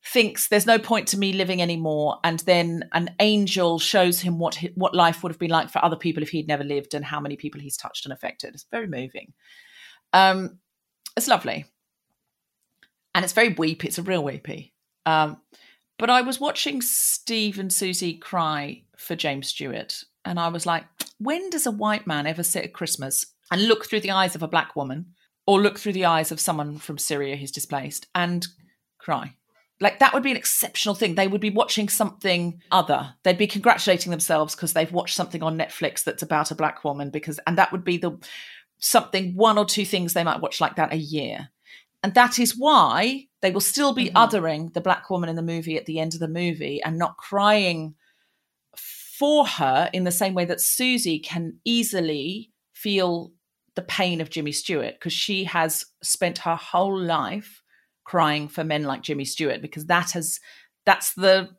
thinks 0.08 0.48
there's 0.48 0.66
no 0.66 0.80
point 0.80 1.08
to 1.10 1.18
me 1.18 1.34
living 1.34 1.62
anymore, 1.62 2.20
and 2.24 2.40
then 2.40 2.88
an 2.94 3.14
angel 3.20 3.78
shows 3.80 4.22
him 4.22 4.40
what 4.40 4.58
what 4.76 4.96
life 4.96 5.22
would 5.22 5.32
have 5.32 5.40
been 5.40 5.52
like 5.52 5.70
for 5.70 5.84
other 5.84 5.96
people 5.96 6.24
if 6.24 6.30
he'd 6.30 6.48
never 6.48 6.64
lived, 6.64 6.94
and 6.94 7.04
how 7.04 7.20
many 7.20 7.36
people 7.36 7.60
he's 7.60 7.78
touched 7.78 8.06
and 8.06 8.14
affected. 8.14 8.54
It's 8.54 8.66
very 8.72 8.88
moving. 8.88 9.34
Um, 10.14 10.60
it's 11.16 11.28
lovely, 11.28 11.66
and 13.14 13.24
it's 13.24 13.34
very 13.34 13.50
weepy. 13.50 13.88
It's 13.88 13.98
a 13.98 14.04
real 14.04 14.24
weepy. 14.24 14.74
Um, 15.06 15.42
but 16.00 16.10
I 16.10 16.22
was 16.22 16.40
watching 16.40 16.82
Steve 16.82 17.60
and 17.60 17.74
Susie 17.74 18.14
cry 18.14 18.84
for 18.98 19.16
James 19.16 19.50
Stewart, 19.50 20.04
and 20.24 20.40
I 20.40 20.48
was 20.48 20.66
like, 20.66 20.86
when 21.18 21.50
does 21.50 21.66
a 21.66 21.72
white 21.72 22.08
man 22.08 22.28
ever 22.28 22.44
sit 22.44 22.64
at 22.64 22.74
Christmas 22.74 23.26
and 23.52 23.68
look 23.68 23.86
through 23.86 24.02
the 24.02 24.12
eyes 24.12 24.36
of 24.36 24.44
a 24.44 24.48
black 24.48 24.76
woman 24.76 25.14
or 25.46 25.62
look 25.62 25.80
through 25.80 25.94
the 25.94 26.06
eyes 26.06 26.32
of 26.32 26.40
someone 26.40 26.78
from 26.78 26.98
Syria 26.98 27.36
who's 27.36 27.52
displaced 27.52 28.08
and 28.14 28.48
cry? 29.00 29.34
Like 29.80 30.00
that 30.00 30.14
would 30.14 30.24
be 30.24 30.32
an 30.32 30.38
exceptional 30.38 30.96
thing. 30.96 31.16
They 31.16 31.28
would 31.28 31.42
be 31.42 31.52
watching 31.52 31.88
something 31.88 32.62
other. 32.72 33.14
They'd 33.24 33.38
be 33.38 33.48
congratulating 33.48 34.10
themselves 34.10 34.56
because 34.56 34.74
they've 34.74 34.92
watched 34.92 35.16
something 35.16 35.44
on 35.44 35.58
Netflix 35.58 36.04
that's 36.04 36.24
about 36.24 36.50
a 36.50 36.56
black 36.56 36.84
woman 36.84 37.12
because 37.12 37.40
and 37.46 37.58
that 37.58 37.72
would 37.72 37.84
be 37.84 37.98
the 37.98 38.18
something 38.80 39.36
one 39.36 39.58
or 39.58 39.66
two 39.66 39.86
things 39.86 40.14
they 40.14 40.24
might 40.24 40.42
watch 40.42 40.60
like 40.60 40.76
that 40.76 40.94
a 40.94 40.98
year. 40.98 41.50
And 42.04 42.14
that 42.14 42.40
is 42.40 42.58
why 42.58 43.26
they 43.42 43.52
will 43.52 43.62
still 43.62 43.94
be 43.94 44.06
mm-hmm. 44.06 44.18
othering 44.18 44.74
the 44.74 44.82
black 44.82 45.10
woman 45.10 45.30
in 45.30 45.36
the 45.36 45.42
movie 45.42 45.78
at 45.78 45.86
the 45.86 46.00
end 46.00 46.14
of 46.14 46.20
the 46.20 46.28
movie 46.28 46.82
and 46.84 46.98
not 46.98 47.18
crying 47.18 47.96
for 48.76 49.46
her 49.48 49.90
in 49.94 50.04
the 50.04 50.12
same 50.12 50.34
way 50.34 50.46
that 50.46 50.62
Susie 50.62 51.20
can 51.20 51.58
easily 51.66 52.52
feel 52.74 53.32
the 53.76 53.82
pain 53.82 54.22
of 54.22 54.30
Jimmy 54.30 54.52
Stewart 54.52 54.96
because 54.96 55.14
she 55.14 55.44
has 55.46 55.86
spent 56.04 56.40
her 56.40 56.56
whole 56.56 57.00
life 57.00 57.62
crying 58.08 58.48
for 58.48 58.64
men 58.64 58.84
like 58.84 59.02
Jimmy 59.02 59.26
Stewart 59.26 59.62
because 59.62 59.86
that 59.88 60.12
has 60.12 60.40
that's 60.86 61.14
the 61.14 61.50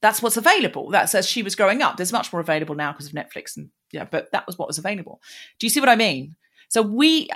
that's 0.00 0.22
what's 0.22 0.36
available. 0.36 0.90
That's 0.90 1.14
as 1.14 1.26
she 1.26 1.42
was 1.42 1.56
growing 1.56 1.82
up. 1.82 1.96
There's 1.96 2.12
much 2.12 2.32
more 2.32 2.40
available 2.40 2.74
now 2.74 2.92
because 2.92 3.06
of 3.06 3.14
Netflix 3.14 3.56
and 3.56 3.70
yeah, 3.90 4.04
but 4.04 4.30
that 4.32 4.46
was 4.46 4.58
what 4.58 4.68
was 4.68 4.76
available. 4.76 5.20
Do 5.58 5.66
you 5.66 5.70
see 5.70 5.80
what 5.80 5.88
I 5.88 5.96
mean? 5.96 6.36
So 6.68 6.82
we 6.82 7.30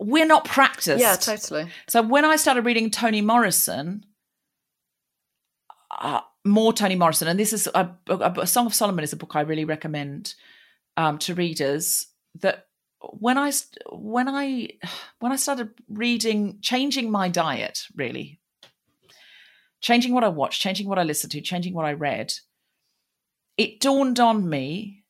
we're 0.00 0.26
not 0.26 0.46
practiced. 0.46 1.02
Yeah, 1.02 1.16
totally. 1.16 1.68
So 1.86 2.00
when 2.00 2.24
I 2.24 2.36
started 2.36 2.64
reading 2.64 2.90
Toni 2.90 3.20
Morrison, 3.20 4.06
uh, 5.90 6.20
more 6.46 6.72
Toni 6.72 6.96
Morrison, 6.96 7.28
and 7.28 7.38
this 7.38 7.52
is 7.52 7.68
a, 7.74 7.94
a, 8.08 8.32
a 8.38 8.46
Song 8.46 8.64
of 8.64 8.74
Solomon 8.74 9.04
is 9.04 9.12
a 9.12 9.16
book 9.16 9.36
I 9.36 9.42
really 9.42 9.66
recommend 9.66 10.34
um, 10.96 11.18
to 11.18 11.34
readers. 11.34 12.06
That 12.40 12.68
when 13.10 13.38
I 13.38 13.52
when 13.90 14.28
I 14.28 14.70
when 15.18 15.32
I 15.32 15.36
started 15.36 15.70
reading, 15.88 16.58
changing 16.60 17.10
my 17.10 17.28
diet, 17.28 17.86
really, 17.94 18.40
changing 19.80 20.14
what 20.14 20.24
I 20.24 20.28
watched, 20.28 20.62
changing 20.62 20.88
what 20.88 20.98
I 20.98 21.02
listened 21.02 21.32
to, 21.32 21.40
changing 21.40 21.74
what 21.74 21.84
I 21.84 21.92
read, 21.92 22.32
it 23.56 23.80
dawned 23.80 24.20
on 24.20 24.48
me 24.48 25.04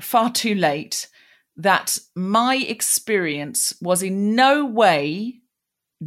far 0.00 0.30
too 0.30 0.54
late 0.54 1.08
that 1.56 1.98
my 2.14 2.56
experience 2.56 3.74
was 3.80 4.02
in 4.02 4.34
no 4.34 4.66
way 4.66 5.40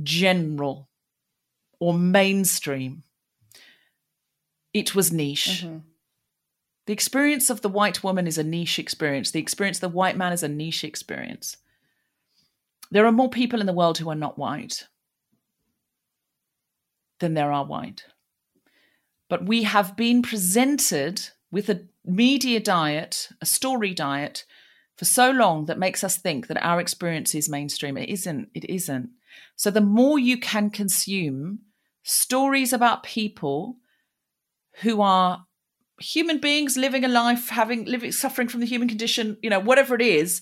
general 0.03 0.89
or 1.79 1.93
mainstream. 1.93 3.03
It 4.73 4.93
was 4.93 5.11
niche. 5.11 5.63
Mm-hmm. 5.65 5.88
The 6.89 6.93
experience 6.93 7.51
of 7.51 7.61
the 7.61 7.69
white 7.69 8.03
woman 8.03 8.25
is 8.25 8.39
a 8.39 8.43
niche 8.43 8.79
experience. 8.79 9.29
The 9.29 9.39
experience 9.39 9.77
of 9.77 9.81
the 9.91 9.95
white 9.95 10.17
man 10.17 10.33
is 10.33 10.41
a 10.41 10.47
niche 10.47 10.83
experience. 10.83 11.57
There 12.89 13.05
are 13.05 13.11
more 13.11 13.29
people 13.29 13.59
in 13.59 13.67
the 13.67 13.73
world 13.73 13.99
who 13.99 14.09
are 14.09 14.15
not 14.15 14.39
white 14.39 14.87
than 17.19 17.35
there 17.35 17.51
are 17.51 17.63
white. 17.63 18.05
But 19.29 19.45
we 19.45 19.61
have 19.61 19.95
been 19.95 20.23
presented 20.23 21.29
with 21.51 21.69
a 21.69 21.85
media 22.03 22.59
diet, 22.59 23.29
a 23.39 23.45
story 23.45 23.93
diet, 23.93 24.45
for 24.95 25.05
so 25.05 25.29
long 25.29 25.65
that 25.65 25.77
makes 25.77 26.03
us 26.03 26.17
think 26.17 26.47
that 26.47 26.65
our 26.65 26.79
experience 26.79 27.35
is 27.35 27.47
mainstream. 27.47 27.97
It 27.97 28.09
isn't. 28.09 28.49
It 28.55 28.67
isn't. 28.67 29.11
So 29.55 29.69
the 29.69 29.79
more 29.79 30.17
you 30.17 30.39
can 30.39 30.71
consume 30.71 31.59
stories 32.01 32.73
about 32.73 33.03
people 33.03 33.77
who 34.81 35.01
are 35.01 35.45
human 35.99 36.39
beings 36.39 36.77
living 36.77 37.03
a 37.03 37.07
life, 37.07 37.49
having 37.49 37.85
living 37.85 38.11
suffering 38.11 38.47
from 38.47 38.59
the 38.59 38.65
human 38.65 38.87
condition, 38.87 39.37
you 39.41 39.49
know, 39.49 39.59
whatever 39.59 39.95
it 39.95 40.01
is, 40.01 40.41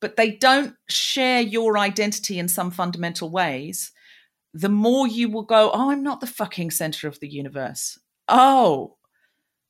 but 0.00 0.16
they 0.16 0.30
don't 0.30 0.74
share 0.88 1.40
your 1.40 1.78
identity 1.78 2.38
in 2.38 2.48
some 2.48 2.70
fundamental 2.70 3.30
ways, 3.30 3.92
the 4.52 4.68
more 4.68 5.06
you 5.06 5.28
will 5.28 5.44
go, 5.44 5.70
Oh, 5.72 5.90
I'm 5.90 6.02
not 6.02 6.20
the 6.20 6.26
fucking 6.26 6.70
center 6.70 7.08
of 7.08 7.20
the 7.20 7.28
universe. 7.28 7.98
Oh, 8.28 8.96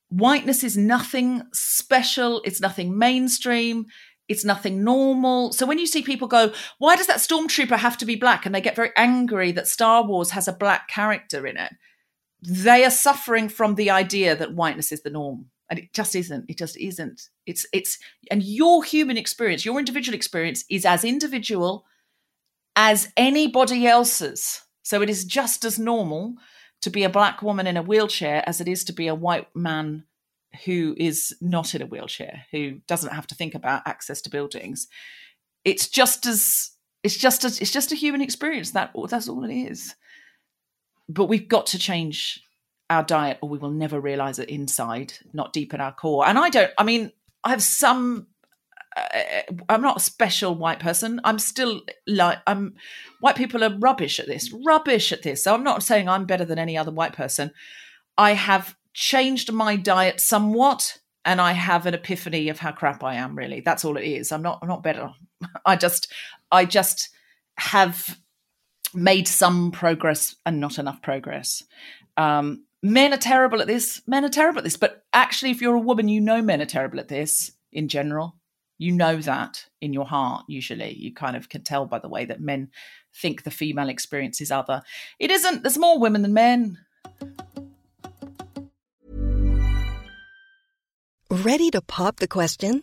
whiteness 0.09 0.65
is 0.65 0.77
nothing 0.77 1.43
special, 1.53 2.41
it's 2.45 2.61
nothing 2.61 2.97
mainstream. 2.99 3.87
It's 4.29 4.45
nothing 4.45 4.83
normal. 4.83 5.53
So 5.53 5.67
when 5.67 5.79
you 5.79 5.87
see 5.87 6.03
people 6.03 6.27
go, 6.27 6.53
why 6.79 6.97
does 6.97 7.07
that 7.07 7.19
stormtrooper 7.19 7.77
have 7.77 7.97
to 7.99 8.05
be 8.05 8.17
black? 8.17 8.45
And 8.45 8.53
they 8.53 8.61
get 8.61 8.75
very 8.75 8.91
angry 8.97 9.53
that 9.53 9.69
Star 9.69 10.05
Wars 10.05 10.33
has 10.33 10.49
a 10.49 10.53
black 10.53 10.89
character 10.89 11.47
in 11.47 11.57
it. 11.57 11.73
They 12.43 12.85
are 12.85 12.91
suffering 12.91 13.49
from 13.49 13.75
the 13.75 13.91
idea 13.91 14.37
that 14.37 14.55
whiteness 14.55 14.93
is 14.93 15.03
the 15.03 15.11
norm 15.11 15.47
and 15.69 15.79
it 15.79 15.93
just 15.93 16.15
isn't 16.15 16.45
it 16.49 16.59
just 16.59 16.77
isn't. 16.77 17.29
It's 17.47 17.67
it's 17.73 17.99
and 18.31 18.43
your 18.43 18.85
human 18.85 19.17
experience 19.17 19.65
your 19.65 19.79
individual 19.79 20.15
experience 20.15 20.65
is 20.71 20.85
as 20.85 21.05
individual 21.05 21.85
as 22.75 23.13
anybody 23.17 23.87
else's. 23.87 24.63
So 24.83 25.03
it 25.03 25.11
is 25.11 25.25
just 25.25 25.65
as 25.65 25.79
normal 25.79 26.35
to 26.83 26.91
be 26.91 27.05
a 27.05 27.11
black 27.11 27.43
woman 27.43 27.67
in 27.67 27.77
a 27.77 27.83
wheelchair 27.83 28.45
as 28.47 28.61
it 28.61 28.69
is 28.69 28.85
to 28.85 28.93
be 28.93 29.09
a 29.09 29.15
white 29.15 29.49
man 29.57 30.05
who 30.65 30.95
is 30.99 31.35
not 31.41 31.75
in 31.75 31.83
a 31.83 31.87
wheelchair 31.87 32.45
who 32.51 32.79
doesn't 32.87 33.13
have 33.13 33.27
to 33.27 33.35
think 33.35 33.55
about 33.55 33.83
access 33.87 34.21
to 34.23 34.31
buildings. 34.31 34.87
It's 35.65 35.89
just 35.89 36.27
as 36.27 36.71
it's 37.03 37.17
just 37.17 37.45
as 37.45 37.61
it's 37.61 37.73
just 37.73 37.93
a 37.93 37.97
human 37.97 38.21
experience. 38.21 38.71
That 38.73 38.93
that's 39.09 39.29
all 39.29 39.45
it 39.45 39.53
is 39.53 39.95
but 41.09 41.27
we've 41.27 41.49
got 41.49 41.67
to 41.67 41.79
change 41.79 42.43
our 42.91 43.03
diet 43.03 43.39
or 43.41 43.49
we 43.49 43.59
will 43.59 43.71
never 43.71 44.01
realize 44.01 44.39
it 44.39 44.49
inside 44.49 45.15
not 45.33 45.53
deep 45.53 45.75
in 45.75 45.81
our 45.81 45.93
core. 45.93 46.27
And 46.27 46.39
i 46.39 46.49
don't 46.49 46.71
i 46.79 46.85
mean 46.85 47.13
i 47.45 47.51
have 47.51 47.63
some 47.63 48.29
uh, 48.97 49.03
i'm 49.69 49.83
not 49.83 49.99
a 49.99 50.01
special 50.01 50.55
white 50.55 50.81
person. 50.81 51.21
I'm 51.25 51.39
still 51.39 51.83
like 52.07 52.39
i'm 52.47 52.75
white 53.21 53.37
people 53.37 53.65
are 53.65 53.77
rubbish 53.79 54.19
at 54.21 54.27
this 54.27 54.53
rubbish 54.65 55.13
at 55.13 55.23
this. 55.23 55.45
So 55.45 55.55
i'm 55.55 55.65
not 55.65 55.83
saying 55.83 56.09
i'm 56.09 56.27
better 56.27 56.45
than 56.45 56.59
any 56.59 56.79
other 56.79 56.93
white 56.93 57.13
person. 57.13 57.51
I 58.17 58.33
have 58.33 58.77
changed 58.95 59.53
my 59.53 59.77
diet 59.77 60.21
somewhat 60.21 60.99
and 61.25 61.41
i 61.41 61.53
have 61.53 61.87
an 61.87 61.95
epiphany 61.95 62.49
of 62.49 62.61
how 62.61 62.73
crap 62.73 63.03
i 63.03 63.15
am 63.15 63.37
really. 63.37 63.61
That's 63.61 63.85
all 63.85 63.97
it 63.97 64.05
is. 64.05 64.31
I'm 64.33 64.43
not 64.43 64.61
i'm 64.63 64.69
not 64.69 64.83
better. 64.83 65.11
I 65.67 65.77
just 65.77 66.13
i 66.53 66.65
just 66.65 67.11
have 67.59 68.17
made 68.97 69.29
some 69.29 69.71
progress 69.71 70.35
and 70.45 70.61
not 70.61 70.79
enough 70.79 71.03
progress 71.03 71.63
um, 72.17 72.65
men 72.83 73.13
are 73.13 73.19
terrible 73.19 73.61
at 73.61 73.67
this. 73.67 74.03
Men 74.07 74.25
are 74.25 74.31
terrible 74.31 74.59
at 74.59 74.65
this. 74.65 74.77
But 74.77 75.05
actually, 75.13 75.51
if 75.51 75.61
you're 75.61 75.75
a 75.75 75.81
woman, 75.81 76.09
you 76.09 76.21
know 76.21 76.43
men 76.43 76.63
are 76.63 76.67
terrible 76.67 77.01
at 77.01 77.09
this 77.09 77.53
in 77.73 77.89
general. 77.89 78.37
You 78.79 78.93
know 78.93 79.17
that 79.19 79.67
in 79.81 79.93
your 79.93 80.05
heart, 80.05 80.45
usually. 80.49 80.95
You 80.95 81.15
kind 81.15 81.37
of 81.37 81.49
can 81.49 81.63
tell 81.63 81.87
by 81.87 81.99
the 81.99 82.09
way 82.09 82.27
that 82.27 82.41
men 82.41 82.71
think 83.15 83.43
the 83.43 83.51
female 83.51 83.89
experience 83.89 84.41
is 84.41 84.51
other. 84.51 84.83
It 85.19 85.31
isn't. 85.31 85.63
There's 85.63 85.79
more 85.79 85.99
women 85.99 86.23
than 86.23 86.35
men. 86.35 86.79
Ready 91.31 91.71
to 91.71 91.81
pop 91.81 92.17
the 92.17 92.29
question? 92.29 92.83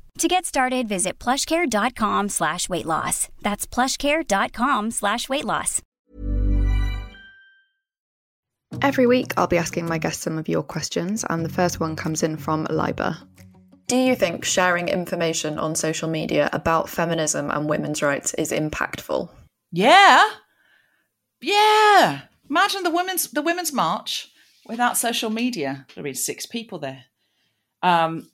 To 0.17 0.27
get 0.27 0.45
started, 0.45 0.87
visit 0.87 1.17
plushcare.com 1.19 2.29
slash 2.29 2.69
weight 2.69 2.85
loss. 2.85 3.29
That's 3.41 3.65
plushcare.com 3.65 4.91
slash 4.91 5.29
weight 5.29 5.45
loss. 5.45 5.81
Every 8.81 9.05
week, 9.05 9.33
I'll 9.37 9.47
be 9.47 9.57
asking 9.57 9.85
my 9.85 9.97
guests 9.97 10.23
some 10.23 10.37
of 10.37 10.47
your 10.47 10.63
questions, 10.63 11.25
and 11.29 11.43
the 11.43 11.49
first 11.49 11.79
one 11.79 11.95
comes 11.95 12.23
in 12.23 12.37
from 12.37 12.65
Liba. 12.69 13.17
Do 13.87 13.97
you 13.97 14.15
think 14.15 14.45
sharing 14.45 14.87
information 14.87 15.59
on 15.59 15.75
social 15.75 16.07
media 16.09 16.49
about 16.53 16.87
feminism 16.87 17.49
and 17.51 17.69
women's 17.69 18.01
rights 18.01 18.33
is 18.35 18.51
impactful? 18.51 19.29
Yeah. 19.73 20.25
Yeah. 21.41 22.21
Imagine 22.49 22.83
the 22.83 22.91
women's 22.91 23.29
the 23.31 23.41
women's 23.41 23.73
march 23.73 24.31
without 24.65 24.95
social 24.97 25.29
media. 25.29 25.85
There'd 25.93 26.05
be 26.05 26.13
six 26.13 26.45
people 26.45 26.79
there. 26.79 27.03
Um, 27.83 28.29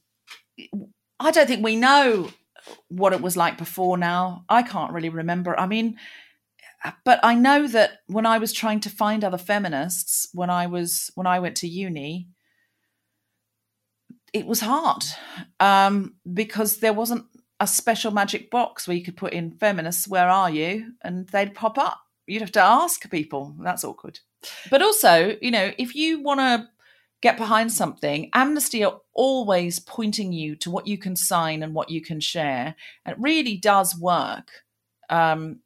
I 1.19 1.31
don't 1.31 1.47
think 1.47 1.63
we 1.63 1.75
know 1.75 2.29
what 2.89 3.13
it 3.13 3.21
was 3.21 3.37
like 3.37 3.57
before 3.57 3.97
now. 3.97 4.45
I 4.49 4.63
can't 4.63 4.93
really 4.93 5.09
remember. 5.09 5.59
I 5.59 5.67
mean, 5.67 5.97
but 7.03 7.19
I 7.23 7.33
know 7.33 7.67
that 7.67 8.01
when 8.07 8.25
I 8.25 8.37
was 8.37 8.53
trying 8.53 8.79
to 8.81 8.89
find 8.89 9.23
other 9.23 9.37
feminists 9.37 10.29
when 10.33 10.49
I 10.49 10.67
was 10.67 11.11
when 11.15 11.27
I 11.27 11.39
went 11.39 11.57
to 11.57 11.67
uni, 11.67 12.27
it 14.33 14.45
was 14.45 14.59
hard 14.61 15.03
um, 15.59 16.15
because 16.31 16.77
there 16.77 16.93
wasn't 16.93 17.25
a 17.59 17.67
special 17.67 18.11
magic 18.11 18.51
box 18.51 18.87
where 18.87 18.95
you 18.95 19.03
could 19.03 19.17
put 19.17 19.33
in 19.33 19.51
feminists, 19.51 20.07
where 20.07 20.29
are 20.29 20.49
you? 20.49 20.93
And 21.01 21.27
they'd 21.29 21.55
pop 21.55 21.77
up. 21.77 21.99
You'd 22.27 22.41
have 22.41 22.51
to 22.51 22.61
ask 22.61 23.09
people. 23.09 23.55
That's 23.59 23.83
awkward. 23.83 24.19
But 24.69 24.83
also, 24.83 25.35
you 25.41 25.49
know, 25.49 25.71
if 25.77 25.95
you 25.95 26.21
want 26.21 26.39
to 26.39 26.69
get 27.21 27.37
behind 27.37 27.71
something, 27.71 28.29
Amnesty 28.33 28.83
are 28.83 28.99
always 29.13 29.79
pointing 29.79 30.31
you 30.31 30.55
to 30.57 30.69
what 30.69 30.87
you 30.87 30.97
can 30.97 31.15
sign 31.15 31.63
and 31.63 31.73
what 31.73 31.89
you 31.89 32.01
can 32.01 32.19
share. 32.19 32.75
And 33.05 33.13
it 33.13 33.21
really 33.21 33.57
does 33.57 33.97
work. 33.97 34.51
Um, 35.09 35.59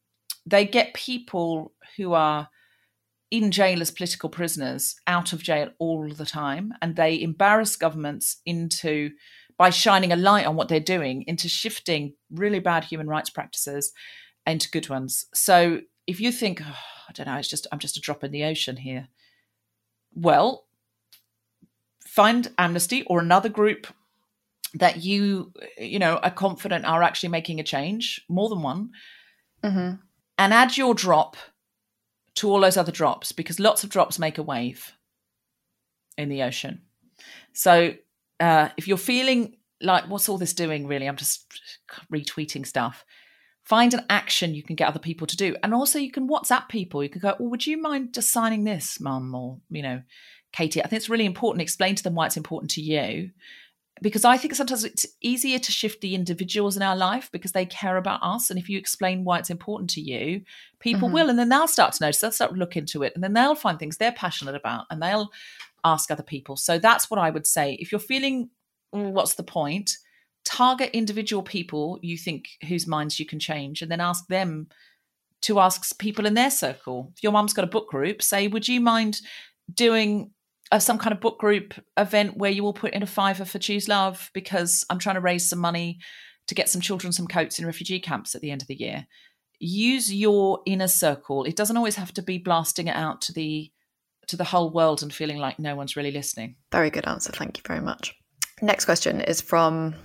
they 0.46 0.66
get 0.66 0.94
people 0.94 1.74
who 1.98 2.14
are 2.14 2.50
in 3.32 3.50
jail 3.50 3.82
as 3.82 3.92
political 3.92 4.30
prisoners 4.30 4.96
out 5.08 5.32
of 5.34 5.42
jail 5.42 5.70
all 5.80 6.10
the 6.10 6.26
time 6.26 6.74
and 6.82 6.96
they 6.96 7.22
embarrass 7.22 7.78
governments 7.78 8.38
into 8.46 9.10
by 9.58 9.70
shining 9.70 10.12
a 10.12 10.18
light 10.18 10.46
on 10.46 10.56
what 10.56 10.68
they're 10.68 10.80
doing 10.82 11.24
into 11.28 11.48
shifting 11.48 12.14
really 12.30 12.60
bad 12.60 12.84
human 12.84 13.08
rights 13.08 13.30
practices 13.30 13.94
into 14.46 14.70
good 14.70 14.90
ones 14.90 15.28
so 15.34 15.80
if 16.08 16.20
you 16.20 16.32
think 16.32 16.62
oh, 16.62 16.76
i 17.08 17.14
don't 17.14 17.28
know 17.28 17.38
it's 17.38 17.48
just 17.48 17.68
i'm 17.72 17.80
just 17.80 17.96
a 17.96 18.02
drop 18.02 18.24
in 18.24 18.32
the 18.32 18.44
ocean 18.44 18.76
here 18.76 19.08
well 20.14 20.66
find 22.12 22.52
amnesty 22.58 23.04
or 23.04 23.22
another 23.22 23.48
group 23.48 23.88
that 24.74 25.02
you 25.02 25.54
you 25.78 25.98
know 25.98 26.18
are 26.18 26.32
confident 26.32 26.84
are 26.84 27.04
actually 27.04 27.30
making 27.30 27.60
a 27.60 27.64
change 27.64 28.22
more 28.28 28.50
than 28.50 28.62
one 28.62 28.90
mm-hmm. 29.64 29.96
and 30.38 30.54
add 30.54 30.76
your 30.76 30.94
drop 30.94 31.38
to 32.36 32.50
all 32.50 32.60
those 32.60 32.76
other 32.76 32.92
drops 32.92 33.32
because 33.32 33.62
lots 33.62 33.86
of 33.86 33.90
drops 33.90 34.20
make 34.20 34.38
a 34.38 34.44
wave 34.44 34.92
in 36.18 36.28
the 36.28 36.44
ocean. 36.44 36.82
So 37.54 37.94
uh, 38.40 38.70
if 38.76 38.88
you're 38.90 38.98
feeling 38.98 39.56
like, 39.82 40.10
what's 40.10 40.28
all 40.28 40.38
this 40.38 40.54
doing 40.54 40.88
really? 40.88 41.08
I'm 41.08 41.16
just 41.16 41.46
retweeting 42.14 42.68
stuff. 42.68 43.06
Find 43.64 43.94
an 43.94 44.06
action 44.10 44.54
you 44.54 44.64
can 44.64 44.76
get 44.76 44.90
other 44.90 45.00
people 45.00 45.28
to 45.28 45.38
do. 45.38 45.56
And 45.64 45.74
also, 45.74 46.00
you 46.00 46.12
can 46.12 46.28
WhatsApp 46.28 46.68
people. 46.68 47.04
You 47.04 47.10
can 47.10 47.22
go, 47.22 47.36
oh, 47.40 47.48
would 47.50 47.66
you 47.66 47.80
mind 47.80 48.14
just 48.14 48.32
signing 48.32 48.64
this, 48.64 49.00
mum? 49.00 49.34
Or, 49.36 49.60
you 49.70 49.84
know, 49.84 50.02
Katie, 50.54 50.84
I 50.84 50.88
think 50.88 50.98
it's 50.98 51.10
really 51.10 51.26
important. 51.26 51.62
Explain 51.62 51.96
to 51.96 52.04
them 52.04 52.16
why 52.16 52.26
it's 52.26 52.38
important 52.38 52.72
to 52.72 52.82
you 52.82 53.32
because 54.02 54.26
I 54.26 54.36
think 54.36 54.56
sometimes 54.56 54.84
it's 54.84 55.06
easier 55.22 55.60
to 55.60 55.72
shift 55.72 56.02
the 56.02 56.16
individuals 56.16 56.76
in 56.76 56.82
our 56.82 56.96
life 56.96 57.30
because 57.32 57.52
they 57.52 57.66
care 57.66 57.98
about 57.98 58.22
us. 58.24 58.50
And 58.50 58.58
if 58.58 58.68
you 58.68 58.78
explain 58.78 59.24
why 59.24 59.38
it's 59.38 59.52
important 59.52 59.92
to 59.92 60.02
you, 60.02 60.42
people 60.80 61.08
mm-hmm. 61.08 61.14
will. 61.16 61.30
And 61.30 61.38
then 61.38 61.50
they'll 61.50 61.68
start 61.68 61.94
to 61.94 62.04
notice, 62.04 62.20
they'll 62.20 62.32
start 62.32 62.52
to 62.52 62.58
look 62.58 62.76
into 62.76 63.04
it, 63.04 63.14
and 63.14 63.24
then 63.24 63.34
they'll 63.34 63.54
find 63.54 63.78
things 63.78 63.98
they're 63.98 64.12
passionate 64.12 64.56
about 64.56 64.86
and 64.90 65.02
they'll 65.02 65.32
ask 65.84 66.10
other 66.10 66.24
people. 66.24 66.58
So 66.58 66.80
that's 66.80 67.12
what 67.12 67.20
I 67.20 67.30
would 67.30 67.46
say. 67.46 67.74
If 67.74 67.92
you're 67.92 68.00
feeling, 68.00 68.50
mm, 68.94 69.12
what's 69.12 69.36
the 69.36 69.44
point? 69.44 69.98
Target 70.46 70.90
individual 70.94 71.44
people 71.44 72.00
you 72.02 72.18
think 72.18 72.50
whose 72.68 72.88
minds 72.88 73.20
you 73.20 73.28
can 73.28 73.40
change, 73.40 73.84
and 73.84 73.92
then 73.92 74.02
ask 74.02 74.26
them 74.28 74.68
to 75.42 75.60
ask 75.60 75.98
people 76.00 76.26
in 76.26 76.34
their 76.34 76.52
circle. 76.52 77.12
If 77.16 77.22
your 77.22 77.32
mum's 77.32 77.54
got 77.54 77.66
a 77.66 77.68
book 77.68 77.88
group, 77.88 78.24
say, 78.24 78.48
would 78.48 78.68
you 78.68 78.82
mind 78.82 79.22
doing 79.72 80.32
some 80.80 80.98
kind 80.98 81.14
of 81.14 81.20
book 81.20 81.38
group 81.40 81.74
event 81.98 82.38
where 82.38 82.52
you 82.52 82.64
all 82.66 82.74
put 82.74 82.94
in 82.94 83.04
a 83.04 83.08
fiver 83.08 83.46
for 83.46 83.60
Choose 83.60 83.88
Love 83.88 84.32
because 84.34 84.86
I'm 84.90 85.00
trying 85.00 85.16
to 85.16 85.22
raise 85.22 85.50
some 85.50 85.60
money 85.60 86.00
to 86.48 86.56
get 86.56 86.70
some 86.70 86.82
children 86.82 87.14
some 87.14 87.28
coats 87.28 87.60
in 87.60 87.66
refugee 87.66 88.00
camps 88.00 88.36
at 88.36 88.42
the 88.42 88.52
end 88.52 88.62
of 88.62 88.68
the 88.68 88.80
year. 88.80 89.08
Use 89.60 90.14
your 90.14 90.62
inner 90.66 90.88
circle. 90.88 91.44
It 91.44 91.56
doesn't 91.56 91.78
always 91.78 91.96
have 91.96 92.14
to 92.14 92.22
be 92.22 92.38
blasting 92.38 92.88
it 92.88 92.96
out 92.96 93.22
to 93.24 93.34
the 93.34 93.72
to 94.28 94.38
the 94.38 94.44
whole 94.46 94.72
world 94.72 95.04
and 95.04 95.14
feeling 95.14 95.38
like 95.38 95.60
no 95.60 95.76
one's 95.76 95.96
really 95.96 96.12
listening. 96.12 96.56
Very 96.72 96.90
good 96.90 97.08
answer. 97.08 97.32
Thank 97.32 97.58
you 97.58 97.64
very 97.68 97.82
much. 97.82 98.16
Next 98.62 98.86
question 98.86 99.20
is 99.22 99.42
from 99.42 99.96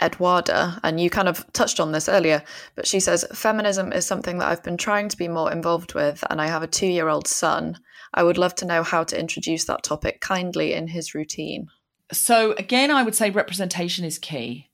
Edwarda, 0.00 0.80
and 0.82 1.00
you 1.00 1.10
kind 1.10 1.28
of 1.28 1.44
touched 1.52 1.80
on 1.80 1.92
this 1.92 2.08
earlier, 2.08 2.42
but 2.74 2.86
she 2.86 3.00
says 3.00 3.24
feminism 3.32 3.92
is 3.92 4.06
something 4.06 4.38
that 4.38 4.48
I've 4.48 4.62
been 4.62 4.76
trying 4.76 5.08
to 5.08 5.16
be 5.16 5.28
more 5.28 5.50
involved 5.50 5.94
with, 5.94 6.22
and 6.30 6.40
I 6.40 6.46
have 6.46 6.62
a 6.62 6.68
two 6.68 6.86
year 6.86 7.08
old 7.08 7.26
son. 7.26 7.78
I 8.14 8.22
would 8.22 8.38
love 8.38 8.54
to 8.56 8.64
know 8.64 8.82
how 8.82 9.04
to 9.04 9.18
introduce 9.18 9.64
that 9.64 9.82
topic 9.82 10.20
kindly 10.20 10.72
in 10.72 10.88
his 10.88 11.14
routine. 11.14 11.68
So, 12.12 12.52
again, 12.52 12.90
I 12.90 13.02
would 13.02 13.14
say 13.14 13.30
representation 13.30 14.04
is 14.04 14.18
key. 14.18 14.68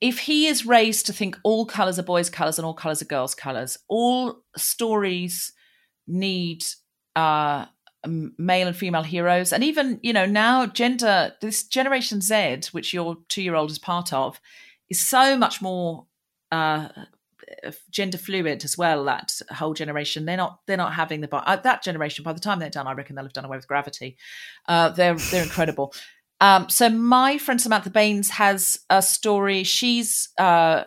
If 0.00 0.20
he 0.20 0.46
is 0.46 0.64
raised 0.64 1.06
to 1.06 1.12
think 1.12 1.36
all 1.42 1.66
colours 1.66 1.98
are 1.98 2.04
boys' 2.04 2.30
colours 2.30 2.58
and 2.58 2.64
all 2.64 2.74
colours 2.74 3.02
are 3.02 3.06
girls' 3.06 3.34
colours, 3.34 3.76
all 3.88 4.44
stories 4.56 5.52
need 6.06 6.64
uh, 7.16 7.66
male 8.06 8.68
and 8.68 8.76
female 8.76 9.02
heroes. 9.02 9.52
And 9.52 9.64
even 9.64 9.98
you 10.02 10.12
know 10.12 10.26
now 10.26 10.66
gender 10.66 11.32
this 11.40 11.64
generation 11.64 12.20
z 12.20 12.60
which 12.72 12.94
your 12.94 13.18
two-year-old 13.28 13.70
is 13.70 13.78
part 13.78 14.12
of 14.12 14.40
is 14.88 15.06
so 15.06 15.36
much 15.36 15.60
more 15.60 16.06
uh 16.52 16.88
gender 17.90 18.18
fluid 18.18 18.62
as 18.64 18.78
well 18.78 19.04
that 19.04 19.32
whole 19.50 19.74
generation. 19.74 20.24
They're 20.24 20.36
not 20.36 20.60
they're 20.66 20.76
not 20.76 20.94
having 20.94 21.20
the 21.20 21.34
uh, 21.34 21.56
that 21.56 21.82
generation 21.82 22.22
by 22.22 22.32
the 22.32 22.40
time 22.40 22.58
they're 22.58 22.70
done 22.70 22.86
i 22.86 22.92
reckon 22.92 23.16
they'll 23.16 23.24
have 23.24 23.32
done 23.32 23.44
away 23.44 23.56
with 23.56 23.68
gravity. 23.68 24.16
Uh 24.66 24.90
they're 24.90 25.14
they're 25.14 25.42
incredible. 25.42 25.92
Um 26.40 26.68
so 26.68 26.88
my 26.88 27.38
friend 27.38 27.60
samantha 27.60 27.90
baines 27.90 28.30
has 28.30 28.78
a 28.90 29.02
story. 29.02 29.64
She's 29.64 30.28
uh 30.38 30.84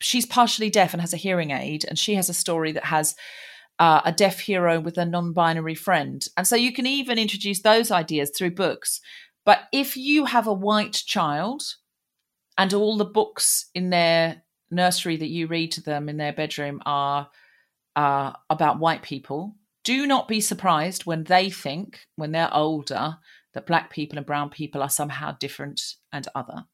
she's 0.00 0.26
partially 0.26 0.70
deaf 0.70 0.92
and 0.92 1.00
has 1.00 1.12
a 1.12 1.16
hearing 1.16 1.50
aid 1.50 1.84
and 1.88 1.98
she 1.98 2.14
has 2.14 2.28
a 2.28 2.34
story 2.34 2.72
that 2.72 2.84
has 2.84 3.14
uh, 3.82 4.00
a 4.04 4.12
deaf 4.12 4.38
hero 4.38 4.78
with 4.78 4.96
a 4.96 5.04
non 5.04 5.32
binary 5.32 5.74
friend. 5.74 6.24
And 6.36 6.46
so 6.46 6.54
you 6.54 6.72
can 6.72 6.86
even 6.86 7.18
introduce 7.18 7.62
those 7.62 7.90
ideas 7.90 8.30
through 8.30 8.52
books. 8.52 9.00
But 9.44 9.62
if 9.72 9.96
you 9.96 10.24
have 10.26 10.46
a 10.46 10.52
white 10.52 11.02
child 11.04 11.64
and 12.56 12.72
all 12.72 12.96
the 12.96 13.04
books 13.04 13.70
in 13.74 13.90
their 13.90 14.44
nursery 14.70 15.16
that 15.16 15.30
you 15.30 15.48
read 15.48 15.72
to 15.72 15.82
them 15.82 16.08
in 16.08 16.16
their 16.16 16.32
bedroom 16.32 16.80
are 16.86 17.28
uh, 17.96 18.34
about 18.48 18.78
white 18.78 19.02
people, 19.02 19.56
do 19.82 20.06
not 20.06 20.28
be 20.28 20.40
surprised 20.40 21.04
when 21.04 21.24
they 21.24 21.50
think, 21.50 22.06
when 22.14 22.30
they're 22.30 22.54
older, 22.54 23.16
that 23.54 23.66
black 23.66 23.90
people 23.90 24.16
and 24.16 24.24
brown 24.24 24.48
people 24.48 24.80
are 24.80 24.88
somehow 24.88 25.32
different 25.40 25.80
and 26.12 26.28
other. 26.36 26.66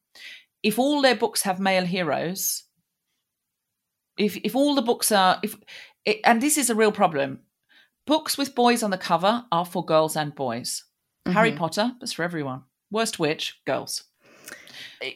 If 0.61 0.77
all 0.77 1.01
their 1.01 1.15
books 1.15 1.41
have 1.41 1.59
male 1.59 1.85
heroes, 1.85 2.65
if 4.19 4.37
if 4.43 4.55
all 4.55 4.75
the 4.75 4.81
books 4.83 5.11
are 5.11 5.39
if 5.41 5.55
it, 6.09 6.21
and 6.23 6.41
this 6.41 6.57
is 6.57 6.69
a 6.69 6.75
real 6.75 6.91
problem. 6.91 7.39
Books 8.05 8.37
with 8.37 8.55
boys 8.55 8.83
on 8.83 8.91
the 8.91 8.97
cover 8.97 9.45
are 9.51 9.65
for 9.65 9.85
girls 9.85 10.15
and 10.15 10.33
boys. 10.33 10.83
Mm-hmm. 11.25 11.33
Harry 11.33 11.51
Potter 11.51 11.93
is 12.01 12.13
for 12.13 12.23
everyone. 12.23 12.63
Worst 12.91 13.19
witch, 13.19 13.59
girls. 13.65 14.03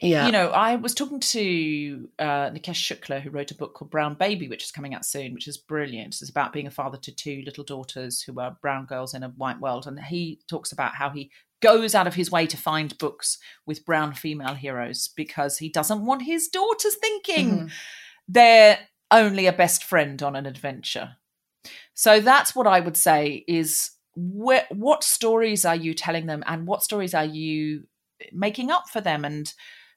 Yeah. 0.00 0.26
You 0.26 0.32
know, 0.32 0.48
I 0.48 0.76
was 0.76 0.94
talking 0.94 1.20
to 1.20 2.08
uh, 2.18 2.50
Nikesh 2.50 2.98
Shukla, 2.98 3.20
who 3.20 3.30
wrote 3.30 3.50
a 3.50 3.54
book 3.54 3.74
called 3.74 3.90
Brown 3.90 4.14
Baby, 4.14 4.48
which 4.48 4.64
is 4.64 4.70
coming 4.70 4.94
out 4.94 5.04
soon, 5.04 5.34
which 5.34 5.46
is 5.46 5.58
brilliant. 5.58 6.20
It's 6.20 6.30
about 6.30 6.52
being 6.52 6.66
a 6.66 6.70
father 6.70 6.96
to 6.98 7.14
two 7.14 7.42
little 7.44 7.64
daughters 7.64 8.22
who 8.22 8.40
are 8.40 8.56
brown 8.62 8.86
girls 8.86 9.12
in 9.12 9.22
a 9.22 9.28
white 9.28 9.60
world. 9.60 9.86
And 9.86 10.00
he 10.00 10.40
talks 10.48 10.72
about 10.72 10.94
how 10.94 11.10
he 11.10 11.30
goes 11.60 11.94
out 11.94 12.06
of 12.06 12.14
his 12.14 12.30
way 12.30 12.46
to 12.46 12.56
find 12.56 12.96
books 12.98 13.38
with 13.66 13.86
brown 13.86 14.12
female 14.12 14.54
heroes 14.54 15.08
because 15.16 15.58
he 15.58 15.68
doesn't 15.68 16.04
want 16.04 16.22
his 16.22 16.48
daughters 16.48 16.94
thinking 16.96 17.50
mm-hmm. 17.50 17.66
they're 18.28 18.78
only 19.10 19.46
a 19.46 19.52
best 19.52 19.84
friend 19.84 20.22
on 20.22 20.36
an 20.36 20.46
adventure. 20.46 21.16
So 21.94 22.20
that's 22.20 22.54
what 22.54 22.66
I 22.66 22.80
would 22.80 22.96
say 22.96 23.44
is 23.46 23.90
wh- 24.14 24.70
what 24.70 25.04
stories 25.04 25.64
are 25.64 25.76
you 25.76 25.94
telling 25.94 26.26
them 26.26 26.42
and 26.46 26.66
what 26.66 26.82
stories 26.82 27.14
are 27.14 27.24
you 27.24 27.84
making 28.32 28.70
up 28.70 28.88
for 28.88 29.00
them? 29.00 29.24
And 29.24 29.52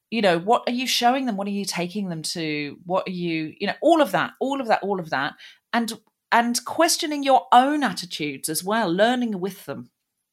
you 0.09 0.21
know 0.21 0.39
what 0.39 0.63
are 0.67 0.73
you 0.73 0.87
showing 0.87 1.25
them? 1.25 1.37
What 1.37 1.47
are 1.47 1.51
you 1.51 1.65
taking 1.65 2.09
them 2.09 2.21
to? 2.23 2.77
What 2.85 3.07
are 3.07 3.11
you 3.11 3.53
you 3.59 3.67
know 3.67 3.75
all 3.81 4.01
of 4.01 4.11
that 4.11 4.31
all 4.39 4.61
of 4.61 4.67
that 4.67 4.83
all 4.83 4.99
of 4.99 5.09
that. 5.09 5.33
And 5.73 5.93
and 6.31 6.63
questioning 6.65 7.23
your 7.23 7.47
own 7.51 7.83
attitudes 7.83 8.49
as 8.49 8.63
well 8.63 8.91
learning 8.91 9.39
with 9.39 9.65
them. 9.65 9.89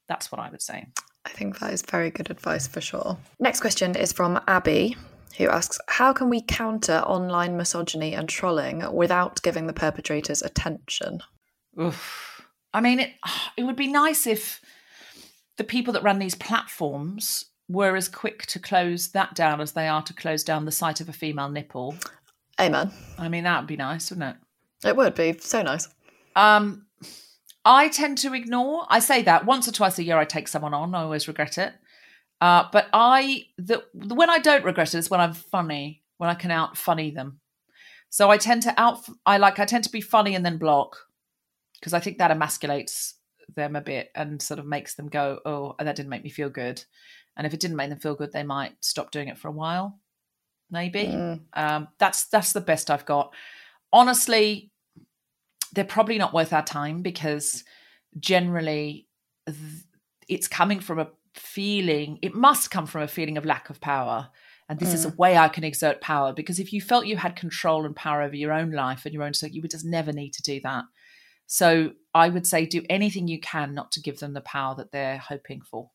That's 0.09 0.31
what 0.31 0.41
i 0.41 0.51
would 0.51 0.63
say. 0.63 0.87
I 1.25 1.31
think 1.31 1.59
that 1.59 1.73
is 1.73 1.81
very 1.83 2.11
good 2.11 2.31
advice 2.31 2.67
for 2.67 2.83
sure. 2.83 3.17
Next 3.41 3.61
question 3.61 3.97
is 3.97 4.13
from 4.13 4.41
abby 4.47 4.97
who 5.37 5.49
asks 5.49 5.79
How 5.89 6.13
can 6.13 6.31
we 6.31 6.41
counter 6.41 6.99
online 6.99 7.57
misogyny 7.57 8.15
and 8.15 8.29
trolling 8.29 8.93
without 8.93 9.43
giving 9.43 9.67
the 9.67 9.73
perpetrators 9.73 10.43
attention? 10.43 11.21
Oof. 11.81 12.43
I 12.73 12.81
mean, 12.81 13.01
it, 13.01 13.11
it 13.57 13.65
would 13.65 13.77
be 13.77 13.89
nice 13.89 14.27
if 14.27 14.61
the 15.57 15.65
people 15.65 15.93
that 15.93 16.03
run 16.03 16.19
these 16.19 16.35
platforms 16.35 17.47
were 17.69 17.97
as 17.97 18.09
quick 18.09 18.45
to 18.47 18.59
close 18.59 19.09
that 19.09 19.35
down 19.35 19.61
as 19.61 19.73
they 19.73 19.89
are 19.89 20.03
to 20.03 20.13
close 20.13 20.45
down 20.45 20.65
the 20.65 20.73
sight 20.73 21.01
of 21.01 21.09
a 21.09 21.13
female 21.13 21.49
nipple. 21.49 21.95
Amen. 22.61 22.91
I 23.19 23.29
mean, 23.29 23.45
that 23.45 23.61
would 23.61 23.67
be 23.67 23.77
nice, 23.77 24.11
wouldn't 24.11 24.37
it? 24.37 24.89
It 24.89 24.97
would 24.97 25.15
be 25.15 25.37
so 25.39 25.63
nice. 25.63 25.89
Um, 26.37 26.87
I 27.65 27.89
tend 27.89 28.19
to 28.19 28.35
ignore. 28.35 28.87
I 28.89 28.99
say 28.99 29.23
that 29.23 29.47
once 29.47 29.67
or 29.67 29.73
twice 29.73 29.99
a 29.99 30.05
year. 30.05 30.19
I 30.19 30.25
take 30.25 30.49
someone 30.49 30.75
on. 30.75 30.95
I 30.95 31.03
always 31.03 31.27
regret 31.27 31.57
it. 31.57 31.73
Uh, 32.41 32.65
but 32.73 32.89
I 32.93 33.45
the 33.57 33.85
when 33.93 34.31
I 34.31 34.39
don't 34.39 34.65
regret 34.65 34.95
it 34.95 34.99
is 34.99 35.11
when 35.11 35.21
I'm 35.21 35.35
funny, 35.35 36.03
when 36.19 36.31
I 36.31 36.35
can 36.35 36.51
out 36.51 36.77
funny 36.77 37.11
them. 37.11 37.41
So 38.11 38.31
I 38.31 38.37
tend 38.37 38.63
to 38.63 38.81
out 38.81 39.01
I 39.27 39.39
like 39.39 39.59
I 39.59 39.65
tend 39.65 39.85
to 39.85 39.91
be 39.91 40.01
funny 40.01 40.35
and 40.35 40.45
then 40.45 40.59
block 40.59 40.97
because 41.75 41.93
I 41.93 42.01
think 42.01 42.19
that 42.19 42.31
emasculates 42.31 43.15
them 43.55 43.77
a 43.77 43.81
bit 43.81 44.11
and 44.15 44.41
sort 44.41 44.59
of 44.59 44.67
makes 44.67 44.95
them 44.95 45.09
go, 45.09 45.41
oh, 45.45 45.75
that 45.79 45.97
didn't 45.97 46.09
make 46.09 46.25
me 46.25 46.31
feel 46.31 46.49
good. 46.49 46.83
And 47.37 47.47
if 47.47 47.53
it 47.53 47.61
didn't 47.61 47.77
make 47.77 47.91
them 47.91 47.99
feel 47.99 48.15
good, 48.15 48.33
they 48.33 48.43
might 48.43 48.73
stop 48.81 49.11
doing 49.11 49.29
it 49.29 49.39
for 49.39 49.49
a 49.49 49.53
while. 49.53 49.99
Maybe 50.71 51.05
mm. 51.05 51.41
um, 51.53 51.89
that's 51.99 52.27
that's 52.27 52.53
the 52.53 52.61
best 52.61 52.91
I've 52.91 53.05
got. 53.05 53.35
Honestly, 53.93 54.71
they're 55.73 55.85
probably 55.85 56.19
not 56.19 56.33
worth 56.33 56.53
our 56.53 56.65
time 56.65 57.03
because 57.03 57.65
generally 58.19 59.09
th- 59.47 59.59
it's 60.29 60.49
coming 60.49 60.81
from 60.81 60.99
a 60.99 61.09
feeling, 61.35 62.19
it 62.23 62.35
must 62.35 62.71
come 62.71 62.87
from 62.87 63.03
a 63.03 63.09
feeling 63.09 63.37
of 63.37 63.45
lack 63.45 63.71
of 63.71 63.81
power. 63.81 64.29
And 64.69 64.79
this 64.79 64.91
mm. 64.91 64.95
is 64.95 65.05
a 65.05 65.11
mm. 65.11 65.19
way 65.19 65.37
I 65.37 65.49
can 65.49 65.65
exert 65.65 66.01
power 66.01 66.33
because 66.33 66.59
if 66.59 66.73
you 66.73 66.81
felt 66.81 67.07
you 67.07 67.17
had 67.17 67.37
control 67.37 67.85
and 67.85 67.95
power 67.95 68.23
over 68.23 68.37
your 68.37 68.53
own 68.53 68.71
life 68.71 69.05
and 69.05 69.13
your 69.13 69.23
own 69.23 69.35
so 69.35 69.47
you 69.47 69.61
would 69.61 69.71
just 69.71 69.85
never 69.85 70.13
need 70.13 70.33
to 70.35 70.43
do 70.43 70.61
that. 70.63 70.85
So 71.47 71.93
I 72.15 72.31
would 72.31 72.47
say 72.47 72.65
do 72.65 72.83
anything 72.89 73.29
you 73.29 73.39
can 73.41 73.75
not 73.75 73.93
to 73.93 74.01
give 74.01 74.21
them 74.21 74.33
the 74.33 74.41
power 74.41 74.75
that 74.77 74.93
they're 74.93 75.19
hoping 75.19 75.61
for. 75.61 75.91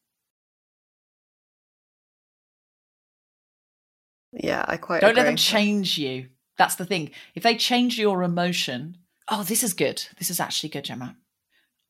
Yeah, 4.32 4.64
I 4.68 4.78
quite 4.78 5.02
don't 5.02 5.12
agree. 5.12 5.24
let 5.24 5.28
them 5.28 5.36
change 5.38 5.98
you. 5.98 6.28
That's 6.58 6.76
the 6.76 6.86
thing. 6.86 7.12
If 7.34 7.42
they 7.42 7.56
change 7.56 7.98
your 7.98 8.22
emotion, 8.22 8.98
oh, 9.28 9.44
this 9.44 9.64
is 9.64 9.74
good. 9.74 10.06
This 10.20 10.30
is 10.30 10.40
actually 10.40 10.70
good, 10.70 10.84
Gemma. 10.84 11.16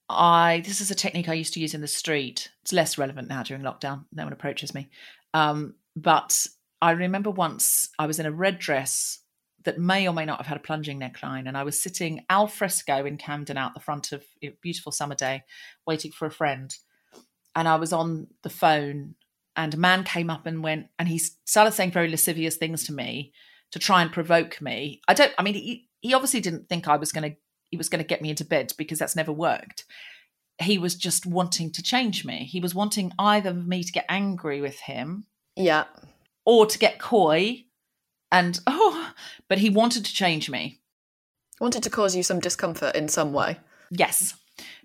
I 0.10 0.64
this 0.66 0.82
is 0.82 0.90
a 0.90 0.96
technique 0.96 1.30
I 1.30 1.34
used 1.34 1.54
to 1.54 1.60
use 1.60 1.74
in 1.74 1.82
the 1.82 1.88
street. 1.88 2.50
It's 2.64 2.74
less 2.74 2.98
relevant 2.98 3.28
now 3.28 3.44
during 3.44 3.64
lockdown. 3.64 4.06
No 4.12 4.24
one 4.24 4.34
approaches 4.34 4.74
me. 4.74 4.90
Um, 5.34 5.76
but 5.96 6.48
I 6.82 6.92
remember 6.92 7.30
once 7.30 7.90
I 8.00 8.08
was 8.08 8.20
in 8.20 8.26
a 8.26 8.32
red 8.32 8.58
dress 8.58 9.20
that 9.66 9.78
may 9.78 10.08
or 10.08 10.14
may 10.14 10.26
not 10.26 10.38
have 10.38 10.48
had 10.48 10.58
a 10.58 10.62
plunging 10.62 11.00
neckline, 11.00 11.48
and 11.48 11.58
I 11.58 11.64
was 11.64 11.82
sitting 11.82 12.26
al 12.30 12.48
fresco 12.48 13.06
in 13.06 13.18
Camden 13.18 13.58
out 13.58 13.74
the 13.74 13.80
front 13.80 14.12
of 14.12 14.24
a 14.42 14.50
beautiful 14.62 14.92
summer 14.92 15.16
day, 15.16 15.44
waiting 15.86 16.12
for 16.12 16.26
a 16.26 16.32
friend. 16.32 16.76
And 17.56 17.68
I 17.68 17.76
was 17.76 17.92
on 17.92 18.28
the 18.42 18.50
phone, 18.50 19.16
and 19.56 19.74
a 19.74 19.78
man 19.78 20.04
came 20.04 20.30
up 20.30 20.46
and 20.46 20.64
went, 20.64 20.88
and 20.98 21.10
he 21.10 21.20
started 21.20 21.74
saying 21.74 21.92
very 21.92 22.10
lascivious 22.10 22.56
things 22.56 22.86
to 22.86 22.94
me 22.94 23.34
to 23.72 23.80
try 23.80 24.02
and 24.02 24.12
provoke 24.12 24.62
me. 24.62 25.02
I 25.08 25.14
don't. 25.14 25.34
I 25.38 25.44
mean, 25.44 25.56
he, 25.56 25.90
he 26.02 26.14
obviously 26.14 26.40
didn't 26.40 26.70
think 26.70 26.88
I 26.88 26.96
was 26.96 27.12
going 27.12 27.32
to 27.32 27.38
he 27.70 27.78
was 27.78 27.90
going 27.90 28.04
to 28.04 28.08
get 28.08 28.22
me 28.22 28.30
into 28.30 28.46
bed 28.46 28.74
because 28.78 29.00
that's 29.00 29.16
never 29.16 29.32
worked. 29.32 29.86
He 30.62 30.78
was 30.78 30.96
just 30.96 31.26
wanting 31.26 31.72
to 31.72 31.84
change 31.84 32.26
me. 32.26 32.46
He 32.46 32.60
was 32.60 32.76
wanting 32.76 33.14
either 33.18 33.54
me 33.54 33.84
to 33.84 33.92
get 33.92 34.06
angry 34.10 34.60
with 34.60 34.80
him, 34.82 35.26
yeah, 35.56 35.86
or 36.46 36.66
to 36.66 36.80
get 36.80 37.00
coy, 37.00 37.66
and 38.32 38.60
oh, 38.68 39.14
but 39.48 39.60
he 39.60 39.70
wanted 39.70 40.06
to 40.06 40.14
change 40.14 40.50
me. 40.50 40.80
Wanted 41.60 41.84
to 41.84 41.90
cause 41.90 42.16
you 42.16 42.24
some 42.24 42.40
discomfort 42.40 42.96
in 42.96 43.08
some 43.10 43.34
way. 43.34 43.58
Yes. 43.92 44.36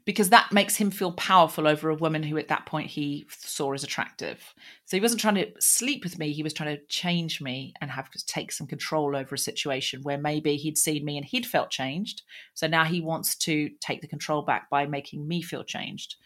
Because 0.04 0.28
that 0.30 0.52
makes 0.52 0.76
him 0.76 0.90
feel 0.90 1.12
powerful 1.12 1.66
over 1.66 1.88
a 1.88 1.94
woman 1.94 2.22
who 2.22 2.36
at 2.36 2.48
that 2.48 2.66
point 2.66 2.88
he 2.88 3.26
saw 3.28 3.72
as 3.72 3.82
attractive. 3.82 4.54
So 4.84 4.96
he 4.96 5.00
wasn't 5.00 5.20
trying 5.20 5.36
to 5.36 5.50
sleep 5.60 6.04
with 6.04 6.18
me, 6.18 6.32
he 6.32 6.42
was 6.42 6.52
trying 6.52 6.76
to 6.76 6.84
change 6.86 7.40
me 7.40 7.74
and 7.80 7.90
have 7.90 8.10
to 8.10 8.26
take 8.26 8.52
some 8.52 8.66
control 8.66 9.16
over 9.16 9.34
a 9.34 9.38
situation 9.38 10.02
where 10.02 10.18
maybe 10.18 10.56
he'd 10.56 10.78
seen 10.78 11.04
me 11.04 11.16
and 11.16 11.24
he'd 11.24 11.46
felt 11.46 11.70
changed. 11.70 12.22
So 12.54 12.66
now 12.66 12.84
he 12.84 13.00
wants 13.00 13.34
to 13.36 13.70
take 13.80 14.00
the 14.00 14.08
control 14.08 14.42
back 14.42 14.68
by 14.68 14.86
making 14.86 15.26
me 15.26 15.42
feel 15.42 15.64
changed. 15.64 16.16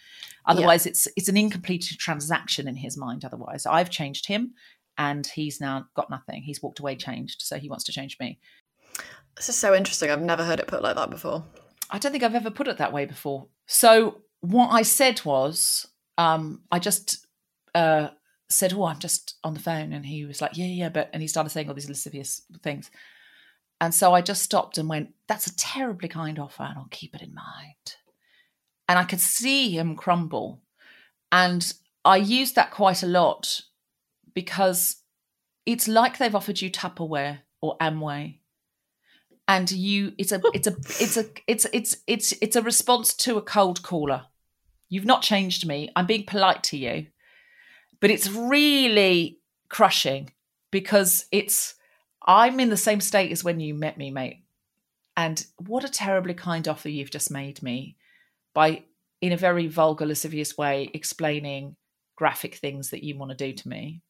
Otherwise 0.46 0.86
yeah. 0.86 0.90
it's 0.90 1.08
it's 1.16 1.28
an 1.28 1.36
incomplete 1.36 1.84
transaction 1.98 2.66
in 2.66 2.76
his 2.76 2.96
mind 2.96 3.24
otherwise. 3.24 3.66
I've 3.66 3.90
changed 3.90 4.26
him 4.26 4.54
and 4.98 5.26
he's 5.26 5.60
now 5.60 5.86
got 5.94 6.10
nothing. 6.10 6.42
He's 6.42 6.62
walked 6.62 6.80
away 6.80 6.96
changed, 6.96 7.42
so 7.42 7.56
he 7.56 7.68
wants 7.68 7.84
to 7.84 7.92
change 7.92 8.18
me. 8.18 8.40
This 9.36 9.48
is 9.48 9.54
so 9.54 9.74
interesting. 9.74 10.10
I've 10.10 10.20
never 10.20 10.44
heard 10.44 10.58
it 10.58 10.66
put 10.66 10.82
like 10.82 10.96
that 10.96 11.10
before. 11.10 11.44
I 11.90 11.98
don't 11.98 12.12
think 12.12 12.24
I've 12.24 12.34
ever 12.34 12.50
put 12.50 12.68
it 12.68 12.78
that 12.78 12.92
way 12.92 13.04
before. 13.04 13.48
So 13.66 14.22
what 14.40 14.68
I 14.68 14.82
said 14.82 15.24
was, 15.24 15.86
um, 16.16 16.62
I 16.70 16.78
just 16.78 17.26
uh, 17.74 18.08
said, 18.48 18.72
"Oh, 18.72 18.84
I'm 18.84 18.98
just 18.98 19.36
on 19.44 19.54
the 19.54 19.60
phone," 19.60 19.92
and 19.92 20.04
he 20.04 20.24
was 20.24 20.40
like, 20.40 20.56
"Yeah, 20.56 20.66
yeah," 20.66 20.88
but 20.88 21.10
and 21.12 21.22
he 21.22 21.28
started 21.28 21.50
saying 21.50 21.68
all 21.68 21.74
these 21.74 21.88
lascivious 21.88 22.42
things, 22.62 22.90
and 23.80 23.94
so 23.94 24.14
I 24.14 24.20
just 24.20 24.42
stopped 24.42 24.78
and 24.78 24.88
went, 24.88 25.14
"That's 25.26 25.46
a 25.46 25.56
terribly 25.56 26.08
kind 26.08 26.38
offer, 26.38 26.64
and 26.64 26.78
I'll 26.78 26.88
keep 26.90 27.14
it 27.14 27.22
in 27.22 27.34
mind." 27.34 27.96
And 28.88 28.98
I 28.98 29.04
could 29.04 29.20
see 29.20 29.76
him 29.76 29.96
crumble, 29.96 30.62
and 31.30 31.72
I 32.04 32.16
used 32.16 32.54
that 32.54 32.70
quite 32.70 33.02
a 33.02 33.06
lot 33.06 33.62
because 34.34 35.02
it's 35.66 35.88
like 35.88 36.16
they've 36.16 36.34
offered 36.34 36.60
you 36.60 36.70
Tupperware 36.70 37.40
or 37.60 37.76
Amway 37.78 38.38
and 39.48 39.70
you 39.70 40.12
it's 40.18 40.30
a 40.30 40.40
it's 40.52 40.66
a 40.66 40.76
it's 41.00 41.16
a 41.16 41.24
it's 41.46 41.66
it's 41.72 41.96
it's 42.06 42.32
it's 42.42 42.56
a 42.56 42.62
response 42.62 43.14
to 43.14 43.38
a 43.38 43.42
cold 43.42 43.82
caller. 43.82 44.26
You've 44.90 45.06
not 45.06 45.22
changed 45.22 45.66
me. 45.66 45.90
I'm 45.96 46.06
being 46.06 46.26
polite 46.26 46.62
to 46.64 46.76
you. 46.76 47.06
But 48.00 48.10
it's 48.10 48.30
really 48.30 49.40
crushing 49.68 50.30
because 50.70 51.26
it's 51.32 51.74
i'm 52.26 52.60
in 52.60 52.70
the 52.70 52.76
same 52.76 53.00
state 53.00 53.32
as 53.32 53.42
when 53.42 53.58
you 53.58 53.74
met 53.74 53.96
me 53.96 54.10
mate. 54.10 54.44
And 55.16 55.44
what 55.56 55.82
a 55.82 55.88
terribly 55.88 56.34
kind 56.34 56.68
offer 56.68 56.90
you've 56.90 57.10
just 57.10 57.30
made 57.30 57.62
me 57.62 57.96
by 58.54 58.84
in 59.20 59.32
a 59.32 59.36
very 59.36 59.66
vulgar 59.66 60.06
lascivious 60.06 60.56
way 60.56 60.90
explaining 60.94 61.74
graphic 62.16 62.54
things 62.56 62.90
that 62.90 63.02
you 63.02 63.16
want 63.16 63.30
to 63.30 63.36
do 63.36 63.52
to 63.52 63.68
me. 63.68 64.02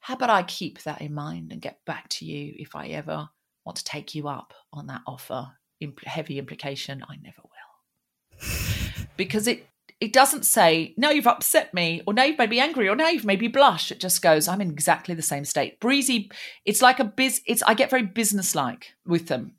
How 0.00 0.14
about 0.14 0.30
i 0.30 0.42
keep 0.44 0.82
that 0.82 1.02
in 1.02 1.12
mind 1.12 1.52
and 1.52 1.60
get 1.60 1.84
back 1.84 2.08
to 2.08 2.24
you 2.24 2.54
if 2.56 2.74
i 2.74 2.86
ever 2.88 3.28
want 3.70 3.76
to 3.76 3.84
take 3.84 4.14
you 4.16 4.26
up 4.26 4.52
on 4.72 4.88
that 4.88 5.02
offer. 5.06 5.52
In 5.80 5.94
heavy 6.04 6.38
implication, 6.38 7.02
I 7.08 7.16
never 7.22 7.40
will. 7.42 9.06
because 9.16 9.46
it 9.46 9.66
it 10.00 10.12
doesn't 10.14 10.44
say, 10.44 10.94
now 10.96 11.10
you've 11.10 11.26
upset 11.26 11.74
me, 11.74 12.02
or 12.06 12.14
now 12.14 12.24
you've 12.24 12.38
made 12.38 12.48
me 12.48 12.58
angry, 12.58 12.88
or 12.88 12.96
now 12.96 13.08
you've 13.08 13.26
made 13.26 13.40
me 13.40 13.48
blush. 13.48 13.92
It 13.92 14.00
just 14.00 14.22
goes, 14.22 14.48
I'm 14.48 14.62
in 14.62 14.70
exactly 14.70 15.14
the 15.14 15.22
same 15.22 15.44
state. 15.44 15.78
Breezy, 15.78 16.30
it's 16.64 16.82
like 16.82 17.00
a 17.00 17.04
biz 17.04 17.42
it's 17.46 17.62
I 17.62 17.74
get 17.74 17.90
very 17.90 18.02
businesslike 18.02 18.94
with 19.06 19.28
them. 19.28 19.54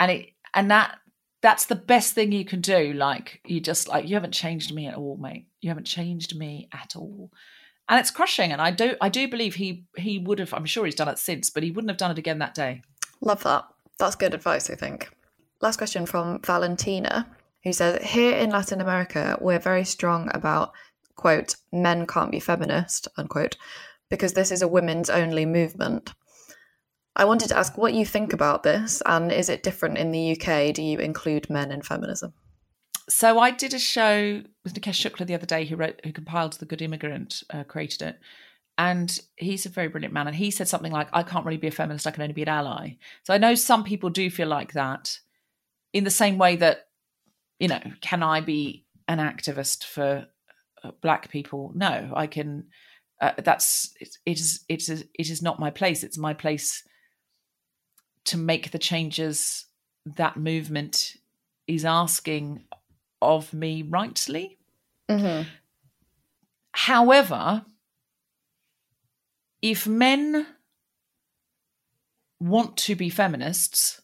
And 0.00 0.10
it 0.10 0.30
and 0.52 0.70
that 0.70 0.98
that's 1.40 1.66
the 1.66 1.76
best 1.76 2.14
thing 2.14 2.32
you 2.32 2.44
can 2.44 2.60
do. 2.60 2.92
Like 2.92 3.40
you 3.46 3.60
just 3.60 3.88
like 3.88 4.08
you 4.08 4.14
haven't 4.16 4.32
changed 4.32 4.74
me 4.74 4.86
at 4.88 4.96
all, 4.96 5.16
mate. 5.16 5.46
You 5.60 5.70
haven't 5.70 5.86
changed 5.86 6.36
me 6.36 6.68
at 6.72 6.96
all. 6.96 7.30
And 7.88 8.00
it's 8.00 8.10
crushing. 8.10 8.52
And 8.52 8.60
I 8.60 8.70
do 8.70 8.96
I 9.00 9.08
do 9.08 9.28
believe 9.28 9.54
he 9.54 9.84
he 9.96 10.18
would 10.18 10.40
have 10.40 10.52
I'm 10.52 10.66
sure 10.66 10.84
he's 10.84 10.94
done 10.94 11.08
it 11.08 11.18
since, 11.18 11.50
but 11.50 11.62
he 11.62 11.70
wouldn't 11.70 11.90
have 11.90 11.98
done 11.98 12.10
it 12.10 12.18
again 12.18 12.38
that 12.38 12.54
day. 12.54 12.82
Love 13.24 13.42
that. 13.42 13.64
That's 13.98 14.16
good 14.16 14.34
advice, 14.34 14.68
I 14.68 14.74
think. 14.74 15.08
Last 15.62 15.78
question 15.78 16.04
from 16.04 16.40
Valentina, 16.42 17.26
who 17.64 17.72
says 17.72 18.02
Here 18.04 18.36
in 18.36 18.50
Latin 18.50 18.82
America, 18.82 19.38
we're 19.40 19.58
very 19.58 19.84
strong 19.84 20.30
about, 20.34 20.72
quote, 21.16 21.56
men 21.72 22.06
can't 22.06 22.30
be 22.30 22.38
feminist, 22.38 23.08
unquote, 23.16 23.56
because 24.10 24.34
this 24.34 24.52
is 24.52 24.60
a 24.60 24.68
women's 24.68 25.08
only 25.08 25.46
movement. 25.46 26.12
I 27.16 27.24
wanted 27.24 27.48
to 27.48 27.56
ask 27.56 27.78
what 27.78 27.94
you 27.94 28.04
think 28.04 28.34
about 28.34 28.62
this, 28.62 29.02
and 29.06 29.32
is 29.32 29.48
it 29.48 29.62
different 29.62 29.96
in 29.96 30.10
the 30.10 30.32
UK? 30.32 30.74
Do 30.74 30.82
you 30.82 30.98
include 30.98 31.48
men 31.48 31.72
in 31.72 31.80
feminism? 31.80 32.34
So 33.08 33.38
I 33.38 33.50
did 33.52 33.72
a 33.72 33.78
show 33.78 34.42
with 34.64 34.74
Nikesh 34.74 35.10
Shukla 35.10 35.26
the 35.26 35.34
other 35.34 35.46
day, 35.46 35.64
who 35.64 35.76
wrote, 35.76 36.00
who 36.04 36.12
compiled 36.12 36.54
the 36.54 36.66
Good 36.66 36.82
Immigrant, 36.82 37.42
uh, 37.48 37.64
created 37.64 38.02
it, 38.02 38.18
and 38.76 39.18
he's 39.36 39.66
a 39.66 39.70
very 39.70 39.88
brilliant 39.88 40.14
man. 40.14 40.26
And 40.26 40.36
he 40.36 40.50
said 40.50 40.68
something 40.68 40.92
like, 40.92 41.08
I 41.12 41.22
can't 41.22 41.44
really 41.44 41.58
be 41.58 41.68
a 41.68 41.72
feminist, 41.72 42.06
I 42.06 42.10
can 42.10 42.22
only 42.22 42.34
be 42.34 42.42
an 42.42 42.48
ally. 42.48 42.96
So 43.22 43.34
I 43.34 43.38
know 43.38 43.54
some 43.54 43.84
people 43.84 44.10
do 44.10 44.30
feel 44.30 44.48
like 44.48 44.72
that 44.72 45.18
in 45.92 46.04
the 46.04 46.10
same 46.10 46.38
way 46.38 46.56
that, 46.56 46.88
you 47.58 47.68
know, 47.68 47.80
can 48.00 48.22
I 48.22 48.40
be 48.40 48.84
an 49.06 49.18
activist 49.18 49.84
for 49.84 50.26
uh, 50.82 50.90
black 51.00 51.30
people? 51.30 51.72
No, 51.74 52.12
I 52.14 52.26
can. 52.26 52.64
Uh, 53.20 53.30
that's 53.38 53.94
it, 54.00 54.16
it 54.26 54.40
is 54.40 54.64
it 54.68 54.88
is 54.88 55.04
it 55.14 55.30
is 55.30 55.40
not 55.40 55.60
my 55.60 55.70
place. 55.70 56.02
It's 56.02 56.18
my 56.18 56.34
place 56.34 56.82
to 58.24 58.36
make 58.36 58.72
the 58.72 58.78
changes 58.78 59.66
that 60.04 60.36
movement 60.36 61.14
is 61.68 61.84
asking 61.84 62.64
of 63.22 63.54
me 63.54 63.82
rightly. 63.82 64.58
Mm-hmm. 65.08 65.48
However, 66.72 67.64
if 69.64 69.86
men 69.86 70.46
want 72.38 72.76
to 72.76 72.94
be 72.94 73.08
feminists, 73.08 74.02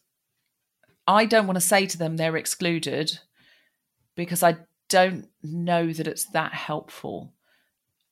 I 1.05 1.25
don't 1.25 1.45
want 1.45 1.57
to 1.57 1.61
say 1.61 1.85
to 1.85 1.99
them 1.99 2.17
they're 2.17 2.35
excluded 2.35 3.19
because 4.15 4.41
I 4.41 4.57
don't 4.89 5.27
know 5.43 5.93
that 5.93 6.07
it's 6.07 6.25
that 6.31 6.51
helpful. 6.53 7.35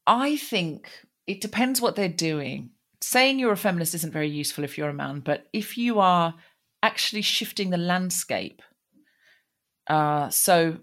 I 0.05 0.37
think 0.37 0.91
it 1.25 1.41
depends 1.41 1.81
what 1.81 1.95
they're 1.95 2.07
doing. 2.07 2.69
Saying 3.01 3.39
you're 3.39 3.51
a 3.51 3.57
feminist 3.57 3.95
isn't 3.95 4.13
very 4.13 4.29
useful 4.29 4.63
if 4.63 4.77
you're 4.77 4.89
a 4.89 4.93
man, 4.93 5.21
but 5.21 5.47
if 5.51 5.75
you 5.75 5.99
are 5.99 6.35
actually 6.83 7.23
shifting 7.23 7.71
the 7.71 7.77
landscape, 7.77 8.61
uh, 9.87 10.29
so 10.29 10.77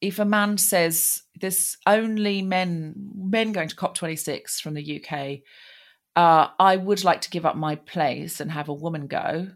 if 0.00 0.18
a 0.18 0.24
man 0.24 0.58
says 0.58 1.22
there's 1.40 1.78
only 1.86 2.42
men 2.42 2.94
men 3.14 3.52
going 3.52 3.68
to 3.68 3.76
COP26 3.76 4.60
from 4.60 4.74
the 4.74 5.02
UK, 5.02 5.40
uh, 6.14 6.48
I 6.58 6.76
would 6.76 7.04
like 7.04 7.20
to 7.22 7.30
give 7.30 7.46
up 7.46 7.56
my 7.56 7.76
place 7.76 8.40
and 8.40 8.50
have 8.50 8.68
a 8.68 8.74
woman 8.74 9.06
go. 9.06 9.48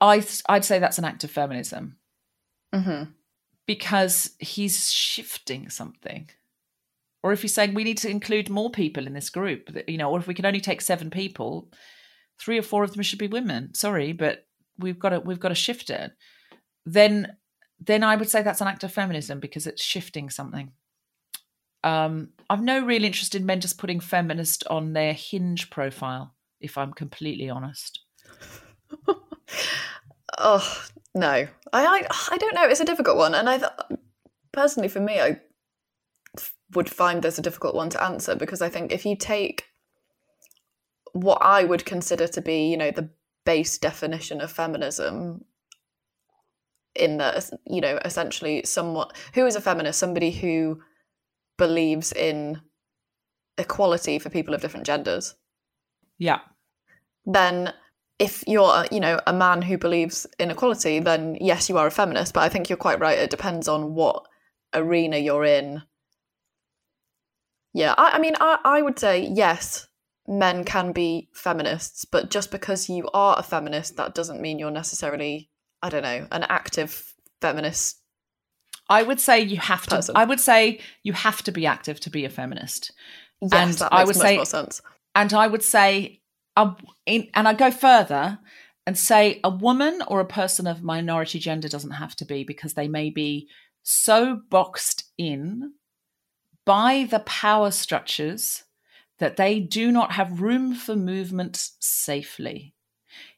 I 0.00 0.24
I'd 0.48 0.64
say 0.64 0.78
that's 0.78 0.98
an 0.98 1.04
act 1.04 1.24
of 1.24 1.30
feminism, 1.30 1.96
mm-hmm. 2.74 3.10
because 3.66 4.30
he's 4.38 4.90
shifting 4.90 5.68
something. 5.70 6.28
Or 7.22 7.32
if 7.32 7.42
he's 7.42 7.54
saying 7.54 7.74
we 7.74 7.84
need 7.84 7.98
to 7.98 8.10
include 8.10 8.50
more 8.50 8.70
people 8.70 9.06
in 9.06 9.12
this 9.12 9.30
group, 9.30 9.70
you 9.86 9.96
know, 9.96 10.10
or 10.10 10.18
if 10.18 10.26
we 10.26 10.34
can 10.34 10.46
only 10.46 10.60
take 10.60 10.80
seven 10.80 11.08
people, 11.08 11.70
three 12.40 12.58
or 12.58 12.62
four 12.62 12.82
of 12.82 12.92
them 12.92 13.02
should 13.02 13.20
be 13.20 13.28
women. 13.28 13.74
Sorry, 13.74 14.12
but 14.12 14.46
we've 14.78 14.98
got 14.98 15.10
to 15.10 15.20
we've 15.20 15.38
got 15.38 15.50
to 15.50 15.54
shift 15.54 15.90
it. 15.90 16.12
Then 16.84 17.36
then 17.86 18.02
I 18.04 18.16
would 18.16 18.30
say 18.30 18.42
that's 18.42 18.60
an 18.60 18.68
act 18.68 18.84
of 18.84 18.92
feminism 18.92 19.40
because 19.40 19.66
it's 19.66 19.82
shifting 19.82 20.30
something. 20.30 20.72
Um, 21.84 22.30
I've 22.48 22.62
no 22.62 22.84
real 22.84 23.04
interest 23.04 23.34
in 23.34 23.46
men 23.46 23.60
just 23.60 23.78
putting 23.78 24.00
feminist 24.00 24.64
on 24.68 24.92
their 24.92 25.12
hinge 25.12 25.70
profile, 25.70 26.34
if 26.60 26.78
I'm 26.78 26.92
completely 26.92 27.50
honest. 27.50 28.00
oh 30.38 30.84
no, 31.14 31.28
I, 31.28 31.48
I 31.72 32.06
I 32.30 32.36
don't 32.38 32.54
know. 32.54 32.64
It's 32.64 32.80
a 32.80 32.84
difficult 32.84 33.16
one, 33.16 33.34
and 33.34 33.48
I 33.48 33.58
th- 33.58 33.98
personally, 34.52 34.88
for 34.88 35.00
me, 35.00 35.20
I 35.20 35.40
would 36.74 36.88
find 36.88 37.22
this 37.22 37.38
a 37.38 37.42
difficult 37.42 37.74
one 37.74 37.90
to 37.90 38.02
answer 38.02 38.34
because 38.34 38.62
I 38.62 38.68
think 38.68 38.92
if 38.92 39.04
you 39.04 39.16
take 39.16 39.64
what 41.12 41.38
I 41.42 41.64
would 41.64 41.84
consider 41.84 42.26
to 42.28 42.40
be, 42.40 42.68
you 42.68 42.76
know, 42.76 42.90
the 42.90 43.10
base 43.44 43.76
definition 43.76 44.40
of 44.40 44.50
feminism, 44.50 45.44
in 46.94 47.16
the 47.18 47.58
you 47.66 47.80
know 47.80 47.98
essentially 48.04 48.62
somewhat 48.64 49.16
who 49.34 49.46
is 49.46 49.56
a 49.56 49.60
feminist? 49.60 49.98
Somebody 49.98 50.30
who 50.30 50.80
believes 51.58 52.12
in 52.12 52.60
equality 53.58 54.18
for 54.18 54.30
people 54.30 54.54
of 54.54 54.60
different 54.60 54.86
genders. 54.86 55.34
Yeah. 56.18 56.40
Then 57.24 57.72
if 58.18 58.44
you're 58.46 58.84
you 58.90 59.00
know 59.00 59.20
a 59.26 59.32
man 59.32 59.62
who 59.62 59.78
believes 59.78 60.26
in 60.38 60.50
equality 60.50 61.00
then 61.00 61.36
yes 61.40 61.68
you 61.68 61.78
are 61.78 61.86
a 61.86 61.90
feminist 61.90 62.34
but 62.34 62.42
i 62.42 62.48
think 62.48 62.68
you're 62.68 62.76
quite 62.76 63.00
right. 63.00 63.18
It 63.18 63.30
depends 63.30 63.68
on 63.68 63.94
what 63.94 64.26
arena 64.74 65.18
you're 65.18 65.44
in. 65.44 65.82
Yeah 67.72 67.94
i, 67.96 68.12
I 68.12 68.18
mean 68.18 68.34
I, 68.40 68.58
I 68.64 68.82
would 68.82 68.98
say 68.98 69.26
yes 69.26 69.88
men 70.28 70.64
can 70.64 70.92
be 70.92 71.28
feminists 71.32 72.04
but 72.04 72.30
just 72.30 72.50
because 72.50 72.88
you 72.88 73.08
are 73.12 73.36
a 73.38 73.42
feminist 73.42 73.96
that 73.96 74.14
doesn't 74.14 74.40
mean 74.40 74.58
you're 74.58 74.70
necessarily 74.70 75.50
I 75.82 75.88
don't 75.88 76.02
know, 76.02 76.26
an 76.30 76.44
active 76.48 77.12
feminist. 77.40 77.98
I 78.88 79.02
would 79.02 79.20
say 79.20 79.40
you 79.40 79.58
have 79.58 79.86
to. 79.86 79.96
Person. 79.96 80.16
I 80.16 80.24
would 80.24 80.40
say 80.40 80.80
you 81.02 81.12
have 81.12 81.42
to 81.44 81.52
be 81.52 81.66
active 81.66 82.00
to 82.00 82.10
be 82.10 82.24
a 82.24 82.30
feminist. 82.30 82.92
Yes, 83.40 83.52
and 83.52 83.72
that 83.74 83.92
makes 83.92 84.00
I 84.00 84.04
would 84.04 84.16
much 84.16 84.26
say, 84.26 84.36
more 84.36 84.46
sense. 84.46 84.82
And 85.14 85.32
I 85.32 85.46
would 85.46 85.62
say, 85.62 86.20
um, 86.56 86.76
in, 87.06 87.28
and 87.34 87.48
I 87.48 87.54
go 87.54 87.70
further, 87.70 88.38
and 88.86 88.98
say 88.98 89.40
a 89.44 89.50
woman 89.50 90.02
or 90.08 90.20
a 90.20 90.26
person 90.26 90.66
of 90.66 90.82
minority 90.82 91.38
gender 91.38 91.68
doesn't 91.68 91.92
have 91.92 92.16
to 92.16 92.24
be 92.24 92.44
because 92.44 92.74
they 92.74 92.88
may 92.88 93.10
be 93.10 93.48
so 93.82 94.40
boxed 94.50 95.04
in 95.18 95.72
by 96.64 97.06
the 97.10 97.20
power 97.20 97.70
structures 97.70 98.64
that 99.18 99.36
they 99.36 99.60
do 99.60 99.92
not 99.92 100.12
have 100.12 100.40
room 100.40 100.74
for 100.74 100.96
movement 100.96 101.70
safely. 101.80 102.74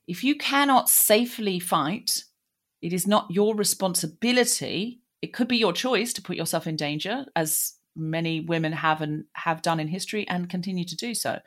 If 0.07 0.25
you 0.25 0.37
cannot 0.37 0.89
safely 0.89 1.59
fight, 1.59 2.25
it 2.85 2.93
is 2.93 3.07
not 3.07 3.31
your 3.31 3.55
responsibility. 3.55 5.01
It 5.23 5.33
could 5.33 5.49
be 5.49 5.57
your 5.57 5.73
choice 5.73 6.13
to 6.13 6.23
put 6.23 6.37
yourself 6.37 6.67
in 6.67 6.77
danger, 6.77 7.25
as 7.35 7.73
many 7.97 8.41
women 8.41 8.75
have 8.75 9.01
and 9.01 9.25
have 9.33 9.63
done 9.63 9.81
in 9.81 9.89
history 9.89 10.29
and 10.29 10.51
continue 10.51 10.85
to 10.85 10.95
do 10.95 11.15
so. 11.15 11.39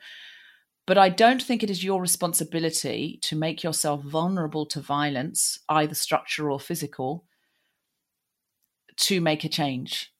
But 0.84 0.98
I 0.98 1.10
don't 1.10 1.40
think 1.40 1.62
it 1.62 1.70
is 1.70 1.84
your 1.84 2.00
responsibility 2.00 3.20
to 3.22 3.36
make 3.36 3.62
yourself 3.62 4.02
vulnerable 4.02 4.66
to 4.66 4.80
violence, 4.80 5.60
either 5.68 5.94
structural 5.94 6.54
or 6.54 6.58
physical, 6.58 7.24
to 8.96 9.20
make 9.20 9.44
a 9.44 9.48
change. 9.48 10.12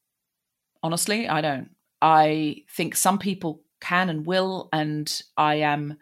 Honestly, 0.84 1.28
I 1.28 1.40
don't. 1.40 1.70
I 2.00 2.62
think 2.70 2.94
some 2.94 3.18
people 3.18 3.62
can 3.80 4.08
and 4.08 4.24
will, 4.24 4.68
and 4.72 5.20
I 5.36 5.56
am 5.56 5.98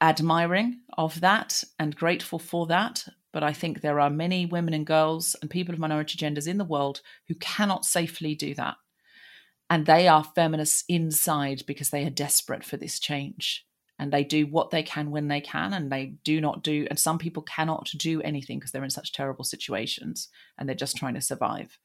admiring 0.00 0.80
of 0.96 1.20
that 1.20 1.62
and 1.78 1.94
grateful 1.94 2.38
for 2.38 2.66
that. 2.68 3.06
But 3.32 3.42
I 3.42 3.52
think 3.52 3.80
there 3.80 3.98
are 4.00 4.10
many 4.10 4.46
women 4.46 4.74
and 4.74 4.86
girls 4.86 5.34
and 5.40 5.50
people 5.50 5.72
of 5.74 5.80
minority 5.80 6.18
genders 6.18 6.46
in 6.46 6.58
the 6.58 6.64
world 6.64 7.00
who 7.28 7.34
cannot 7.36 7.84
safely 7.84 8.34
do 8.34 8.54
that. 8.54 8.76
And 9.70 9.86
they 9.86 10.06
are 10.06 10.22
feminists 10.22 10.84
inside 10.88 11.64
because 11.66 11.90
they 11.90 12.04
are 12.04 12.10
desperate 12.10 12.62
for 12.62 12.76
this 12.76 13.00
change. 13.00 13.64
And 13.98 14.12
they 14.12 14.24
do 14.24 14.46
what 14.46 14.70
they 14.70 14.82
can 14.82 15.10
when 15.10 15.28
they 15.28 15.40
can, 15.40 15.72
and 15.72 15.90
they 15.90 16.14
do 16.24 16.40
not 16.40 16.62
do. 16.62 16.86
And 16.90 16.98
some 16.98 17.18
people 17.18 17.42
cannot 17.42 17.90
do 17.96 18.20
anything 18.22 18.58
because 18.58 18.72
they're 18.72 18.82
in 18.82 18.90
such 18.90 19.12
terrible 19.12 19.44
situations 19.44 20.28
and 20.58 20.68
they're 20.68 20.74
just 20.74 20.96
trying 20.96 21.14
to 21.14 21.20
survive. 21.20 21.78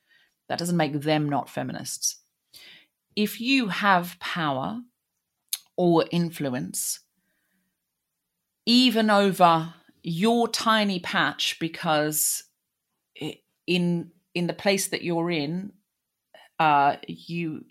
That 0.49 0.57
doesn't 0.57 0.77
make 0.77 0.93
them 0.93 1.29
not 1.29 1.49
feminists. 1.49 2.21
If 3.15 3.39
you 3.39 3.67
have 3.67 4.17
power 4.19 4.81
or 5.75 6.05
influence, 6.11 7.01
even 8.65 9.09
over 9.09 9.75
your 10.09 10.47
tiny 10.47 10.99
patch, 10.99 11.59
because 11.59 12.43
in 13.65 14.11
in 14.33 14.47
the 14.47 14.53
place 14.53 14.87
that 14.87 15.03
you're 15.03 15.29
in, 15.29 15.73
uh, 16.59 16.95
you 17.07 17.65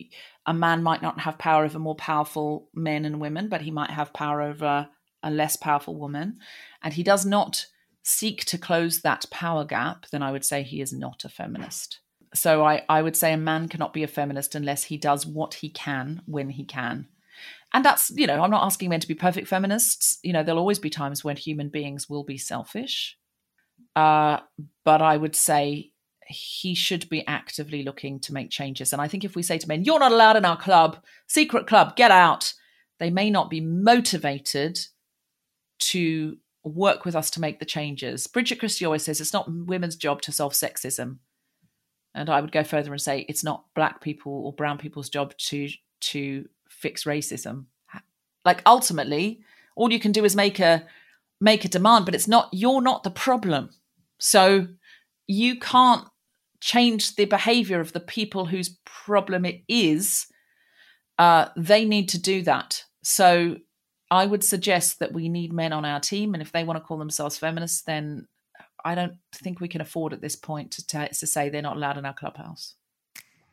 a 0.44 0.52
man 0.52 0.82
might 0.82 1.00
not 1.00 1.20
have 1.20 1.38
power 1.38 1.64
over 1.64 1.78
more 1.78 1.94
powerful 1.94 2.68
men 2.74 3.06
and 3.06 3.20
women, 3.20 3.48
but 3.48 3.62
he 3.62 3.70
might 3.70 3.90
have 3.90 4.12
power 4.12 4.42
over 4.42 4.86
a 5.22 5.30
less 5.30 5.56
powerful 5.56 5.96
woman, 5.98 6.38
and 6.82 6.92
he 6.92 7.02
does 7.02 7.24
not 7.24 7.66
seek 8.02 8.44
to 8.44 8.58
close 8.58 9.00
that 9.00 9.24
power 9.30 9.64
gap. 9.64 10.04
Then 10.12 10.22
I 10.22 10.30
would 10.30 10.44
say 10.44 10.62
he 10.62 10.82
is 10.82 10.92
not 10.92 11.24
a 11.24 11.30
feminist. 11.30 12.00
So 12.34 12.64
I, 12.64 12.84
I 12.86 13.00
would 13.00 13.16
say 13.16 13.32
a 13.32 13.38
man 13.38 13.66
cannot 13.66 13.94
be 13.94 14.02
a 14.02 14.08
feminist 14.08 14.54
unless 14.54 14.84
he 14.84 14.98
does 14.98 15.26
what 15.26 15.54
he 15.54 15.70
can 15.70 16.20
when 16.26 16.50
he 16.50 16.64
can. 16.64 17.08
And 17.72 17.84
that's, 17.84 18.10
you 18.10 18.26
know, 18.26 18.42
I'm 18.42 18.50
not 18.50 18.64
asking 18.64 18.90
men 18.90 19.00
to 19.00 19.08
be 19.08 19.14
perfect 19.14 19.48
feminists. 19.48 20.18
You 20.22 20.32
know, 20.32 20.42
there'll 20.42 20.60
always 20.60 20.78
be 20.78 20.90
times 20.90 21.24
when 21.24 21.36
human 21.36 21.68
beings 21.68 22.08
will 22.08 22.24
be 22.24 22.38
selfish. 22.38 23.16
Uh, 23.94 24.38
but 24.84 25.02
I 25.02 25.16
would 25.16 25.34
say 25.34 25.92
he 26.28 26.74
should 26.74 27.08
be 27.08 27.26
actively 27.26 27.82
looking 27.82 28.20
to 28.20 28.32
make 28.32 28.50
changes. 28.50 28.92
And 28.92 29.00
I 29.00 29.08
think 29.08 29.24
if 29.24 29.36
we 29.36 29.42
say 29.42 29.58
to 29.58 29.68
men, 29.68 29.84
you're 29.84 29.98
not 29.98 30.12
allowed 30.12 30.36
in 30.36 30.44
our 30.44 30.56
club, 30.56 30.98
secret 31.26 31.66
club, 31.66 31.96
get 31.96 32.10
out, 32.10 32.52
they 32.98 33.10
may 33.10 33.30
not 33.30 33.50
be 33.50 33.60
motivated 33.60 34.80
to 35.78 36.36
work 36.64 37.04
with 37.04 37.14
us 37.14 37.30
to 37.30 37.40
make 37.40 37.58
the 37.58 37.64
changes. 37.64 38.26
Bridget 38.26 38.58
Christie 38.58 38.84
always 38.84 39.04
says 39.04 39.20
it's 39.20 39.32
not 39.32 39.48
women's 39.48 39.96
job 39.96 40.22
to 40.22 40.32
solve 40.32 40.52
sexism. 40.52 41.18
And 42.14 42.30
I 42.30 42.40
would 42.40 42.52
go 42.52 42.64
further 42.64 42.92
and 42.92 43.00
say 43.00 43.26
it's 43.28 43.44
not 43.44 43.66
black 43.74 44.00
people 44.00 44.46
or 44.46 44.52
brown 44.52 44.78
people's 44.78 45.10
job 45.10 45.36
to 45.36 45.68
to 45.98 46.46
fix 46.80 47.04
racism. 47.04 47.66
Like 48.44 48.62
ultimately, 48.66 49.40
all 49.74 49.92
you 49.92 50.00
can 50.00 50.12
do 50.12 50.24
is 50.24 50.36
make 50.36 50.60
a 50.60 50.86
make 51.40 51.64
a 51.64 51.68
demand, 51.68 52.04
but 52.04 52.14
it's 52.14 52.28
not 52.28 52.48
you're 52.52 52.80
not 52.80 53.02
the 53.02 53.10
problem. 53.10 53.70
So 54.18 54.68
you 55.26 55.58
can't 55.58 56.06
change 56.60 57.16
the 57.16 57.24
behavior 57.26 57.80
of 57.80 57.92
the 57.92 58.00
people 58.00 58.46
whose 58.46 58.78
problem 58.84 59.44
it 59.44 59.62
is. 59.68 60.26
Uh, 61.18 61.48
they 61.56 61.84
need 61.84 62.08
to 62.10 62.20
do 62.20 62.42
that. 62.42 62.84
So 63.02 63.56
I 64.10 64.26
would 64.26 64.44
suggest 64.44 64.98
that 65.00 65.12
we 65.12 65.28
need 65.28 65.52
men 65.52 65.72
on 65.72 65.84
our 65.84 66.00
team, 66.00 66.34
and 66.34 66.42
if 66.42 66.52
they 66.52 66.64
want 66.64 66.78
to 66.78 66.84
call 66.84 66.98
themselves 66.98 67.38
feminists, 67.38 67.82
then 67.82 68.28
I 68.84 68.94
don't 68.94 69.16
think 69.34 69.60
we 69.60 69.68
can 69.68 69.80
afford 69.80 70.12
at 70.12 70.20
this 70.20 70.36
point 70.36 70.70
to, 70.72 70.86
t- 70.86 71.08
to 71.08 71.26
say 71.26 71.48
they're 71.48 71.62
not 71.62 71.76
allowed 71.76 71.98
in 71.98 72.06
our 72.06 72.14
clubhouse. 72.14 72.74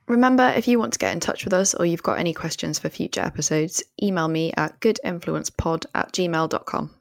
Remember, 0.08 0.54
if 0.56 0.68
you 0.68 0.80
want 0.80 0.93
to 0.93 0.99
get 0.99 1.14
in 1.14 1.20
touch 1.20 1.45
with 1.45 1.54
us 1.54 1.74
or 1.74 1.86
you've 1.86 2.04
got 2.04 2.20
any 2.20 2.34
questions 2.34 2.80
for 2.80 2.89
future 2.89 3.22
episodes, 3.22 3.84
email 4.01 4.28
me 4.28 4.51
at 4.58 4.80
goodinfluencepod 4.80 5.86
at 5.95 6.12
gmail.com. 6.12 6.91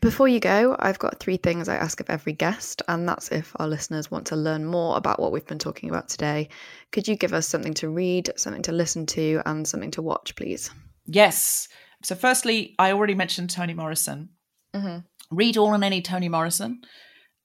Before 0.00 0.28
you 0.28 0.40
go, 0.40 0.76
I've 0.78 0.98
got 0.98 1.18
three 1.18 1.38
things 1.38 1.68
I 1.68 1.76
ask 1.76 1.98
of 2.00 2.10
every 2.10 2.34
guest, 2.34 2.82
and 2.88 3.08
that's 3.08 3.30
if 3.30 3.52
our 3.56 3.66
listeners 3.66 4.10
want 4.10 4.26
to 4.26 4.36
learn 4.36 4.66
more 4.66 4.98
about 4.98 5.18
what 5.18 5.32
we've 5.32 5.46
been 5.46 5.58
talking 5.58 5.88
about 5.88 6.08
today. 6.08 6.50
Could 6.92 7.08
you 7.08 7.16
give 7.16 7.32
us 7.32 7.48
something 7.48 7.72
to 7.74 7.88
read, 7.88 8.30
something 8.36 8.62
to 8.62 8.72
listen 8.72 9.06
to, 9.06 9.40
and 9.46 9.66
something 9.66 9.92
to 9.92 10.02
watch, 10.02 10.36
please? 10.36 10.70
Yes. 11.06 11.68
So, 12.02 12.14
firstly, 12.14 12.74
I 12.78 12.92
already 12.92 13.14
mentioned 13.14 13.48
Toni 13.48 13.72
Morrison. 13.72 14.28
Mm-hmm 14.74 14.98
read 15.30 15.56
all 15.56 15.74
and 15.74 15.84
any 15.84 16.02
Toni 16.02 16.28
Morrison. 16.28 16.82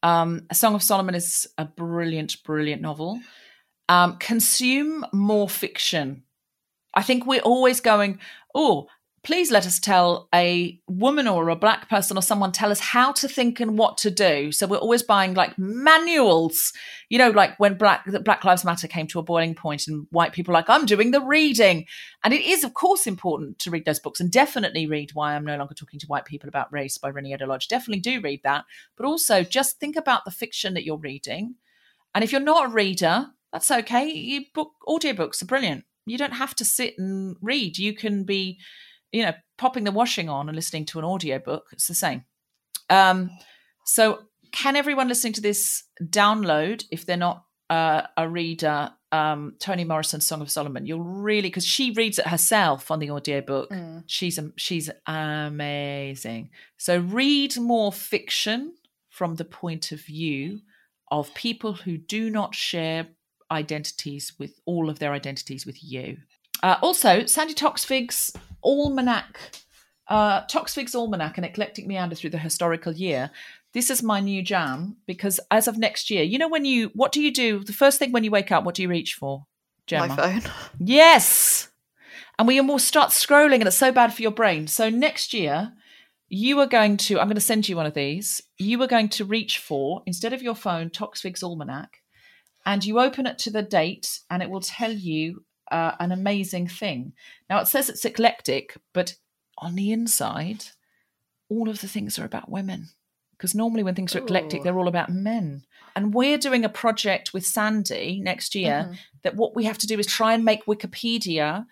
Um, 0.03 0.45
a 0.49 0.55
Song 0.55 0.75
of 0.75 0.83
Solomon 0.83 1.15
is 1.15 1.47
a 1.57 1.65
brilliant, 1.65 2.43
brilliant 2.43 2.81
novel. 2.81 3.19
Um, 3.87 4.17
consume 4.17 5.05
more 5.11 5.49
fiction. 5.49 6.23
I 6.93 7.01
think 7.01 7.25
we're 7.25 7.41
always 7.41 7.81
going, 7.81 8.19
oh, 8.53 8.87
please 9.29 9.51
let 9.51 9.67
us 9.67 9.79
tell 9.79 10.27
a 10.33 10.81
woman 10.87 11.27
or 11.27 11.49
a 11.49 11.55
black 11.55 11.87
person 11.87 12.17
or 12.17 12.21
someone 12.23 12.51
tell 12.51 12.71
us 12.71 12.79
how 12.79 13.11
to 13.11 13.27
think 13.27 13.59
and 13.59 13.77
what 13.77 13.95
to 13.95 14.09
do. 14.09 14.51
So 14.51 14.65
we're 14.65 14.77
always 14.77 15.03
buying 15.03 15.35
like 15.35 15.55
manuals, 15.55 16.73
you 17.09 17.19
know, 17.19 17.29
like 17.29 17.59
when 17.59 17.75
Black 17.75 18.07
Black 18.23 18.43
Lives 18.43 18.65
Matter 18.65 18.87
came 18.87 19.05
to 19.05 19.19
a 19.19 19.23
boiling 19.23 19.53
point 19.53 19.87
and 19.87 20.07
white 20.09 20.33
people 20.33 20.51
like, 20.51 20.67
I'm 20.67 20.87
doing 20.87 21.11
the 21.11 21.21
reading. 21.21 21.85
And 22.23 22.33
it 22.33 22.41
is, 22.41 22.63
of 22.63 22.73
course, 22.73 23.05
important 23.05 23.59
to 23.59 23.69
read 23.69 23.85
those 23.85 23.99
books 23.99 24.19
and 24.19 24.31
definitely 24.31 24.87
read 24.87 25.11
Why 25.13 25.35
I'm 25.35 25.45
No 25.45 25.57
Longer 25.57 25.75
Talking 25.75 25.99
to 25.99 26.07
White 26.07 26.25
People 26.25 26.49
About 26.49 26.73
Race 26.73 26.97
by 26.97 27.09
Reni 27.09 27.31
Eddo-Lodge. 27.31 27.67
Definitely 27.67 28.01
do 28.01 28.21
read 28.21 28.41
that. 28.43 28.65
But 28.97 29.05
also 29.05 29.43
just 29.43 29.79
think 29.79 29.95
about 29.95 30.25
the 30.25 30.31
fiction 30.31 30.73
that 30.73 30.85
you're 30.85 30.97
reading. 30.97 31.53
And 32.15 32.23
if 32.23 32.31
you're 32.31 32.41
not 32.41 32.65
a 32.65 32.73
reader, 32.73 33.27
that's 33.53 33.69
okay. 33.69 34.09
You 34.09 34.45
book 34.55 34.71
audiobooks 34.87 35.43
are 35.43 35.45
brilliant. 35.45 35.83
You 36.07 36.17
don't 36.17 36.33
have 36.33 36.55
to 36.55 36.65
sit 36.65 36.95
and 36.97 37.35
read. 37.43 37.77
You 37.77 37.93
can 37.93 38.23
be 38.23 38.57
you 39.11 39.23
know, 39.23 39.33
popping 39.57 39.83
the 39.83 39.91
washing 39.91 40.29
on 40.29 40.49
and 40.49 40.55
listening 40.55 40.85
to 40.85 40.99
an 40.99 41.05
audiobook, 41.05 41.67
it's 41.71 41.87
the 41.87 41.95
same. 41.95 42.23
Um, 42.89 43.29
so, 43.85 44.19
can 44.51 44.75
everyone 44.75 45.07
listening 45.07 45.33
to 45.33 45.41
this 45.41 45.83
download, 46.03 46.83
if 46.91 47.05
they're 47.05 47.17
not 47.17 47.43
uh, 47.69 48.03
a 48.17 48.27
reader, 48.27 48.91
um, 49.11 49.55
Toni 49.59 49.83
Morrison's 49.83 50.25
Song 50.25 50.41
of 50.41 50.49
Solomon? 50.49 50.85
You'll 50.85 51.03
really, 51.03 51.49
because 51.49 51.65
she 51.65 51.91
reads 51.91 52.19
it 52.19 52.27
herself 52.27 52.89
on 52.89 52.99
the 52.99 53.11
audiobook. 53.11 53.69
Mm. 53.69 54.03
She's, 54.07 54.39
she's 54.57 54.89
amazing. 55.05 56.49
So, 56.77 56.99
read 56.99 57.57
more 57.57 57.91
fiction 57.91 58.73
from 59.09 59.35
the 59.35 59.45
point 59.45 59.91
of 59.91 60.01
view 60.01 60.61
of 61.11 61.33
people 61.33 61.73
who 61.73 61.97
do 61.97 62.29
not 62.29 62.55
share 62.55 63.07
identities 63.51 64.33
with 64.37 64.59
all 64.65 64.89
of 64.89 64.99
their 64.99 65.13
identities 65.13 65.65
with 65.65 65.83
you. 65.83 66.17
Uh, 66.61 66.75
also, 66.81 67.25
Sandi 67.25 67.53
Toksvig's 67.53 68.33
Almanac, 68.63 69.39
uh, 70.07 70.45
Toksvig's 70.45 70.95
Almanac, 70.95 71.37
an 71.37 71.43
eclectic 71.43 71.87
meander 71.87 72.15
through 72.15 72.31
the 72.31 72.37
historical 72.37 72.93
year. 72.93 73.31
This 73.73 73.89
is 73.89 74.01
my 74.01 74.19
new 74.19 74.41
jam 74.41 74.97
because 75.05 75.39
as 75.51 75.67
of 75.67 75.77
next 75.77 76.09
year, 76.09 76.23
you 76.23 76.37
know, 76.37 76.47
when 76.47 76.65
you, 76.65 76.91
what 76.95 77.11
do 77.11 77.21
you 77.21 77.31
do? 77.31 77.63
The 77.63 77.73
first 77.73 77.99
thing 77.99 78.11
when 78.11 78.23
you 78.23 78.31
wake 78.31 78.51
up, 78.51 78.63
what 78.63 78.75
do 78.75 78.81
you 78.81 78.89
reach 78.89 79.13
for? 79.13 79.45
Gemma? 79.85 80.07
My 80.07 80.15
phone. 80.15 80.51
Yes. 80.79 81.69
And 82.37 82.47
we 82.47 82.59
will 82.61 82.79
start 82.79 83.09
scrolling, 83.11 83.55
and 83.55 83.67
it's 83.67 83.77
so 83.77 83.91
bad 83.91 84.13
for 84.13 84.21
your 84.21 84.31
brain. 84.31 84.67
So 84.67 84.89
next 84.89 85.33
year, 85.33 85.73
you 86.29 86.59
are 86.59 86.67
going 86.67 86.95
to, 86.97 87.19
I'm 87.19 87.27
going 87.27 87.35
to 87.35 87.41
send 87.41 87.67
you 87.67 87.75
one 87.75 87.85
of 87.85 87.93
these. 87.93 88.41
You 88.57 88.81
are 88.81 88.87
going 88.87 89.09
to 89.09 89.25
reach 89.25 89.57
for, 89.57 90.03
instead 90.05 90.31
of 90.31 90.41
your 90.41 90.55
phone, 90.55 90.89
Toksvig's 90.89 91.43
Almanac, 91.43 92.01
and 92.65 92.85
you 92.85 92.99
open 92.99 93.25
it 93.25 93.39
to 93.39 93.51
the 93.51 93.61
date, 93.61 94.19
and 94.29 94.41
it 94.41 94.49
will 94.49 94.61
tell 94.61 94.91
you 94.91 95.43
uh, 95.71 95.95
an 95.99 96.11
amazing 96.11 96.67
thing. 96.67 97.13
Now, 97.49 97.59
it 97.59 97.67
says 97.67 97.89
it's 97.89 98.05
eclectic, 98.05 98.77
but 98.93 99.15
on 99.57 99.75
the 99.75 99.91
inside, 99.91 100.65
all 101.49 101.69
of 101.69 101.81
the 101.81 101.87
things 101.87 102.17
are 102.17 102.25
about 102.25 102.49
women. 102.49 102.89
Because 103.37 103.55
normally, 103.55 103.83
when 103.83 103.95
things 103.95 104.15
are 104.15 104.19
eclectic, 104.19 104.63
they're 104.63 104.77
all 104.77 104.89
about 104.89 105.09
men. 105.09 105.63
And 105.95 106.13
we're 106.13 106.37
doing 106.37 106.65
a 106.65 106.69
project 106.69 107.33
with 107.33 107.45
Sandy 107.45 108.19
next 108.21 108.53
year 108.53 108.83
mm-hmm. 108.85 108.93
that 109.23 109.35
what 109.35 109.55
we 109.55 109.63
have 109.63 109.77
to 109.77 109.87
do 109.87 109.97
is 109.97 110.07
try 110.07 110.33
and 110.33 110.43
make 110.43 110.65
Wikipedia 110.65 111.65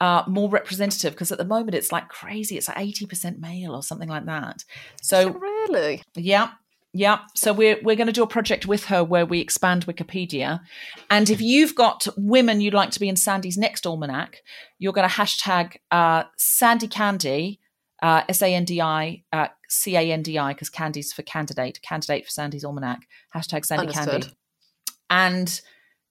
uh, 0.00 0.24
more 0.26 0.50
representative 0.50 1.12
because 1.12 1.30
at 1.30 1.38
the 1.38 1.44
moment 1.44 1.74
it's 1.74 1.92
like 1.92 2.08
crazy. 2.08 2.56
It's 2.56 2.68
like 2.68 2.78
80% 2.78 3.38
male 3.38 3.74
or 3.74 3.82
something 3.82 4.08
like 4.08 4.26
that. 4.26 4.64
So, 5.02 5.30
really? 5.30 6.02
yeah. 6.14 6.50
Yeah, 6.96 7.18
so 7.34 7.52
we're 7.52 7.76
we're 7.82 7.96
going 7.96 8.06
to 8.06 8.12
do 8.12 8.22
a 8.22 8.26
project 8.28 8.66
with 8.66 8.84
her 8.84 9.02
where 9.02 9.26
we 9.26 9.40
expand 9.40 9.84
Wikipedia, 9.86 10.60
and 11.10 11.28
if 11.28 11.40
you've 11.40 11.74
got 11.74 12.06
women 12.16 12.60
you'd 12.60 12.72
like 12.72 12.92
to 12.92 13.00
be 13.00 13.08
in 13.08 13.16
Sandy's 13.16 13.58
next 13.58 13.84
almanac, 13.84 14.42
you're 14.78 14.92
going 14.92 15.08
to 15.08 15.12
hashtag 15.12 15.76
uh, 15.90 16.22
Sandy 16.36 16.86
Candy, 16.86 17.58
uh, 18.00 18.22
S 18.28 18.42
A 18.42 18.54
N 18.54 18.64
D 18.64 18.80
I 18.80 19.24
uh, 19.32 19.48
C 19.68 19.96
A 19.96 20.12
N 20.12 20.22
D 20.22 20.38
I 20.38 20.52
because 20.52 20.70
Candy's 20.70 21.12
for 21.12 21.22
candidate, 21.22 21.82
candidate 21.82 22.26
for 22.26 22.30
Sandy's 22.30 22.64
almanac. 22.64 23.00
Hashtag 23.34 23.66
Sandy 23.66 23.92
Candy, 23.92 24.28
and 25.10 25.60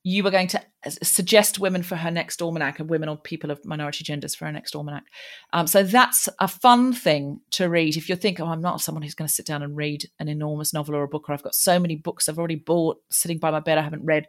you 0.05 0.21
were 0.21 0.31
going 0.31 0.47
to 0.47 0.61
suggest 1.01 1.59
women 1.59 1.81
for 1.81 1.95
her 1.95 2.11
next 2.11 2.41
almanac 2.41 2.79
and 2.79 2.89
women 2.89 3.07
or 3.07 3.15
people 3.15 3.51
of 3.51 3.63
minority 3.63 4.03
genders 4.03 4.35
for 4.35 4.45
her 4.45 4.51
next 4.51 4.75
almanac. 4.75 5.05
Um, 5.53 5.65
so 5.65 5.81
that's 5.81 6.27
a 6.39 6.47
fun 6.47 6.91
thing 6.91 7.39
to 7.51 7.69
read. 7.69 7.95
If 7.95 8.09
you 8.09 8.17
think, 8.17 8.41
oh, 8.41 8.47
I'm 8.47 8.61
not 8.61 8.81
someone 8.81 9.01
who's 9.01 9.15
going 9.15 9.29
to 9.29 9.33
sit 9.33 9.45
down 9.45 9.63
and 9.63 9.77
read 9.77 10.09
an 10.19 10.27
enormous 10.27 10.73
novel 10.73 10.95
or 10.95 11.03
a 11.03 11.07
book, 11.07 11.29
or 11.29 11.33
I've 11.33 11.43
got 11.43 11.55
so 11.55 11.79
many 11.79 11.95
books 11.95 12.27
I've 12.27 12.37
already 12.37 12.55
bought 12.55 12.97
sitting 13.09 13.39
by 13.39 13.49
my 13.49 13.61
bed 13.61 13.77
I 13.77 13.81
haven't 13.81 14.03
read, 14.03 14.27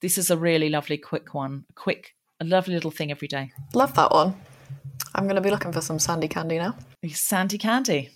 this 0.00 0.18
is 0.18 0.28
a 0.30 0.36
really 0.36 0.68
lovely, 0.68 0.98
quick 0.98 1.34
one. 1.34 1.66
A 1.70 1.72
quick, 1.74 2.14
a 2.40 2.44
lovely 2.44 2.74
little 2.74 2.90
thing 2.90 3.12
every 3.12 3.28
day. 3.28 3.52
Love 3.74 3.94
that 3.94 4.10
one. 4.10 4.34
I'm 5.14 5.24
going 5.24 5.36
to 5.36 5.40
be 5.40 5.50
looking 5.50 5.72
for 5.72 5.80
some 5.80 6.00
Sandy 6.00 6.26
Candy 6.26 6.58
now. 6.58 6.76
Sandy 7.08 7.58
Candy. 7.58 8.10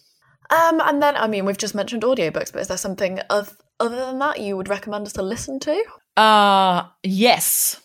Um, 0.51 0.81
and 0.81 1.01
then, 1.01 1.17
I 1.17 1.29
mean, 1.29 1.45
we've 1.45 1.59
just 1.59 1.75
mentioned 1.75 2.03
audiobooks, 2.03 2.53
but 2.53 2.63
is 2.63 2.69
there 2.69 2.77
something 2.77 3.21
of, 3.31 3.57
other 3.79 3.95
than 3.95 4.19
that 4.19 4.41
you 4.41 4.57
would 4.57 4.69
recommend 4.69 5.07
us 5.07 5.13
to 5.13 5.23
listen 5.23 5.61
to? 5.61 5.85
Uh 6.17 6.89
yes. 7.03 7.81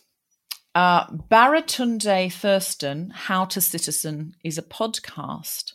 Uh 0.73 1.07
Baratunde 1.07 2.31
Thurston, 2.31 3.11
How 3.13 3.45
to 3.45 3.59
Citizen, 3.59 4.35
is 4.43 4.57
a 4.57 4.63
podcast 4.63 5.73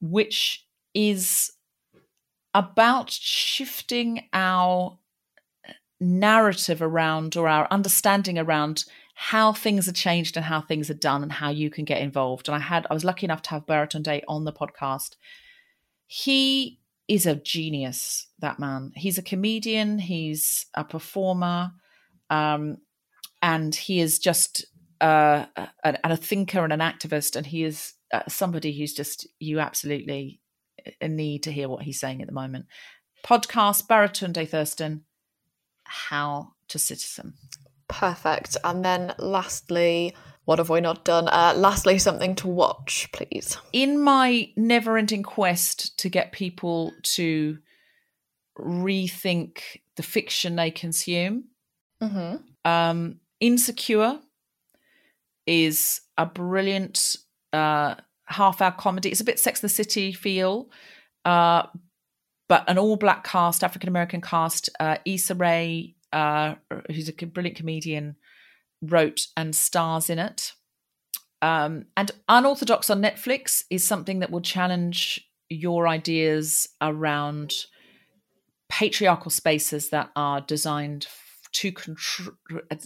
which 0.00 0.66
is 0.94 1.52
about 2.54 3.10
shifting 3.10 4.28
our 4.32 4.98
narrative 6.00 6.80
around 6.80 7.36
or 7.36 7.46
our 7.46 7.68
understanding 7.70 8.38
around 8.38 8.84
how 9.14 9.52
things 9.52 9.86
are 9.86 9.92
changed 9.92 10.36
and 10.36 10.46
how 10.46 10.60
things 10.60 10.88
are 10.88 10.94
done 10.94 11.22
and 11.22 11.30
how 11.30 11.50
you 11.50 11.68
can 11.68 11.84
get 11.84 12.00
involved. 12.00 12.48
And 12.48 12.54
I 12.54 12.60
had 12.60 12.86
I 12.90 12.94
was 12.94 13.04
lucky 13.04 13.26
enough 13.26 13.42
to 13.42 13.50
have 13.50 13.66
Baratunde 13.66 14.22
on 14.28 14.44
the 14.44 14.52
podcast. 14.52 15.16
He 16.06 16.80
is 17.06 17.26
a 17.26 17.34
genius, 17.34 18.28
that 18.38 18.58
man. 18.58 18.92
He's 18.94 19.18
a 19.18 19.22
comedian, 19.22 19.98
he's 19.98 20.66
a 20.74 20.84
performer, 20.84 21.72
um, 22.30 22.78
and 23.42 23.74
he 23.74 24.00
is 24.00 24.18
just 24.18 24.64
uh, 25.00 25.46
a, 25.56 25.68
a 26.04 26.16
thinker 26.16 26.64
and 26.64 26.72
an 26.72 26.80
activist. 26.80 27.36
And 27.36 27.46
he 27.46 27.64
is 27.64 27.94
uh, 28.12 28.22
somebody 28.28 28.78
who's 28.78 28.94
just, 28.94 29.26
you 29.38 29.60
absolutely 29.60 30.40
uh, 30.86 31.06
need 31.06 31.42
to 31.44 31.52
hear 31.52 31.68
what 31.68 31.82
he's 31.82 32.00
saying 32.00 32.22
at 32.22 32.28
the 32.28 32.34
moment. 32.34 32.66
Podcast, 33.24 33.86
Baratunde 33.86 34.48
Thurston, 34.48 35.04
How 35.84 36.52
to 36.68 36.78
Citizen. 36.78 37.34
Perfect. 37.88 38.56
And 38.62 38.84
then 38.84 39.14
lastly, 39.18 40.14
what 40.44 40.58
have 40.58 40.70
we 40.70 40.80
not 40.80 41.04
done? 41.04 41.28
Uh, 41.28 41.54
lastly, 41.56 41.98
something 41.98 42.34
to 42.36 42.48
watch, 42.48 43.08
please. 43.12 43.56
in 43.72 44.02
my 44.02 44.50
never 44.56 44.96
ending 44.96 45.22
quest 45.22 45.98
to 45.98 46.08
get 46.08 46.32
people 46.32 46.92
to 47.02 47.58
rethink 48.58 49.60
the 49.96 50.02
fiction 50.02 50.56
they 50.56 50.70
consume, 50.70 51.44
Mm-hmm. 52.02 52.36
um, 52.70 53.20
Insecure 53.40 54.18
is 55.46 56.02
a 56.16 56.26
brilliant 56.26 57.16
uh, 57.52 57.96
half 58.26 58.60
hour 58.60 58.72
comedy. 58.72 59.10
It's 59.10 59.20
a 59.20 59.24
bit 59.24 59.38
Sex 59.38 59.62
and 59.62 59.70
the 59.70 59.74
City 59.74 60.12
feel, 60.12 60.70
uh, 61.24 61.64
but 62.48 62.64
an 62.68 62.78
all 62.78 62.96
black 62.96 63.24
cast, 63.24 63.64
African 63.64 63.88
American 63.88 64.20
cast. 64.20 64.68
Uh, 64.78 64.96
Issa 65.04 65.34
Rae, 65.34 65.94
uh, 66.12 66.54
who's 66.88 67.08
a 67.08 67.12
brilliant 67.12 67.56
comedian, 67.56 68.16
wrote 68.82 69.26
and 69.36 69.54
stars 69.54 70.10
in 70.10 70.18
it. 70.18 70.52
Um, 71.42 71.86
and 71.96 72.10
Unorthodox 72.28 72.90
on 72.90 73.00
Netflix 73.00 73.64
is 73.70 73.82
something 73.82 74.18
that 74.18 74.30
will 74.30 74.42
challenge 74.42 75.26
your 75.48 75.88
ideas 75.88 76.68
around 76.80 77.52
patriarchal 78.68 79.30
spaces 79.30 79.88
that 79.88 80.10
are 80.14 80.40
designed 80.40 81.06
to 81.52 81.72
control 81.72 82.34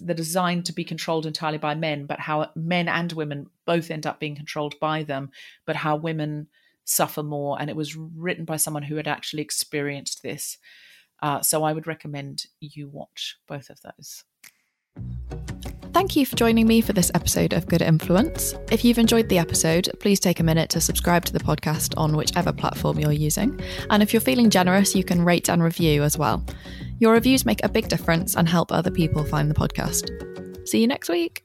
they're 0.00 0.14
designed 0.14 0.64
to 0.64 0.72
be 0.72 0.84
controlled 0.84 1.26
entirely 1.26 1.58
by 1.58 1.74
men 1.74 2.06
but 2.06 2.20
how 2.20 2.48
men 2.54 2.88
and 2.88 3.12
women 3.12 3.46
both 3.66 3.90
end 3.90 4.06
up 4.06 4.18
being 4.18 4.34
controlled 4.34 4.78
by 4.80 5.02
them 5.02 5.30
but 5.66 5.76
how 5.76 5.96
women 5.96 6.46
suffer 6.84 7.22
more 7.22 7.60
and 7.60 7.68
it 7.68 7.76
was 7.76 7.96
written 7.96 8.44
by 8.44 8.56
someone 8.56 8.82
who 8.82 8.96
had 8.96 9.08
actually 9.08 9.42
experienced 9.42 10.22
this 10.22 10.58
uh, 11.22 11.40
so 11.40 11.62
i 11.62 11.72
would 11.72 11.86
recommend 11.86 12.46
you 12.60 12.88
watch 12.88 13.36
both 13.46 13.70
of 13.70 13.78
those 13.82 14.24
Thank 15.94 16.16
you 16.16 16.26
for 16.26 16.34
joining 16.34 16.66
me 16.66 16.80
for 16.80 16.92
this 16.92 17.12
episode 17.14 17.52
of 17.52 17.68
Good 17.68 17.80
Influence. 17.80 18.52
If 18.72 18.84
you've 18.84 18.98
enjoyed 18.98 19.28
the 19.28 19.38
episode, 19.38 19.88
please 20.00 20.18
take 20.18 20.40
a 20.40 20.42
minute 20.42 20.68
to 20.70 20.80
subscribe 20.80 21.24
to 21.26 21.32
the 21.32 21.38
podcast 21.38 21.94
on 21.96 22.16
whichever 22.16 22.52
platform 22.52 22.98
you're 22.98 23.12
using. 23.12 23.60
And 23.90 24.02
if 24.02 24.12
you're 24.12 24.20
feeling 24.20 24.50
generous, 24.50 24.96
you 24.96 25.04
can 25.04 25.24
rate 25.24 25.48
and 25.48 25.62
review 25.62 26.02
as 26.02 26.18
well. 26.18 26.44
Your 26.98 27.12
reviews 27.12 27.44
make 27.44 27.62
a 27.62 27.68
big 27.68 27.88
difference 27.88 28.36
and 28.36 28.48
help 28.48 28.70
other 28.70 28.90
people 28.90 29.24
find 29.24 29.50
the 29.50 29.54
podcast. 29.54 30.68
See 30.68 30.80
you 30.80 30.86
next 30.86 31.08
week. 31.08 31.44